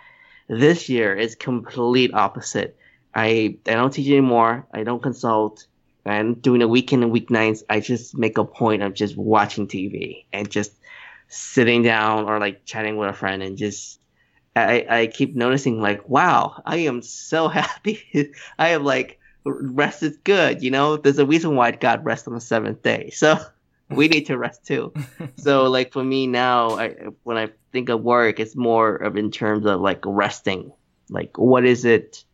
This 0.49 0.89
year 0.89 1.14
is 1.14 1.35
complete 1.35 2.14
opposite. 2.14 2.76
I 3.14 3.59
I 3.66 3.72
don't 3.72 3.93
teach 3.93 4.09
anymore. 4.09 4.66
I 4.72 4.85
don't 4.85 5.03
consult. 5.03 5.66
I'm 6.07 6.35
doing 6.35 6.62
a 6.62 6.68
weekend 6.68 7.03
and 7.03 7.12
weeknights. 7.12 7.64
I 7.68 7.81
just 7.81 8.16
make 8.16 8.39
a 8.39 8.45
point 8.45 8.83
of 8.83 8.95
just 8.95 9.16
watching 9.16 9.66
TV 9.66 10.24
and 10.33 10.49
just 10.49 10.72
sitting 11.29 11.83
down 11.83 12.24
or 12.24 12.39
like 12.39 12.64
chatting 12.64 12.97
with 12.97 13.11
a 13.11 13.12
friend 13.12 13.43
and 13.43 13.59
just 13.59 14.01
I, 14.57 14.87
I 14.89 15.07
keep 15.07 15.37
noticing 15.37 15.81
like 15.81 16.09
wow 16.09 16.62
i 16.64 16.76
am 16.76 17.03
so 17.03 17.49
happy 17.61 18.33
i 18.59 18.70
am 18.70 18.85
like 18.85 19.20
rest 19.45 20.03
is 20.03 20.16
good 20.24 20.62
you 20.62 20.70
know 20.70 20.97
there's 20.97 21.18
a 21.18 21.26
reason 21.26 21.55
why 21.55 21.70
god 21.70 22.05
rest 22.05 22.26
on 22.26 22.35
the 22.35 22.41
seventh 22.41 22.83
day 22.83 23.11
so 23.11 23.39
we 23.91 24.09
need 24.09 24.26
to 24.26 24.39
rest 24.39 24.66
too. 24.66 24.93
So 25.36 25.64
like 25.64 25.93
for 25.93 26.05
me 26.05 26.26
now 26.26 26.70
I, 26.78 26.95
when 27.22 27.36
i 27.36 27.49
think 27.72 27.89
of 27.89 28.03
work 28.03 28.41
it's 28.41 28.57
more 28.57 28.97
of 28.97 29.16
in 29.16 29.30
terms 29.30 29.66
of 29.66 29.80
like 29.80 30.03
resting. 30.05 30.72
Like 31.11 31.39
what 31.39 31.64
is 31.64 31.84
it 31.84 32.24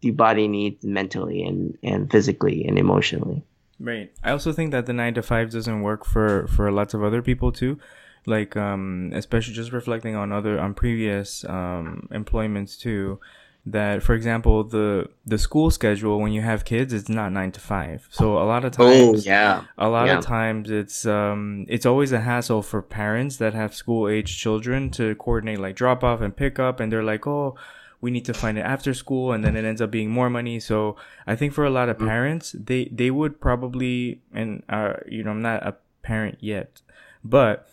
the 0.00 0.10
body 0.10 0.48
needs 0.48 0.84
mentally 0.84 1.42
and 1.42 1.76
and 1.82 2.10
physically 2.10 2.64
and 2.64 2.78
emotionally? 2.78 3.42
Right. 3.80 4.12
I 4.22 4.30
also 4.30 4.52
think 4.52 4.70
that 4.70 4.86
the 4.86 4.92
nine 4.92 5.14
to 5.14 5.22
five 5.22 5.50
doesn't 5.50 5.82
work 5.82 6.04
for 6.04 6.46
for 6.48 6.70
lots 6.70 6.94
of 6.94 7.02
other 7.02 7.22
people 7.22 7.52
too. 7.52 7.78
Like 8.26 8.56
um 8.56 9.10
especially 9.14 9.54
just 9.54 9.72
reflecting 9.72 10.14
on 10.14 10.32
other 10.32 10.60
on 10.60 10.74
previous 10.74 11.44
um 11.44 12.08
employments 12.12 12.76
too 12.76 13.18
that 13.64 14.02
for 14.02 14.14
example 14.14 14.64
the 14.64 15.08
the 15.24 15.38
school 15.38 15.70
schedule 15.70 16.18
when 16.20 16.32
you 16.32 16.40
have 16.42 16.64
kids 16.64 16.92
it's 16.92 17.08
not 17.08 17.30
nine 17.30 17.52
to 17.52 17.60
five 17.60 18.08
so 18.10 18.36
a 18.38 18.42
lot 18.42 18.64
of 18.64 18.74
oh, 18.80 18.90
times 18.90 19.24
oh, 19.24 19.30
yeah 19.30 19.64
a 19.78 19.88
lot 19.88 20.08
yeah. 20.08 20.18
of 20.18 20.24
times 20.24 20.68
it's 20.68 21.06
um 21.06 21.64
it's 21.68 21.86
always 21.86 22.10
a 22.10 22.20
hassle 22.20 22.60
for 22.60 22.82
parents 22.82 23.36
that 23.36 23.54
have 23.54 23.72
school 23.72 24.08
age 24.08 24.36
children 24.36 24.90
to 24.90 25.14
coordinate 25.14 25.60
like 25.60 25.76
drop 25.76 26.02
off 26.02 26.20
and 26.20 26.36
pick 26.36 26.58
up 26.58 26.80
and 26.80 26.90
they're 26.90 27.04
like 27.04 27.24
oh 27.26 27.54
we 28.00 28.10
need 28.10 28.24
to 28.24 28.34
find 28.34 28.58
it 28.58 28.62
after 28.62 28.92
school 28.92 29.30
and 29.30 29.44
then 29.44 29.54
it 29.54 29.64
ends 29.64 29.80
up 29.80 29.92
being 29.92 30.10
more 30.10 30.28
money 30.28 30.58
so 30.58 30.96
i 31.24 31.36
think 31.36 31.52
for 31.52 31.64
a 31.64 31.70
lot 31.70 31.88
of 31.88 31.96
mm-hmm. 31.98 32.08
parents 32.08 32.56
they 32.58 32.86
they 32.86 33.12
would 33.12 33.40
probably 33.40 34.20
and 34.34 34.64
uh 34.68 34.94
you 35.06 35.22
know 35.22 35.30
i'm 35.30 35.42
not 35.42 35.64
a 35.64 35.76
parent 36.02 36.36
yet 36.40 36.82
but 37.22 37.68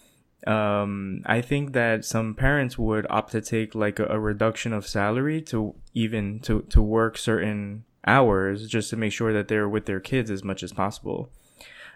um, 0.48 1.22
I 1.26 1.42
think 1.42 1.74
that 1.74 2.06
some 2.06 2.34
parents 2.34 2.78
would 2.78 3.06
opt 3.10 3.32
to 3.34 3.42
take 3.42 3.76
like 3.76 4.00
a, 4.00 4.06
a, 4.06 4.20
reduction 4.20 4.72
of 4.72 4.88
salary 4.88 5.42
to 5.44 5.76
even 5.94 6.40
to, 6.42 6.62
to 6.70 6.82
work 6.82 7.18
certain 7.18 7.84
hours 8.08 8.68
just 8.68 8.90
to 8.92 8.96
make 8.96 9.12
sure 9.12 9.34
that 9.34 9.50
they're 9.50 9.68
with 9.68 9.86
their 9.86 10.00
kids 10.00 10.32
as 10.32 10.44
much 10.44 10.64
as 10.64 10.72
possible. 10.72 11.30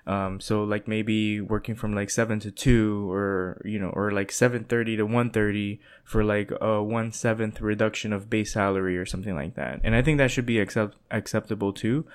Um, 0.06 0.42
so 0.42 0.66
like 0.66 0.86
maybe 0.86 1.40
working 1.40 1.76
from 1.76 1.96
like 1.96 2.10
seven 2.10 2.42
to 2.42 2.52
two 2.52 3.10
or, 3.10 3.62
you 3.64 3.80
know, 3.80 3.90
or 3.90 4.12
like 4.12 4.34
730 4.34 4.98
to 4.98 5.04
130 5.04 5.80
for 6.04 6.26
like 6.26 6.52
a 6.60 6.84
one 6.84 7.14
seventh 7.14 7.62
reduction 7.62 8.12
of 8.12 8.30
base 8.30 8.52
salary 8.52 8.98
or 8.98 9.06
something 9.06 9.34
like 9.34 9.56
that. 9.56 9.80
And 9.82 9.96
I 9.96 10.02
think 10.02 10.18
that 10.18 10.30
should 10.30 10.46
be 10.46 10.60
accept- 10.60 10.98
acceptable 11.10 11.72
too. 11.72 12.06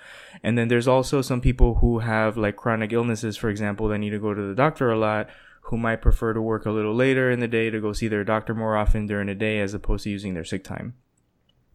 And 0.43 0.59
then 0.59 0.69
there's 0.69 0.87
also 0.87 1.23
some 1.23 1.41
people 1.41 1.77
who 1.77 2.01
have 2.01 2.37
like 2.37 2.57
chronic 2.57 2.93
illnesses, 2.93 3.39
for 3.39 3.49
example, 3.49 3.89
that 3.89 3.99
need 3.99 4.11
to 4.11 4.19
go 4.19 4.35
to 4.35 4.43
the 4.43 4.55
doctor 4.55 4.91
a 4.91 4.99
lot 4.99 5.31
who 5.69 5.77
might 5.77 6.01
prefer 6.03 6.33
to 6.33 6.41
work 6.41 6.67
a 6.67 6.71
little 6.71 6.95
later 6.95 7.31
in 7.31 7.41
the 7.41 7.49
day 7.49 7.71
to 7.71 7.81
go 7.81 7.93
see 7.93 8.09
their 8.09 8.25
doctor 8.25 8.55
more 8.55 8.77
often 8.77 9.07
during 9.07 9.27
the 9.27 9.35
day 9.35 9.61
as 9.61 9.75
opposed 9.75 10.05
to 10.05 10.11
using 10.11 10.35
their 10.35 10.45
sick 10.45 10.65
time 10.65 10.95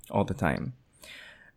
all 0.09 0.23
the 0.23 0.33
time. 0.33 0.73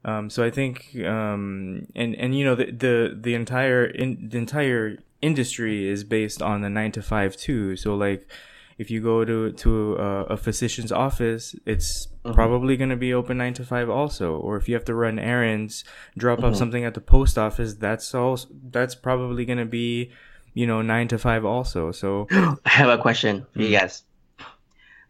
Um, 0.05 0.31
so 0.31 0.45
I 0.45 0.51
think, 0.51 0.95
um, 1.05 1.87
and 1.95 2.15
and 2.15 2.37
you 2.37 2.45
know 2.45 2.55
the 2.55 2.67
the 2.67 3.19
the 3.21 3.35
entire 3.35 3.85
in, 3.85 4.29
the 4.29 4.39
entire 4.39 4.99
industry 5.21 5.89
is 5.89 6.05
based 6.05 6.41
on 6.41 6.61
the 6.61 6.71
nine 6.71 6.93
to 6.93 7.03
five 7.03 7.37
too. 7.37 7.75
So 7.77 7.97
like, 7.97 8.31
if 8.79 8.89
you 8.89 9.01
go 9.01 9.25
to 9.25 9.51
to 9.53 9.95
a, 9.95 10.25
a 10.25 10.37
physician's 10.37 10.93
office, 10.93 11.57
it's 11.67 12.07
uh-huh. 12.25 12.35
probably 12.35 12.77
going 12.77 12.91
to 12.91 12.97
be 12.97 13.13
open 13.13 13.39
nine 13.39 13.55
to 13.55 13.65
five 13.65 13.91
also. 13.91 14.37
Or 14.37 14.57
if 14.57 14.69
you 14.69 14.75
have 14.75 14.85
to 14.85 14.95
run 14.95 15.19
errands, 15.19 15.83
drop 16.17 16.39
uh-huh. 16.39 16.49
off 16.49 16.57
something 16.57 16.85
at 16.85 16.95
the 16.95 17.01
post 17.01 17.37
office, 17.37 17.75
that's 17.75 18.15
all. 18.15 18.39
that's 18.71 18.95
probably 18.95 19.45
going 19.45 19.59
to 19.59 19.65
be 19.65 20.13
you 20.57 20.67
know, 20.67 20.81
nine 20.81 21.07
to 21.07 21.19
five 21.19 21.45
also. 21.45 21.93
So 21.93 22.27
I 22.33 22.71
have 22.71 22.89
a 22.89 22.97
question 22.97 23.47
for 23.53 23.61
you 23.61 23.69
hmm. 23.69 23.75
guys. 23.75 24.03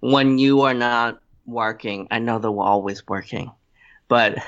When 0.00 0.38
you 0.38 0.62
are 0.62 0.74
not 0.74 1.22
working, 1.46 2.08
I 2.10 2.18
know 2.18 2.40
that 2.40 2.50
we're 2.50 2.64
always 2.64 3.06
working, 3.06 3.52
but 4.08 4.38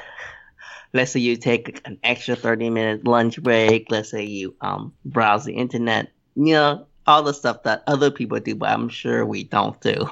let's 0.93 1.13
say 1.13 1.21
you 1.21 1.37
take 1.37 1.81
an 1.87 1.99
extra 2.03 2.35
30 2.35 2.71
minute 2.71 3.07
lunch 3.07 3.41
break. 3.41 3.93
Let's 3.93 4.11
say 4.11 4.25
you 4.25 4.57
um, 4.61 4.93
browse 5.05 5.45
the 5.45 5.55
internet, 5.55 6.11
you 6.35 6.55
know, 6.55 6.87
all 7.07 7.23
the 7.23 7.33
stuff 7.33 7.63
that 7.63 7.85
other 7.87 8.11
people 8.11 8.41
do, 8.41 8.57
but 8.57 8.69
I'm 8.69 8.89
sure 8.89 9.25
we 9.25 9.45
don't 9.45 9.81
do. 9.81 10.11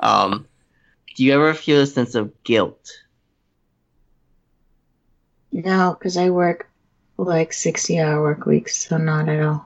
Um, 0.00 0.48
do 1.14 1.22
you 1.22 1.32
ever 1.32 1.54
feel 1.54 1.82
a 1.82 1.86
sense 1.86 2.16
of 2.16 2.42
guilt? 2.42 2.90
No, 5.52 5.94
because 5.96 6.16
I 6.16 6.30
work 6.30 6.68
like 7.18 7.52
60 7.52 8.00
hour 8.00 8.20
work 8.20 8.46
weeks, 8.46 8.88
so 8.88 8.96
not 8.96 9.28
at 9.28 9.40
all. 9.40 9.64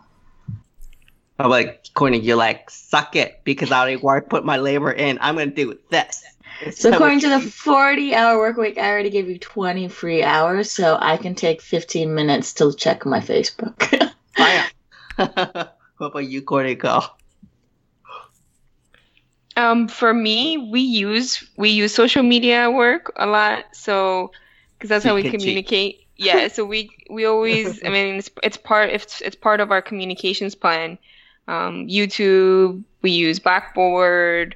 I'm 1.39 1.51
like, 1.51 1.89
Courtney, 1.95 2.19
you're 2.19 2.37
like, 2.37 2.69
suck 2.69 3.15
it 3.15 3.41
because 3.45 3.71
I 3.71 3.79
already 3.79 3.97
work, 3.97 4.29
put 4.29 4.45
my 4.45 4.57
labor 4.57 4.91
in. 4.91 5.19
I'm 5.21 5.37
going 5.37 5.51
to 5.51 5.55
do 5.55 5.79
this. 5.91 6.25
So, 6.73 6.91
according 6.91 7.21
to 7.21 7.29
the 7.29 7.41
40 7.41 8.15
hour 8.15 8.39
work 8.39 8.57
week, 8.57 8.79
I 8.79 8.91
already 8.91 9.11
gave 9.11 9.29
you 9.29 9.39
20 9.39 9.87
free 9.89 10.25
hours, 10.25 10.71
so 10.71 10.99
I 11.01 11.17
can 11.17 11.37
take 11.37 11.63
15 11.63 12.13
minutes 12.13 12.55
to 12.55 12.75
check 12.75 13.07
my 13.07 13.21
Facebook. 13.21 13.79
what 15.17 16.07
about 16.07 16.27
you, 16.27 16.43
Courtney? 16.43 16.75
Go. 16.75 17.03
Um, 19.57 19.87
for 19.87 20.13
me, 20.13 20.57
we 20.57 20.81
use 20.81 21.49
we 21.57 21.71
use 21.71 21.95
social 21.95 22.23
media 22.25 22.71
work 22.71 23.13
a 23.17 23.27
lot, 23.27 23.65
so 23.73 24.33
because 24.77 24.89
that's 24.89 25.05
how 25.05 25.15
we 25.15 25.29
communicate. 25.31 26.07
yeah, 26.17 26.49
so 26.49 26.65
we 26.65 26.91
we 27.11 27.25
always, 27.25 27.85
I 27.85 27.89
mean, 27.89 28.17
it's, 28.17 28.31
it's 28.43 28.57
part 28.57 28.91
it's 28.91 29.21
it's 29.21 29.37
part 29.37 29.61
of 29.61 29.71
our 29.71 29.83
communications 29.83 30.57
plan 30.57 30.99
um, 31.49 31.89
YouTube, 31.89 32.85
we 33.03 33.11
use 33.11 33.39
Blackboard, 33.39 34.55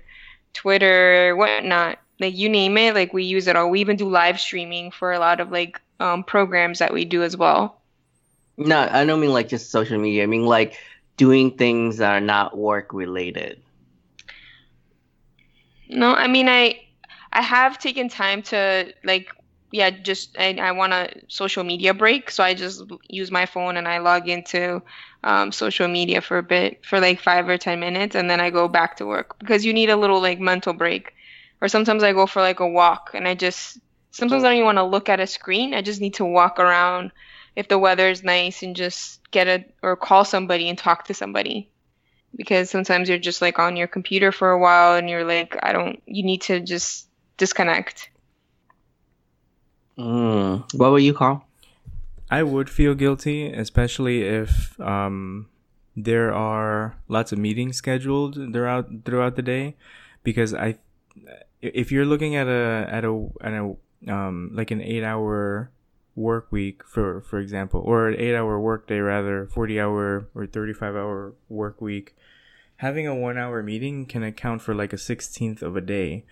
Twitter, 0.52 1.34
whatnot. 1.36 1.98
Like 2.20 2.36
you 2.36 2.48
name 2.48 2.76
it, 2.76 2.94
like 2.94 3.12
we 3.12 3.24
use 3.24 3.48
it 3.48 3.56
all. 3.56 3.70
We 3.70 3.80
even 3.80 3.96
do 3.96 4.08
live 4.08 4.38
streaming 4.38 4.92
for 4.92 5.12
a 5.12 5.18
lot 5.18 5.40
of 5.40 5.50
like 5.50 5.80
um, 5.98 6.22
programs 6.22 6.78
that 6.78 6.92
we 6.92 7.04
do 7.04 7.22
as 7.22 7.36
well. 7.36 7.80
No, 8.58 8.88
I 8.90 9.04
don't 9.04 9.20
mean 9.20 9.32
like 9.32 9.48
just 9.48 9.70
social 9.70 9.98
media. 9.98 10.22
I 10.22 10.26
mean 10.26 10.44
like 10.44 10.76
doing 11.16 11.50
things 11.50 11.96
that 11.96 12.12
are 12.12 12.20
not 12.20 12.56
work 12.56 12.92
related. 12.92 13.60
No, 15.88 16.14
I 16.14 16.28
mean 16.28 16.48
I 16.48 16.80
I 17.32 17.40
have 17.40 17.78
taken 17.78 18.08
time 18.08 18.42
to 18.42 18.92
like 19.02 19.28
yeah, 19.72 19.90
just 19.90 20.36
I, 20.38 20.54
I 20.60 20.72
want 20.72 20.92
a 20.92 21.10
social 21.28 21.64
media 21.64 21.94
break, 21.94 22.30
so 22.30 22.44
I 22.44 22.52
just 22.54 22.82
use 23.08 23.30
my 23.30 23.46
phone 23.46 23.78
and 23.78 23.88
I 23.88 23.98
log 23.98 24.28
into 24.28 24.82
um, 25.24 25.50
social 25.50 25.88
media 25.88 26.20
for 26.20 26.38
a 26.38 26.42
bit 26.42 26.84
for 26.84 27.00
like 27.00 27.20
five 27.20 27.48
or 27.48 27.56
ten 27.56 27.80
minutes, 27.80 28.14
and 28.14 28.28
then 28.28 28.38
I 28.38 28.50
go 28.50 28.68
back 28.68 28.98
to 28.98 29.06
work 29.06 29.38
because 29.38 29.64
you 29.64 29.72
need 29.72 29.90
a 29.90 29.96
little 29.96 30.20
like 30.20 30.38
mental 30.38 30.74
break. 30.74 31.14
Or 31.62 31.68
sometimes 31.68 32.02
I 32.02 32.12
go 32.12 32.26
for 32.26 32.42
like 32.42 32.60
a 32.60 32.68
walk, 32.68 33.12
and 33.14 33.26
I 33.26 33.34
just 33.34 33.78
sometimes 34.10 34.44
I 34.44 34.48
don't 34.48 34.56
even 34.56 34.66
want 34.66 34.78
to 34.78 34.84
look 34.84 35.08
at 35.08 35.20
a 35.20 35.26
screen. 35.26 35.72
I 35.74 35.80
just 35.80 36.00
need 36.00 36.14
to 36.14 36.24
walk 36.24 36.60
around 36.60 37.10
if 37.56 37.68
the 37.68 37.78
weather 37.78 38.08
is 38.08 38.22
nice 38.22 38.62
and 38.62 38.76
just 38.76 39.20
get 39.30 39.48
a 39.48 39.64
or 39.82 39.96
call 39.96 40.24
somebody 40.24 40.68
and 40.68 40.76
talk 40.78 41.06
to 41.06 41.14
somebody 41.14 41.70
because 42.36 42.70
sometimes 42.70 43.08
you're 43.08 43.18
just 43.18 43.42
like 43.42 43.58
on 43.58 43.76
your 43.76 43.86
computer 43.86 44.32
for 44.32 44.50
a 44.50 44.58
while 44.58 44.96
and 44.96 45.08
you're 45.08 45.24
like 45.24 45.56
I 45.62 45.72
don't 45.72 46.02
you 46.06 46.24
need 46.24 46.42
to 46.42 46.60
just 46.60 47.08
disconnect. 47.36 48.10
Mm. 49.98 50.72
What 50.74 50.86
about 50.86 50.96
you, 50.96 51.14
Carl? 51.14 51.46
I 52.30 52.42
would 52.42 52.70
feel 52.70 52.94
guilty, 52.94 53.52
especially 53.52 54.22
if 54.22 54.80
um, 54.80 55.48
there 55.94 56.32
are 56.32 56.96
lots 57.08 57.32
of 57.32 57.38
meetings 57.38 57.76
scheduled 57.76 58.34
throughout 58.52 59.04
throughout 59.04 59.36
the 59.36 59.42
day, 59.42 59.76
because 60.22 60.54
I, 60.54 60.78
if 61.60 61.92
you're 61.92 62.06
looking 62.06 62.34
at 62.36 62.46
a 62.46 62.86
at 62.88 63.04
a 63.04 63.28
at 63.42 63.52
a 63.52 63.74
um, 64.10 64.50
like 64.54 64.70
an 64.70 64.80
eight 64.80 65.04
hour 65.04 65.70
work 66.14 66.50
week 66.50 66.84
for 66.84 67.20
for 67.20 67.38
example, 67.38 67.82
or 67.84 68.08
an 68.08 68.18
eight 68.18 68.34
hour 68.34 68.58
work 68.58 68.86
day 68.86 69.00
rather, 69.00 69.46
forty 69.46 69.78
hour 69.78 70.26
or 70.34 70.46
thirty 70.46 70.72
five 70.72 70.96
hour 70.96 71.34
work 71.50 71.82
week, 71.82 72.16
having 72.76 73.06
a 73.06 73.14
one 73.14 73.36
hour 73.36 73.62
meeting 73.62 74.06
can 74.06 74.22
account 74.22 74.62
for 74.62 74.74
like 74.74 74.94
a 74.94 74.98
sixteenth 74.98 75.62
of 75.62 75.76
a 75.76 75.82
day 75.82 76.24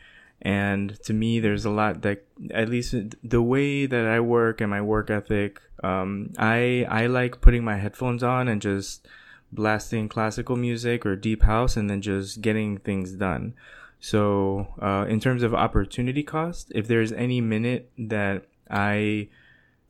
and 0.43 0.99
to 1.03 1.13
me 1.13 1.39
there's 1.41 1.65
a 1.65 1.71
lot 1.71 2.03
that 2.03 2.25
at 2.53 2.69
least 2.69 2.95
the 3.23 3.43
way 3.43 3.87
that 3.87 4.07
i 4.07 4.19
work 4.19 4.61
and 4.61 4.71
my 4.71 4.81
work 4.81 5.11
ethic 5.11 5.61
um, 5.85 6.33
i 6.39 6.87
i 6.89 7.07
like 7.07 7.41
putting 7.41 7.63
my 7.65 7.77
headphones 7.77 8.23
on 8.23 8.49
and 8.49 8.63
just 8.63 9.07
blasting 9.53 10.09
classical 10.09 10.57
music 10.57 11.05
or 11.05 11.17
deep 11.17 11.43
house 11.43 11.77
and 11.77 11.91
then 11.91 12.01
just 12.01 12.41
getting 12.41 12.79
things 12.79 13.13
done. 13.13 13.55
So 13.99 14.69
uh, 14.81 15.07
in 15.09 15.21
terms 15.21 15.43
of 15.43 15.55
opportunity 15.55 16.23
cost 16.23 16.73
if 16.75 16.89
there's 16.89 17.13
any 17.13 17.41
minute 17.41 17.91
that 17.99 18.45
i 18.71 19.29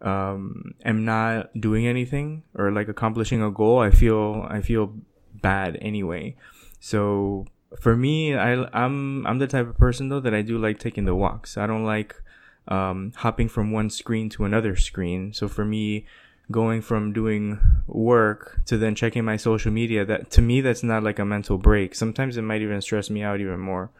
um, 0.00 0.74
am 0.84 1.04
not 1.04 1.52
doing 1.60 1.86
anything 1.86 2.42
or 2.54 2.72
like 2.72 2.88
accomplishing 2.88 3.42
a 3.42 3.50
goal 3.50 3.78
i 3.78 3.90
feel 3.90 4.46
i 4.48 4.60
feel 4.60 4.94
bad 5.42 5.78
anyway. 5.80 6.36
So 6.80 7.46
for 7.78 7.96
me, 7.96 8.34
I 8.34 8.66
I'm 8.72 9.26
I'm 9.26 9.38
the 9.38 9.46
type 9.46 9.68
of 9.68 9.78
person 9.78 10.08
though 10.08 10.20
that 10.20 10.34
I 10.34 10.42
do 10.42 10.58
like 10.58 10.78
taking 10.78 11.04
the 11.04 11.14
walks. 11.14 11.56
I 11.56 11.66
don't 11.66 11.84
like 11.84 12.20
um, 12.68 13.12
hopping 13.16 13.48
from 13.48 13.70
one 13.70 13.90
screen 13.90 14.28
to 14.30 14.44
another 14.44 14.76
screen. 14.76 15.32
So 15.32 15.48
for 15.48 15.64
me, 15.64 16.06
going 16.50 16.82
from 16.82 17.12
doing 17.12 17.60
work 17.86 18.60
to 18.66 18.76
then 18.76 18.94
checking 18.94 19.24
my 19.24 19.36
social 19.36 19.70
media, 19.70 20.04
that 20.04 20.30
to 20.32 20.42
me 20.42 20.60
that's 20.60 20.82
not 20.82 21.02
like 21.02 21.18
a 21.18 21.24
mental 21.24 21.58
break. 21.58 21.94
Sometimes 21.94 22.36
it 22.36 22.42
might 22.42 22.62
even 22.62 22.80
stress 22.80 23.08
me 23.08 23.22
out 23.22 23.40
even 23.40 23.60
more 23.60 23.90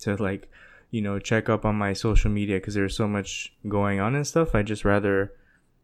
to 0.00 0.14
like 0.16 0.50
you 0.90 1.02
know 1.02 1.18
check 1.18 1.48
up 1.48 1.64
on 1.64 1.74
my 1.74 1.92
social 1.92 2.30
media 2.30 2.56
because 2.56 2.74
there's 2.74 2.96
so 2.96 3.08
much 3.08 3.52
going 3.68 3.98
on 4.00 4.14
and 4.14 4.26
stuff. 4.26 4.54
I 4.54 4.62
just 4.62 4.84
rather 4.84 5.32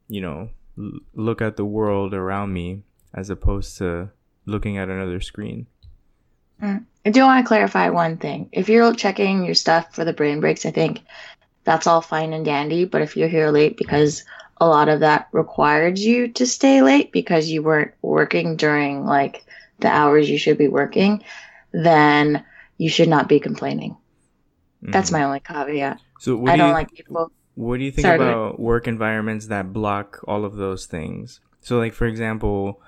you 0.09 0.21
know 0.21 0.51
l- 0.79 1.01
look 1.15 1.43
at 1.43 1.57
the 1.57 1.65
world 1.65 2.15
around 2.15 2.53
me 2.53 2.83
as 3.13 3.31
opposed 3.31 3.77
to 3.79 4.11
looking 4.47 4.79
at 4.79 4.89
another 4.89 5.21
screen. 5.21 5.67
Mm. 6.63 6.85
I 7.05 7.11
do 7.11 7.23
want 7.23 7.45
to 7.45 7.49
clarify 7.49 7.91
one 7.91 8.17
thing. 8.17 8.49
If 8.53 8.69
you're 8.69 8.95
checking 8.95 9.45
your 9.45 9.55
stuff 9.55 9.95
for 9.95 10.05
the 10.05 10.13
brain 10.13 10.41
breaks, 10.41 10.65
I 10.65 10.71
think 10.71 11.01
that's 11.65 11.87
all 11.87 12.01
fine 12.01 12.33
and 12.33 12.45
dandy. 12.45 12.85
But 12.85 13.03
if 13.03 13.17
you're 13.17 13.29
here 13.29 13.51
late 13.51 13.77
because 13.77 14.25
a 14.59 14.67
lot 14.67 14.89
of 14.89 15.01
that 15.01 15.29
required 15.33 15.99
you 15.99 16.29
to 16.29 16.47
stay 16.47 16.83
late 16.83 17.11
because 17.11 17.51
you 17.51 17.63
weren't 17.63 17.93
working 18.03 18.57
during 18.57 19.05
like 19.05 19.45
the 19.81 19.89
hours 19.89 20.31
you 20.31 20.39
should 20.39 20.59
be 20.59 20.69
working, 20.69 21.25
then 21.73 22.45
you 22.79 22.89
should 22.89 23.09
not 23.09 23.29
be 23.29 23.41
complaining. 23.41 23.97
Mm. 24.85 24.93
That's 24.93 25.11
my 25.11 25.25
only 25.25 25.41
caveat. 25.41 26.01
So 26.21 26.47
I 26.47 26.57
don't 26.57 26.69
you, 26.69 26.75
like 26.75 26.93
people. 26.93 27.33
What 27.57 27.79
do 27.79 27.85
you 27.85 27.91
think 27.91 28.07
Sorry, 28.07 28.17
about 28.17 28.61
work 28.61 28.87
environments 28.87 29.49
that 29.49 29.73
block 29.73 30.21
all 30.29 30.45
of 30.45 30.55
those 30.55 30.87
things? 30.87 31.41
So, 31.61 31.79
like 31.79 31.93
for 31.93 32.07
example, 32.07 32.81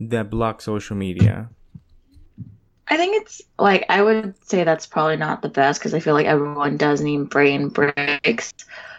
that 0.00 0.28
block 0.30 0.60
social 0.60 0.96
media 0.96 1.50
I 2.90 2.96
think 2.96 3.22
it's 3.22 3.40
like 3.56 3.86
I 3.88 4.02
would 4.02 4.34
say 4.46 4.64
that's 4.64 4.86
probably 4.86 5.16
not 5.16 5.42
the 5.42 5.48
best 5.48 5.80
because 5.80 5.94
I 5.94 6.00
feel 6.00 6.14
like 6.14 6.26
everyone 6.26 6.76
does 6.76 7.00
need 7.00 7.30
brain 7.30 7.68
breaks. 7.68 8.52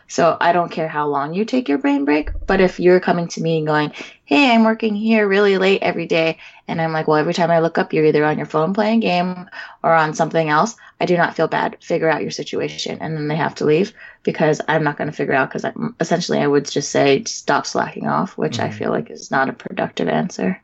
So 0.08 0.38
I 0.42 0.54
don't 0.54 0.72
care 0.72 0.88
how 0.88 1.08
long 1.08 1.34
you 1.34 1.46
take 1.46 1.70
your 1.70 1.78
brain 1.78 2.04
break, 2.04 2.32
but 2.46 2.60
if 2.60 2.80
you're 2.80 3.00
coming 3.00 3.28
to 3.30 3.42
me 3.42 3.58
and 3.58 3.68
going, 3.68 3.92
"Hey, 4.26 4.54
I'm 4.54 4.64
working 4.64 4.96
here 4.96 5.28
really 5.28 5.58
late 5.58 5.84
every 5.84 6.06
day," 6.06 6.38
and 6.68 6.82
I'm 6.82 6.94
like, 6.94 7.08
"Well, 7.08 7.18
every 7.18 7.34
time 7.34 7.52
I 7.52 7.60
look 7.60 7.78
up, 7.78 7.94
you're 7.94 8.06
either 8.06 8.26
on 8.26 8.38
your 8.38 8.46
phone 8.46 8.74
playing 8.74 9.02
game 9.02 9.50
or 9.84 9.94
on 9.94 10.14
something 10.14 10.50
else," 10.50 10.76
I 11.02 11.06
do 11.06 11.18
not 11.18 11.36
feel 11.36 11.48
bad. 11.48 11.78
Figure 11.82 12.10
out 12.10 12.22
your 12.22 12.32
situation, 12.32 12.98
and 13.02 13.16
then 13.16 13.28
they 13.28 13.38
have 13.38 13.56
to 13.56 13.66
leave 13.66 13.94
because 14.24 14.62
I'm 14.70 14.84
not 14.84 14.98
going 14.98 15.10
to 15.10 15.16
figure 15.16 15.34
out 15.34 15.50
because 15.52 15.66
essentially 16.00 16.39
I 16.39 16.48
would 16.48 16.70
just 16.70 16.92
say 16.92 17.24
stop 17.26 17.66
slacking 17.66 18.08
off, 18.08 18.38
which 18.38 18.58
mm. 18.58 18.64
I 18.64 18.70
feel 18.70 18.89
like 18.92 19.10
is 19.10 19.32
not 19.32 19.50
a 19.50 19.54
productive 19.54 20.08
answer. 20.08 20.62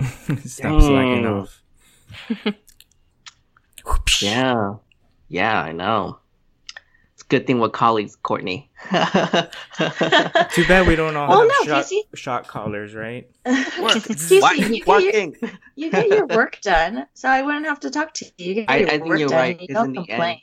stop 0.44 0.80
slacking 0.82 1.26
off. 1.26 1.63
Yeah. 4.20 4.74
Yeah, 5.28 5.60
I 5.60 5.72
know. 5.72 6.18
It's 7.14 7.22
a 7.22 7.26
good 7.26 7.46
thing 7.46 7.60
we're 7.60 7.68
colleagues, 7.68 8.16
Courtney. 8.16 8.70
Too 8.90 8.96
bad 10.66 10.86
we 10.86 10.96
don't 10.96 11.16
all 11.16 11.28
well, 11.28 11.40
have 11.40 11.66
no, 11.66 11.82
shot, 11.82 11.92
shot 12.14 12.48
collars, 12.48 12.94
right? 12.94 13.30
Work. 13.80 14.30
you, 14.30 14.82
Working. 14.86 15.36
Your, 15.40 15.50
you 15.76 15.90
get 15.90 16.08
your 16.08 16.26
work 16.36 16.60
done, 16.60 17.06
so 17.14 17.28
I 17.28 17.42
wouldn't 17.42 17.66
have 17.66 17.80
to 17.80 17.90
talk 17.90 18.14
to 18.14 18.24
you. 18.24 18.32
You 18.36 18.54
get 18.54 18.80
your 18.80 18.90
I, 18.90 18.94
I 18.94 18.98
work 18.98 19.18
done. 19.20 19.30
Right, 19.30 19.60
you 19.60 19.68
don't 19.68 19.94
complain. 19.94 20.20
End, 20.20 20.40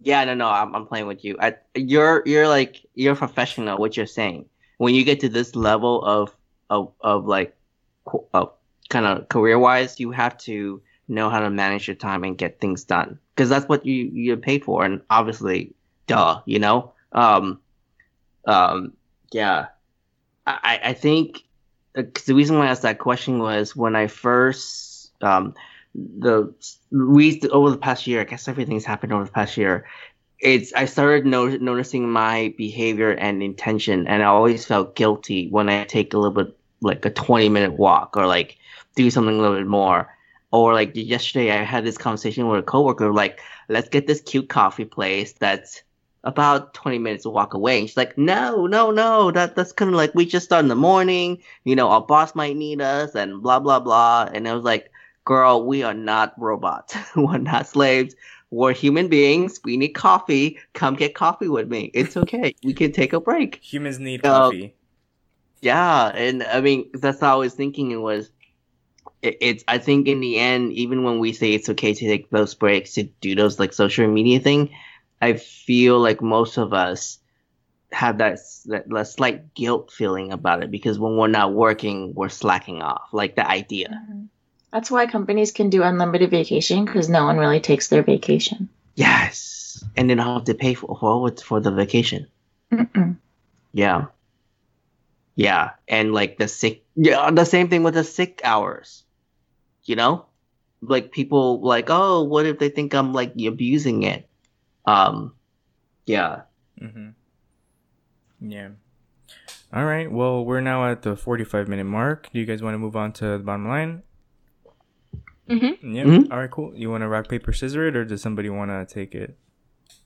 yeah, 0.00 0.24
no, 0.24 0.34
no, 0.34 0.48
I'm, 0.48 0.74
I'm 0.74 0.86
playing 0.86 1.06
with 1.06 1.24
you. 1.24 1.36
I, 1.40 1.56
you're, 1.74 2.22
you're 2.24 2.48
like, 2.48 2.84
you're 2.94 3.16
professional. 3.16 3.78
What 3.78 3.96
you're 3.96 4.06
saying 4.06 4.46
when 4.78 4.94
you 4.94 5.04
get 5.04 5.20
to 5.20 5.28
this 5.28 5.54
level 5.54 6.04
of, 6.04 6.34
of, 6.70 6.92
of 7.00 7.26
like, 7.26 7.56
of 8.32 8.52
kind 8.88 9.06
of 9.06 9.28
career 9.28 9.58
wise, 9.58 10.00
you 10.00 10.10
have 10.12 10.38
to 10.38 10.80
know 11.08 11.30
how 11.30 11.40
to 11.40 11.50
manage 11.50 11.88
your 11.88 11.96
time 11.96 12.24
and 12.24 12.38
get 12.38 12.60
things 12.60 12.84
done. 12.84 13.18
Because 13.34 13.48
that's 13.48 13.68
what 13.68 13.86
you 13.86 14.10
you're 14.12 14.36
paid 14.36 14.64
for 14.64 14.84
and 14.84 15.00
obviously 15.10 15.74
duh 16.06 16.40
you 16.46 16.58
know? 16.58 16.92
Um 17.12 17.60
um 18.46 18.92
yeah. 19.32 19.66
I 20.46 20.80
i 20.84 20.92
think 20.92 21.42
uh, 21.96 22.02
the 22.26 22.34
reason 22.34 22.58
why 22.58 22.66
i 22.66 22.70
asked 22.70 22.82
that 22.82 22.98
question 22.98 23.38
was 23.38 23.76
when 23.76 23.96
i 23.96 24.06
first 24.06 25.12
um 25.22 25.54
the 25.94 26.52
we 26.90 27.40
over 27.50 27.70
the 27.70 27.76
past 27.76 28.06
year 28.06 28.20
i 28.20 28.24
guess 28.24 28.48
everything's 28.48 28.84
happened 28.84 29.12
over 29.12 29.24
the 29.24 29.30
past 29.30 29.56
year 29.56 29.86
it's 30.40 30.72
i 30.74 30.84
started 30.84 31.26
no- 31.26 31.56
noticing 31.56 32.08
my 32.08 32.54
behavior 32.56 33.10
and 33.10 33.42
intention 33.42 34.06
and 34.06 34.22
i 34.22 34.26
always 34.26 34.64
felt 34.64 34.94
guilty 34.94 35.48
when 35.48 35.68
i 35.68 35.84
take 35.84 36.14
a 36.14 36.18
little 36.18 36.44
bit 36.44 36.56
like 36.80 37.04
a 37.04 37.10
20 37.10 37.48
minute 37.48 37.72
walk 37.72 38.16
or 38.16 38.26
like 38.26 38.56
do 38.94 39.10
something 39.10 39.36
a 39.36 39.40
little 39.40 39.56
bit 39.56 39.66
more 39.66 40.08
or 40.50 40.72
like 40.72 40.92
yesterday, 40.94 41.50
I 41.52 41.62
had 41.62 41.84
this 41.84 41.98
conversation 41.98 42.48
with 42.48 42.60
a 42.60 42.62
coworker, 42.62 43.12
like, 43.12 43.40
let's 43.68 43.88
get 43.88 44.06
this 44.06 44.20
cute 44.20 44.48
coffee 44.48 44.84
place 44.84 45.32
that's 45.32 45.82
about 46.24 46.74
20 46.74 46.98
minutes 46.98 47.22
to 47.24 47.30
walk 47.30 47.54
away. 47.54 47.80
And 47.80 47.88
she's 47.88 47.96
like, 47.96 48.16
no, 48.16 48.66
no, 48.66 48.90
no, 48.90 49.30
that 49.30 49.56
that's 49.56 49.72
kind 49.72 49.90
of 49.90 49.96
like 49.96 50.14
we 50.14 50.26
just 50.26 50.46
start 50.46 50.64
in 50.64 50.68
the 50.68 50.74
morning. 50.74 51.38
You 51.64 51.76
know, 51.76 51.88
our 51.88 52.00
boss 52.00 52.34
might 52.34 52.56
need 52.56 52.80
us 52.80 53.14
and 53.14 53.42
blah, 53.42 53.60
blah, 53.60 53.80
blah. 53.80 54.28
And 54.32 54.48
I 54.48 54.54
was 54.54 54.64
like, 54.64 54.90
girl, 55.24 55.66
we 55.66 55.82
are 55.82 55.94
not 55.94 56.34
robots. 56.38 56.96
We're 57.16 57.38
not 57.38 57.66
slaves. 57.66 58.14
We're 58.50 58.72
human 58.72 59.08
beings. 59.08 59.60
We 59.62 59.76
need 59.76 59.90
coffee. 59.90 60.58
Come 60.72 60.96
get 60.96 61.14
coffee 61.14 61.48
with 61.48 61.68
me. 61.68 61.90
It's 61.92 62.16
okay. 62.24 62.54
we 62.64 62.72
can 62.72 62.92
take 62.92 63.12
a 63.12 63.20
break. 63.20 63.56
Humans 63.56 63.98
need 63.98 64.22
coffee. 64.22 64.74
yeah. 65.60 66.06
And 66.14 66.42
I 66.44 66.62
mean, 66.62 66.88
that's 66.94 67.20
how 67.20 67.34
I 67.34 67.38
was 67.38 67.54
thinking 67.54 67.90
it 67.90 67.96
was 67.96 68.30
it, 68.30 68.37
it's 69.22 69.64
I 69.66 69.78
think 69.78 70.06
in 70.06 70.20
the 70.20 70.38
end, 70.38 70.72
even 70.72 71.02
when 71.02 71.18
we 71.18 71.32
say 71.32 71.52
it's 71.52 71.68
okay 71.70 71.94
to 71.94 72.06
take 72.06 72.30
those 72.30 72.54
breaks 72.54 72.94
to 72.94 73.04
do 73.04 73.34
those 73.34 73.58
like 73.58 73.72
social 73.72 74.06
media 74.06 74.40
thing, 74.40 74.70
I 75.20 75.34
feel 75.34 75.98
like 75.98 76.22
most 76.22 76.56
of 76.56 76.72
us 76.72 77.18
have 77.90 78.18
that, 78.18 78.38
that, 78.66 78.88
that 78.88 79.08
slight 79.08 79.54
guilt 79.54 79.90
feeling 79.90 80.32
about 80.32 80.62
it 80.62 80.70
because 80.70 80.98
when 80.98 81.16
we're 81.16 81.26
not 81.26 81.54
working, 81.54 82.14
we're 82.14 82.28
slacking 82.28 82.82
off. 82.82 83.08
Like 83.12 83.34
the 83.34 83.48
idea. 83.48 83.88
Mm-hmm. 83.88 84.24
That's 84.72 84.90
why 84.90 85.06
companies 85.06 85.50
can 85.50 85.70
do 85.70 85.82
unlimited 85.82 86.30
vacation 86.30 86.84
because 86.84 87.08
no 87.08 87.24
one 87.24 87.38
really 87.38 87.60
takes 87.60 87.88
their 87.88 88.02
vacation. 88.02 88.68
Yes, 88.94 89.82
and 89.96 90.10
they 90.10 90.14
don't 90.14 90.26
have 90.26 90.44
to 90.44 90.54
pay 90.54 90.74
for 90.74 90.96
for, 90.98 91.30
for 91.36 91.60
the 91.60 91.70
vacation. 91.70 92.26
Mm-mm. 92.70 93.16
Yeah, 93.72 94.06
yeah, 95.36 95.70
and 95.88 96.12
like 96.12 96.36
the 96.36 96.48
sick, 96.48 96.84
yeah, 96.96 97.30
the 97.30 97.46
same 97.46 97.68
thing 97.68 97.82
with 97.82 97.94
the 97.94 98.04
sick 98.04 98.42
hours 98.44 99.04
you 99.88 99.96
know 99.96 100.26
like 100.80 101.10
people 101.10 101.60
like 101.60 101.86
oh 101.88 102.22
what 102.22 102.46
if 102.46 102.58
they 102.58 102.68
think 102.68 102.94
i'm 102.94 103.12
like 103.12 103.32
abusing 103.46 104.02
it 104.04 104.28
Um, 104.86 105.34
yeah. 106.06 106.42
Mm-hmm. 106.80 107.10
Yeah. 108.48 108.68
All 109.74 109.84
right. 109.84 110.10
Well, 110.10 110.44
we're 110.46 110.62
now 110.62 110.88
at 110.90 111.02
the 111.02 111.14
45 111.16 111.68
minute 111.68 111.84
mark. 111.84 112.30
Do 112.32 112.38
you 112.38 112.46
guys 112.46 112.62
want 112.62 112.72
to 112.72 112.78
move 112.78 112.96
on 112.96 113.12
to 113.20 113.36
the 113.36 113.44
bottom 113.44 113.68
line? 113.68 114.02
Mm-hmm. 115.50 115.94
Yeah. 115.94 116.04
Mhm. 116.04 116.32
All 116.32 116.38
right. 116.38 116.50
Cool. 116.50 116.72
You 116.74 116.88
want 116.90 117.02
to 117.02 117.08
rock 117.08 117.28
paper 117.28 117.52
scissors 117.52 117.92
it, 117.92 117.96
or 117.96 118.04
does 118.06 118.22
somebody 118.22 118.48
want 118.48 118.70
to 118.70 118.86
take 118.88 119.14
it? 119.14 119.36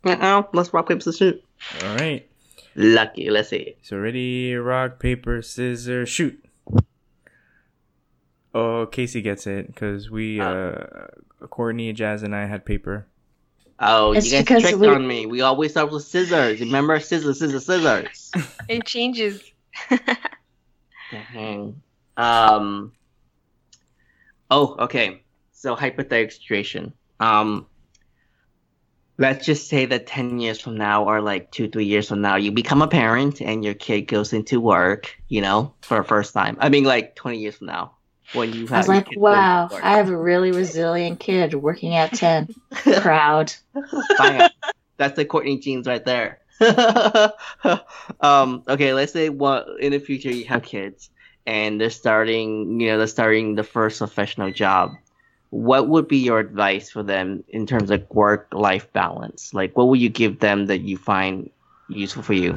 Uh-uh, 0.05 0.43
let's 0.53 0.75
rock 0.75 0.89
paper 0.89 1.01
scissors. 1.01 1.39
All 1.85 1.95
right. 1.97 2.29
Lucky. 2.75 3.31
Let's 3.31 3.51
see. 3.51 3.77
So 3.83 3.99
ready, 3.99 4.55
rock 4.57 4.99
paper 4.99 5.43
scissors 5.43 6.09
shoot. 6.09 6.43
Oh, 8.55 8.87
Casey 8.87 9.23
gets 9.23 9.47
it 9.47 9.67
because 9.69 10.11
we, 10.11 10.39
uh, 10.41 10.75
Courtney, 11.49 11.93
Jazz, 11.93 12.23
and 12.23 12.35
I 12.35 12.45
had 12.47 12.65
paper. 12.67 13.07
Oh, 13.79 14.13
It's 14.13 14.27
you 14.27 14.33
guys 14.33 14.43
because 14.45 14.63
tricked 14.63 14.79
we- 14.79 14.89
on 14.89 15.07
me. 15.07 15.27
We 15.27 15.41
always 15.41 15.71
start 15.73 15.91
with 15.91 16.05
scissors. 16.05 16.61
Remember, 16.61 17.01
scissors, 17.01 17.39
scissors, 17.39 17.65
scissors. 17.67 18.31
It 18.69 18.85
changes. 18.85 19.43
Mhm. 21.11 21.75
Um. 22.17 22.93
Oh, 24.51 24.77
okay. 24.81 25.23
So 25.53 25.75
hypothetical 25.75 26.31
situation. 26.37 26.93
Um. 27.21 27.67
Let's 29.19 29.45
just 29.45 29.69
say 29.69 29.85
that 29.87 30.07
ten 30.07 30.39
years 30.41 30.61
from 30.61 30.77
now, 30.77 31.05
or 31.05 31.21
like 31.21 31.51
two, 31.53 31.69
three 31.69 31.85
years 31.85 32.09
from 32.09 32.23
now, 32.23 32.37
you 32.37 32.51
become 32.51 32.83
a 32.83 32.89
parent 32.89 33.41
and 33.41 33.63
your 33.65 33.75
kid 33.75 34.03
goes 34.03 34.33
into 34.33 34.61
work. 34.61 35.15
You 35.29 35.41
know, 35.43 35.75
for 35.83 35.99
the 35.99 36.05
first 36.05 36.33
time. 36.35 36.57
I 36.61 36.69
mean, 36.69 36.85
like 36.85 37.15
twenty 37.15 37.39
years 37.39 37.57
from 37.57 37.67
now, 37.69 37.93
when 38.35 38.53
you 38.53 38.67
have. 38.67 38.73
I 38.73 38.79
was 38.79 38.89
like, 38.89 39.09
wow. 39.17 39.69
I 39.73 39.97
have 39.97 40.09
a 40.09 40.17
really 40.17 40.53
resilient 40.53 41.21
kid 41.21 41.55
working 41.55 41.95
at 41.95 42.13
10. 42.13 42.55
Proud. 43.01 43.53
Bam. 44.19 44.51
That's 44.97 45.17
the 45.17 45.25
Courtney 45.25 45.59
genes 45.59 45.87
right 45.87 46.05
there. 46.05 46.39
um, 48.21 48.63
okay, 48.69 48.93
let's 48.95 49.13
say 49.13 49.29
what 49.29 49.67
in 49.81 49.93
the 49.93 49.99
future 49.99 50.31
you 50.31 50.45
have 50.45 50.63
kids 50.63 51.11
and 51.47 51.81
they're 51.81 51.91
starting, 51.91 52.81
you 52.81 52.89
know, 52.89 52.99
they're 52.99 53.07
starting 53.07 53.55
the 53.55 53.65
first 53.65 53.99
professional 53.99 54.53
job. 54.53 54.93
What 55.51 55.89
would 55.89 56.09
be 56.09 56.19
your 56.19 56.39
advice 56.39 56.91
for 56.91 57.03
them 57.03 57.45
in 57.49 57.67
terms 57.67 57.91
of 57.91 58.09
work 58.11 58.49
life 58.53 58.93
balance? 58.93 59.53
Like, 59.53 59.77
what 59.77 59.89
would 59.89 60.01
you 60.01 60.09
give 60.09 60.39
them 60.39 60.67
that 60.67 60.81
you 60.81 60.97
find 60.97 61.51
useful 61.89 62.23
for 62.23 62.33
you? 62.33 62.55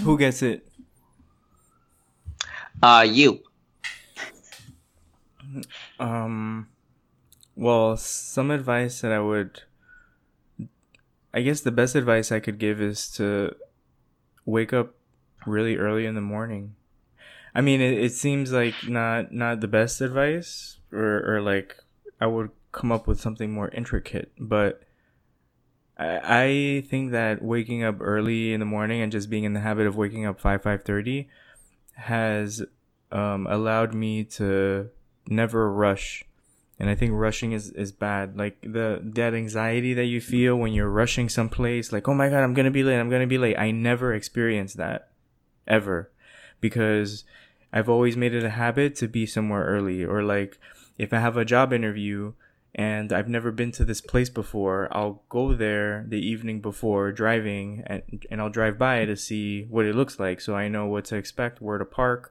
Who 0.00 0.18
gets 0.18 0.42
it? 0.42 0.66
Uh, 2.82 3.06
you. 3.08 3.40
Um, 6.00 6.68
well, 7.54 7.96
some 7.96 8.50
advice 8.50 9.02
that 9.02 9.12
I 9.12 9.20
would, 9.20 9.62
I 11.34 11.42
guess 11.42 11.60
the 11.60 11.70
best 11.70 11.94
advice 11.94 12.32
I 12.32 12.40
could 12.40 12.58
give 12.58 12.80
is 12.80 13.10
to 13.12 13.54
wake 14.44 14.72
up 14.72 14.94
really 15.46 15.76
early 15.76 16.06
in 16.06 16.14
the 16.14 16.20
morning. 16.20 16.74
I 17.54 17.60
mean, 17.60 17.80
it, 17.80 17.98
it 17.98 18.12
seems 18.12 18.50
like 18.52 18.74
not 18.88 19.32
not 19.32 19.60
the 19.60 19.68
best 19.68 20.00
advice, 20.00 20.78
or 20.90 21.22
or 21.26 21.42
like 21.42 21.76
I 22.20 22.26
would 22.26 22.50
come 22.72 22.90
up 22.90 23.06
with 23.06 23.20
something 23.20 23.52
more 23.52 23.68
intricate, 23.68 24.32
but 24.38 24.82
I 26.02 26.20
I 26.44 26.80
think 26.88 27.12
that 27.12 27.42
waking 27.42 27.82
up 27.84 27.96
early 28.00 28.52
in 28.52 28.60
the 28.60 28.66
morning 28.66 29.00
and 29.00 29.12
just 29.12 29.30
being 29.30 29.44
in 29.44 29.52
the 29.52 29.60
habit 29.60 29.86
of 29.86 29.96
waking 29.96 30.26
up 30.26 30.40
five 30.40 30.62
five 30.62 30.82
thirty 30.84 31.28
has 31.94 32.62
um, 33.10 33.46
allowed 33.48 33.94
me 33.94 34.24
to 34.24 34.90
never 35.26 35.70
rush. 35.70 36.24
And 36.78 36.90
i 36.90 36.96
think 36.96 37.12
rushing 37.14 37.52
is 37.52 37.70
is 37.70 37.92
bad. 37.92 38.36
Like 38.36 38.60
the 38.62 39.00
that 39.14 39.34
anxiety 39.34 39.94
that 39.94 40.06
you 40.06 40.20
feel 40.20 40.56
when 40.56 40.72
you're 40.72 40.88
rushing 40.88 41.28
someplace 41.28 41.92
like 41.92 42.08
oh 42.08 42.14
my 42.14 42.28
god 42.28 42.42
i'm 42.42 42.54
gonna 42.54 42.72
be 42.72 42.82
late 42.82 42.98
i'm 42.98 43.10
gonna 43.10 43.26
be 43.26 43.38
late. 43.38 43.56
I 43.58 43.70
never 43.70 44.12
experienced 44.12 44.78
that 44.78 45.10
ever. 45.68 46.10
Because 46.60 47.24
i've 47.72 47.88
always 47.88 48.16
made 48.16 48.34
it 48.34 48.44
a 48.44 48.50
habit 48.50 48.96
to 48.96 49.06
be 49.06 49.26
somewhere 49.26 49.64
early. 49.64 50.04
Or 50.04 50.24
like 50.24 50.58
if 50.98 51.12
i 51.12 51.20
have 51.20 51.36
a 51.36 51.44
job 51.44 51.72
interview 51.72 52.32
and 52.74 53.12
i've 53.12 53.28
never 53.28 53.50
been 53.50 53.70
to 53.72 53.84
this 53.84 54.00
place 54.00 54.30
before 54.30 54.88
i'll 54.96 55.22
go 55.28 55.52
there 55.54 56.04
the 56.08 56.18
evening 56.18 56.60
before 56.60 57.12
driving 57.12 57.82
and, 57.86 58.02
and 58.30 58.40
i'll 58.40 58.48
drive 58.48 58.78
by 58.78 59.04
to 59.04 59.14
see 59.16 59.64
what 59.64 59.84
it 59.84 59.94
looks 59.94 60.18
like 60.18 60.40
so 60.40 60.54
i 60.54 60.68
know 60.68 60.86
what 60.86 61.04
to 61.04 61.16
expect 61.16 61.60
where 61.60 61.78
to 61.78 61.84
park 61.84 62.30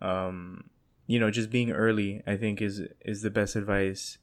um, 0.00 0.64
you 1.06 1.20
know, 1.20 1.30
just 1.30 1.50
being 1.50 1.70
early, 1.70 2.22
I 2.26 2.36
think 2.36 2.60
is 2.60 2.82
is 3.04 3.22
the 3.22 3.30
best 3.30 3.54
advice 3.54 4.18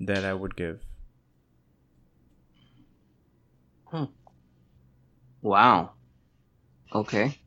that 0.00 0.24
I 0.24 0.32
would 0.32 0.56
give. 0.56 0.80
Hmm. 3.86 4.04
Wow. 5.42 5.92
Okay. 6.94 7.38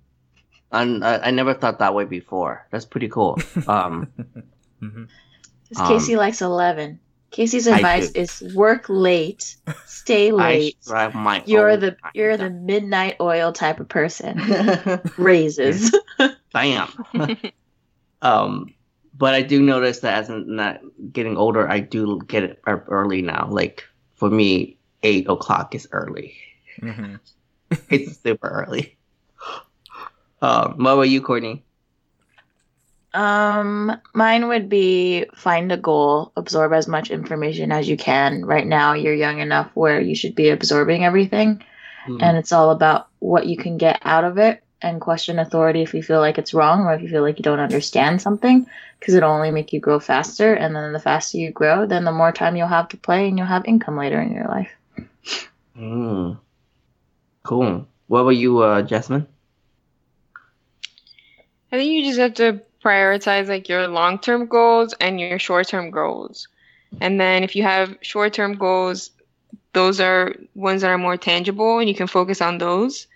And 0.72 1.04
I, 1.04 1.18
I 1.18 1.32
never 1.32 1.54
thought 1.54 1.80
that 1.80 1.94
way 1.96 2.06
before. 2.06 2.68
That's 2.72 2.86
pretty 2.86 3.10
cool. 3.10 3.38
Um, 3.68 4.12
hmm 4.80 5.06
'Cause 5.70 5.80
Um, 5.80 5.88
Casey 5.88 6.16
likes 6.16 6.42
11. 6.42 7.00
Casey's 7.32 7.68
advice 7.68 8.12
is 8.12 8.42
work 8.54 8.86
late, 8.90 9.56
stay 9.86 10.32
late. 10.34 10.78
drive 10.86 11.16
my 11.16 11.42
You're 11.46 11.78
the 11.78 11.92
time. 11.92 12.12
you're 12.14 12.38
the 12.38 12.50
midnight 12.50 13.16
oil 13.22 13.52
type 13.54 13.80
of 13.80 13.88
person. 13.88 14.38
Raises. 15.18 15.96
Bam. 16.54 16.90
um, 18.22 18.74
but 19.18 19.34
I 19.34 19.42
do 19.42 19.62
notice 19.62 20.00
that 20.02 20.16
as 20.24 20.30
I'm 20.30 20.56
not 20.56 20.82
getting 21.12 21.38
older, 21.38 21.68
I 21.70 21.80
do 21.80 22.20
get 22.28 22.44
it 22.44 22.62
up 22.68 22.86
early 22.90 23.22
now. 23.22 23.48
Like 23.50 23.84
for 24.16 24.30
me, 24.30 24.78
eight 25.04 25.30
o'clock 25.30 25.74
is 25.76 25.88
early. 25.92 26.36
hmm 26.80 27.16
It's 27.90 28.18
super 28.22 28.48
early. 28.50 28.98
Um, 30.44 30.78
what 30.84 30.94
about 30.94 31.02
you, 31.04 31.22
Courtney? 31.22 31.64
Um, 33.14 34.00
mine 34.14 34.48
would 34.48 34.70
be 34.70 35.26
find 35.36 35.72
a 35.72 35.78
goal, 35.78 36.32
absorb 36.38 36.74
as 36.74 36.88
much 36.88 37.12
information 37.12 37.72
as 37.72 37.88
you 37.90 37.98
can. 37.98 38.46
Right 38.46 38.66
now, 38.66 38.94
you're 38.94 39.14
young 39.14 39.40
enough 39.40 39.70
where 39.74 40.00
you 40.00 40.16
should 40.16 40.36
be 40.36 40.50
absorbing 40.50 41.04
everything, 41.04 41.62
Hmm. 42.06 42.18
and 42.22 42.38
it's 42.38 42.52
all 42.52 42.72
about 42.72 43.08
what 43.20 43.48
you 43.48 43.58
can 43.58 43.78
get 43.78 44.00
out 44.04 44.24
of 44.24 44.38
it 44.38 44.64
and 44.82 45.00
question 45.00 45.40
authority 45.40 45.82
if 45.82 45.94
you 45.94 46.02
feel 46.02 46.20
like 46.20 46.38
it's 46.40 46.54
wrong 46.54 46.86
or 46.86 46.94
if 46.94 47.02
you 47.02 47.08
feel 47.10 47.22
like 47.22 47.38
you 47.38 47.44
don't 47.44 47.60
understand 47.60 48.22
something 48.22 48.66
because 49.00 49.14
it'll 49.14 49.32
only 49.32 49.52
make 49.52 49.72
you 49.74 49.80
grow 49.80 50.00
faster 50.00 50.54
and 50.54 50.76
then 50.76 50.92
the 50.94 51.00
faster 51.00 51.38
you 51.38 51.52
grow 51.52 51.86
then 51.86 52.04
the 52.04 52.12
more 52.12 52.32
time 52.32 52.56
you'll 52.56 52.68
have 52.68 52.88
to 52.90 52.98
play 52.98 53.28
and 53.28 53.38
you'll 53.38 53.46
have 53.46 53.64
income 53.66 53.96
later 53.98 54.20
in 54.20 54.34
your 54.34 54.48
life 54.48 54.72
Mm. 55.78 56.40
Cool. 57.44 57.88
What 58.08 58.20
about 58.22 58.30
you, 58.32 58.60
uh, 58.60 58.82
Jasmine? 58.82 59.28
I 61.72 61.78
think 61.78 61.92
you 61.92 62.04
just 62.04 62.20
have 62.20 62.34
to 62.36 62.62
prioritize 62.84 63.48
like 63.48 63.70
your 63.70 63.88
long-term 63.88 64.48
goals 64.48 64.94
and 65.00 65.20
your 65.20 65.40
short-term 65.40 65.92
goals. 65.92 66.48
And 67.00 67.20
then 67.20 67.44
if 67.44 67.56
you 67.56 67.64
have 67.64 67.98
short-term 68.02 68.56
goals, 68.56 69.12
those 69.74 70.02
are 70.02 70.36
ones 70.56 70.82
that 70.82 70.90
are 70.90 70.98
more 70.98 71.18
tangible 71.18 71.80
and 71.80 71.88
you 71.88 71.96
can 71.96 72.08
focus 72.08 72.42
on 72.42 72.58
those. 72.58 73.08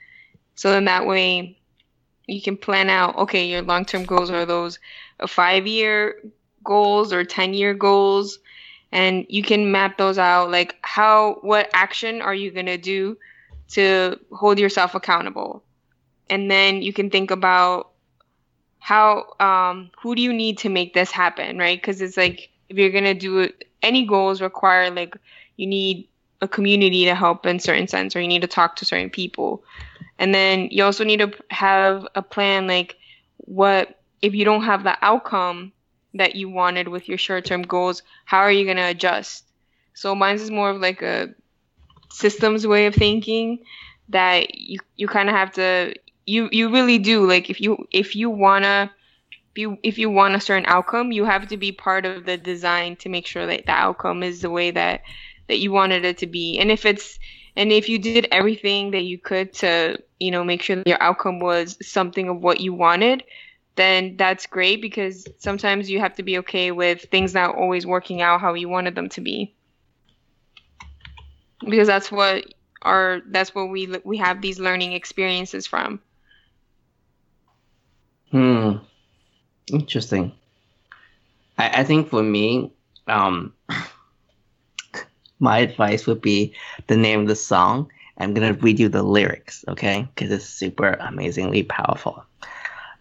So 0.56 0.72
then 0.72 0.86
that 0.86 1.06
way 1.06 1.58
you 2.28 2.42
can 2.42 2.58
plan 2.58 2.90
out, 2.90 3.18
okay, 3.18 3.46
your 3.46 3.62
long-term 3.62 4.06
goals 4.06 4.32
are 4.32 4.46
those 4.46 4.80
uh, 5.20 5.28
5-year 5.28 6.22
goals 6.64 7.12
or 7.12 7.24
10-year 7.24 7.74
goals 7.74 8.40
and 8.92 9.26
you 9.30 9.44
can 9.44 9.72
map 9.72 9.98
those 9.98 10.18
out 10.18 10.50
like 10.50 10.78
how 10.82 11.40
what 11.42 11.70
action 11.74 12.22
are 12.22 12.34
you 12.34 12.50
going 12.50 12.66
to 12.66 12.78
do 12.78 13.18
to 13.68 14.18
hold 14.32 14.60
yourself 14.60 14.96
accountable. 14.96 15.64
And 16.30 16.50
then 16.50 16.82
you 16.82 16.94
can 16.94 17.10
think 17.10 17.32
about 17.32 17.92
how 18.86 19.26
um 19.40 19.90
who 20.00 20.14
do 20.14 20.22
you 20.22 20.32
need 20.32 20.60
to 20.60 20.70
make 20.70 20.94
this 20.94 21.10
happen 21.10 21.58
right? 21.58 21.82
Because 21.82 22.02
it's 22.02 22.16
like 22.16 22.50
if 22.70 22.78
you're 22.78 22.92
gonna 22.92 23.16
do 23.16 23.40
it 23.40 23.68
any 23.82 24.06
goals 24.06 24.44
require 24.44 24.92
like 24.92 25.18
you 25.58 25.66
need 25.66 26.08
a 26.40 26.48
community 26.48 27.06
to 27.06 27.16
help 27.16 27.48
in 27.48 27.60
certain 27.60 27.88
sense 27.88 28.16
or 28.16 28.22
you 28.22 28.28
need 28.28 28.44
to 28.44 28.48
talk 28.48 28.76
to 28.76 28.86
certain 28.86 29.10
people. 29.10 29.64
And 30.20 30.36
then 30.36 30.68
you 30.70 30.84
also 30.84 31.04
need 31.04 31.18
to 31.18 31.34
have 31.50 32.08
a 32.14 32.22
plan 32.22 32.68
like 32.68 32.96
what 33.38 34.00
if 34.22 34.36
you 34.36 34.46
don't 34.46 34.66
have 34.66 34.84
the 34.84 34.96
outcome 35.02 35.72
that 36.14 36.36
you 36.36 36.48
wanted 36.48 36.88
with 36.88 37.10
your 37.10 37.18
short-term 37.18 37.64
goals 37.64 38.04
how 38.26 38.38
are 38.38 38.52
you 38.52 38.66
going 38.66 38.78
to 38.78 38.84
adjust? 38.84 39.46
So 39.96 40.14
mine's 40.14 40.44
is 40.44 40.52
more 40.52 40.70
of 40.70 40.80
like 40.80 41.02
a 41.02 41.34
systems 42.12 42.68
way 42.68 42.86
of 42.86 42.94
thinking 42.94 43.66
that 44.10 44.54
you 44.54 44.78
you 44.96 45.08
kind 45.08 45.28
of 45.28 45.36
have 45.36 45.54
to 45.54 45.96
you 46.26 46.50
you 46.52 46.72
really 46.72 46.98
do 46.98 47.28
like 47.28 47.50
if 47.50 47.62
you 47.62 47.88
if 47.92 48.16
you 48.16 48.30
wanna 48.30 48.92
be 49.54 49.78
if 49.84 49.98
you 49.98 50.10
want 50.10 50.36
a 50.36 50.40
certain 50.40 50.66
outcome 50.68 51.12
you 51.12 51.26
have 51.26 51.48
to 51.48 51.58
be 51.58 51.72
part 51.72 52.06
of 52.06 52.26
the 52.26 52.38
design 52.38 52.96
to 52.98 53.10
make 53.10 53.26
sure 53.26 53.46
that 53.46 53.66
the 53.66 53.72
outcome 53.72 54.24
is 54.24 54.42
the 54.42 54.50
way 54.50 54.72
that 54.72 55.02
that 55.48 55.60
you 55.60 55.72
wanted 55.72 56.04
it 56.04 56.18
to 56.18 56.28
be 56.28 56.58
and 56.60 56.72
if 56.72 56.86
it's 56.86 57.20
and 57.56 57.72
if 57.72 57.88
you 57.88 57.98
did 58.00 58.28
everything 58.32 58.92
that 58.92 59.04
you 59.04 59.18
could 59.18 59.54
to 59.54 59.98
you 60.20 60.32
know 60.32 60.44
make 60.44 60.62
sure 60.62 60.76
that 60.76 60.88
your 60.88 61.02
outcome 61.02 61.40
was 61.40 61.78
something 61.82 62.28
of 62.28 62.42
what 62.42 62.60
you 62.60 62.74
wanted 62.74 63.24
then 63.76 64.16
that's 64.18 64.46
great 64.46 64.82
because 64.82 65.28
sometimes 65.38 65.90
you 65.90 66.00
have 66.00 66.16
to 66.16 66.24
be 66.24 66.38
okay 66.40 66.72
with 66.72 67.02
things 67.12 67.34
not 67.34 67.56
always 67.56 67.86
working 67.86 68.22
out 68.22 68.42
how 68.42 68.54
you 68.54 68.70
wanted 68.70 68.96
them 68.96 69.10
to 69.10 69.22
be. 69.22 69.54
Because 71.68 71.88
that's 71.88 72.12
what 72.12 72.46
our 72.82 73.22
that's 73.28 73.54
what 73.54 73.70
we 73.70 73.94
we 74.04 74.18
have 74.18 74.42
these 74.42 74.60
learning 74.60 74.94
experiences 74.94 75.68
from. 75.68 76.00
Hmm. 78.32 78.78
Interesting. 79.72 80.32
I, 81.58 81.82
I 81.82 81.84
think 81.84 82.10
for 82.10 82.24
me, 82.24 82.72
um, 83.08 83.54
my 85.40 85.60
advice 85.60 86.08
would 86.08 86.22
be 86.22 86.54
the 86.88 86.98
name 86.98 87.22
of 87.22 87.28
the 87.28 87.36
song. 87.36 87.92
I'm 88.18 88.34
gonna 88.34 88.54
read 88.54 88.80
you 88.80 88.90
the 88.90 89.04
lyrics, 89.04 89.66
okay? 89.68 90.08
Because 90.14 90.32
it's 90.32 90.46
super 90.46 90.94
amazingly 90.94 91.64
powerful. 91.64 92.24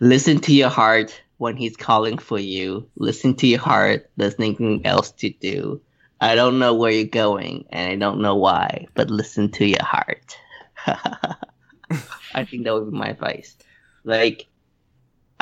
Listen 0.01 0.41
to 0.41 0.53
your 0.53 0.70
heart 0.70 1.20
when 1.39 1.57
he's 1.57 1.77
calling 1.77 2.18
for 2.18 2.39
you. 2.39 2.89
Listen 2.97 3.35
to 3.37 3.47
your 3.47 3.61
heart. 3.61 4.11
There's 4.16 4.39
nothing 4.39 4.85
else 4.85 5.12
to 5.12 5.31
do. 5.31 5.81
I 6.20 6.35
don't 6.35 6.59
know 6.59 6.75
where 6.75 6.91
you're 6.91 7.05
going, 7.05 7.66
and 7.70 7.93
I 7.93 7.97
don't 7.97 8.20
know 8.20 8.35
why, 8.35 8.87
but 8.95 9.11
listen 9.11 9.51
to 9.53 9.66
your 9.66 9.83
heart. 9.85 10.37
I 10.87 12.45
think 12.45 12.64
that 12.64 12.75
would 12.75 12.91
be 12.91 12.97
my 12.97 13.09
advice. 13.09 13.57
Like, 14.05 14.47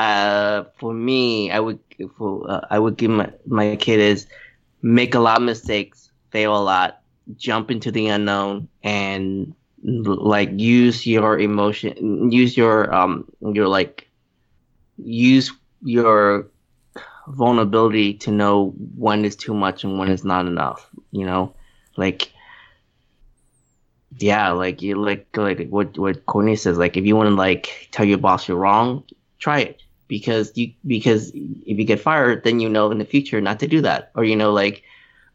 uh, 0.02 0.64
for 0.78 0.92
me, 0.92 1.50
I 1.50 1.60
would 1.60 1.78
for, 2.16 2.50
uh, 2.50 2.66
I 2.70 2.78
would 2.78 2.96
give 2.96 3.10
my 3.10 3.30
my 3.46 3.76
kid 3.76 4.00
is 4.00 4.26
make 4.82 5.14
a 5.14 5.20
lot 5.20 5.36
of 5.36 5.44
mistakes, 5.44 6.10
fail 6.30 6.56
a 6.56 6.62
lot, 6.62 7.02
jump 7.36 7.70
into 7.70 7.92
the 7.92 8.08
unknown, 8.08 8.68
and 8.82 9.54
like 9.84 10.50
use 10.58 11.06
your 11.06 11.38
emotion, 11.38 12.32
use 12.32 12.56
your 12.56 12.92
um 12.92 13.30
your 13.40 13.68
like 13.68 14.08
use 14.98 15.52
your 15.82 16.48
vulnerability 17.28 18.14
to 18.14 18.32
know 18.32 18.74
when 18.96 19.24
is 19.24 19.36
too 19.36 19.54
much 19.54 19.84
and 19.84 19.98
when 19.98 20.10
is 20.10 20.24
not 20.24 20.46
enough. 20.46 20.88
You 21.12 21.26
know, 21.26 21.54
like 21.96 22.32
yeah, 24.18 24.50
like 24.50 24.82
you 24.82 24.96
like 24.96 25.28
like 25.36 25.68
what 25.68 25.96
what 25.96 26.26
Courtney 26.26 26.56
says. 26.56 26.76
Like 26.76 26.96
if 26.96 27.06
you 27.06 27.14
want 27.14 27.28
to 27.28 27.36
like 27.36 27.88
tell 27.92 28.04
your 28.04 28.18
boss 28.18 28.48
you're 28.48 28.56
wrong, 28.56 29.04
try 29.38 29.60
it 29.60 29.82
because 30.12 30.52
you 30.60 30.66
because 30.86 31.32
if 31.70 31.74
you 31.80 31.84
get 31.92 32.00
fired, 32.00 32.44
then 32.44 32.60
you 32.60 32.68
know 32.68 32.90
in 32.92 32.98
the 33.00 33.08
future 33.14 33.40
not 33.40 33.60
to 33.60 33.66
do 33.66 33.80
that, 33.88 34.10
or 34.14 34.22
you 34.30 34.36
know 34.36 34.52
like, 34.52 34.82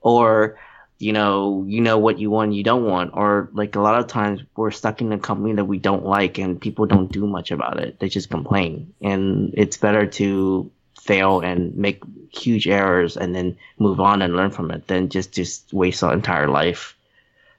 or 0.02 0.60
you 1.00 1.14
know 1.18 1.64
you 1.68 1.82
know 1.82 1.98
what 2.06 2.18
you 2.22 2.30
want 2.30 2.54
you 2.58 2.64
don't 2.64 2.86
want 2.94 3.12
or 3.14 3.50
like 3.54 3.76
a 3.76 3.80
lot 3.88 4.00
of 4.02 4.08
times 4.08 4.42
we're 4.56 4.72
stuck 4.74 4.98
in 5.02 5.12
a 5.14 5.20
company 5.30 5.54
that 5.54 5.66
we 5.70 5.78
don't 5.78 6.06
like 6.18 6.40
and 6.42 6.60
people 6.60 6.86
don't 6.88 7.12
do 7.14 7.28
much 7.28 7.52
about 7.54 7.78
it 7.78 8.00
they 8.00 8.10
just 8.10 8.32
complain 8.32 8.92
and 9.00 9.54
it's 9.54 9.78
better 9.78 10.08
to 10.08 10.72
fail 11.00 11.42
and 11.46 11.78
make 11.78 12.02
huge 12.34 12.66
errors 12.68 13.14
and 13.16 13.36
then 13.38 13.54
move 13.78 14.00
on 14.02 14.24
and 14.26 14.34
learn 14.36 14.50
from 14.50 14.72
it 14.74 14.88
than 14.90 15.08
just 15.10 15.30
just 15.38 15.72
waste 15.72 16.02
our 16.02 16.14
entire 16.18 16.50
life 16.50 16.98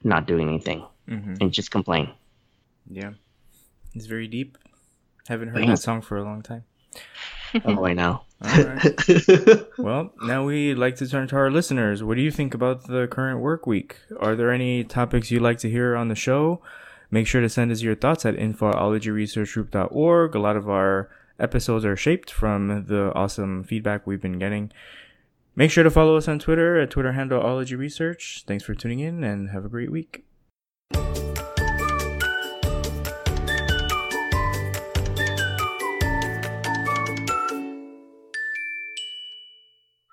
not 0.03 0.27
doing 0.27 0.49
anything 0.49 0.83
Mm-hmm. 1.07 1.35
and 1.41 1.53
just 1.55 1.71
complain 1.71 2.11
Yeah, 2.91 3.13
it's 3.95 4.07
very 4.11 4.27
deep. 4.27 4.59
Haven't 5.29 5.49
heard 5.55 5.63
Yeah. 5.63 5.71
that 5.79 5.83
song 5.89 6.03
for 6.03 6.17
a 6.19 6.25
long 6.25 6.43
time. 6.43 6.65
Oh 7.65 7.85
i 7.85 7.93
know 7.93 8.21
All 8.45 8.63
right. 8.63 9.67
Well, 9.79 10.13
now 10.23 10.45
we'd 10.45 10.75
like 10.75 10.95
to 10.97 11.09
turn 11.09 11.27
to 11.29 11.37
our 11.37 11.51
listeners. 11.51 12.05
What 12.05 12.17
do 12.17 12.23
you 12.23 12.31
think 12.31 12.55
about 12.55 12.87
the 12.87 13.09
current 13.09 13.41
work 13.41 13.67
week? 13.67 13.97
Are 14.21 14.37
there 14.37 14.53
any 14.53 14.85
topics 14.85 15.33
you'd 15.33 15.43
like 15.43 15.59
to 15.59 15.71
hear 15.71 15.97
on 15.97 16.07
the 16.07 16.15
show? 16.15 16.61
Make 17.11 17.27
sure 17.27 17.41
to 17.41 17.49
send 17.49 17.73
us 17.73 17.83
your 17.83 17.97
thoughts 17.97 18.25
at 18.25 18.37
info 18.37 18.69
at 18.69 18.77
ologyresearchgroup.org. 18.77 20.35
A 20.35 20.39
lot 20.39 20.57
of 20.57 20.69
our 20.69 21.11
episodes 21.41 21.85
are 21.85 21.97
shaped 21.97 22.31
from 22.31 22.85
the 22.87 23.13
awesome 23.15 23.65
feedback 23.65 24.07
we've 24.07 24.23
been 24.23 24.39
getting. 24.39 24.71
Make 25.57 25.73
sure 25.73 25.83
to 25.83 25.91
follow 25.91 26.17
us 26.17 26.29
on 26.29 26.39
Twitter 26.39 26.79
at 26.79 26.91
Twitter 26.91 27.13
handle 27.13 27.41
Ology 27.41 27.75
Research. 27.75 28.45
Thanks 28.47 28.63
for 28.63 28.75
tuning 28.75 29.01
in 29.01 29.25
and 29.25 29.51
have 29.51 29.65
a 29.65 29.69
great 29.69 29.91
week. 29.91 30.25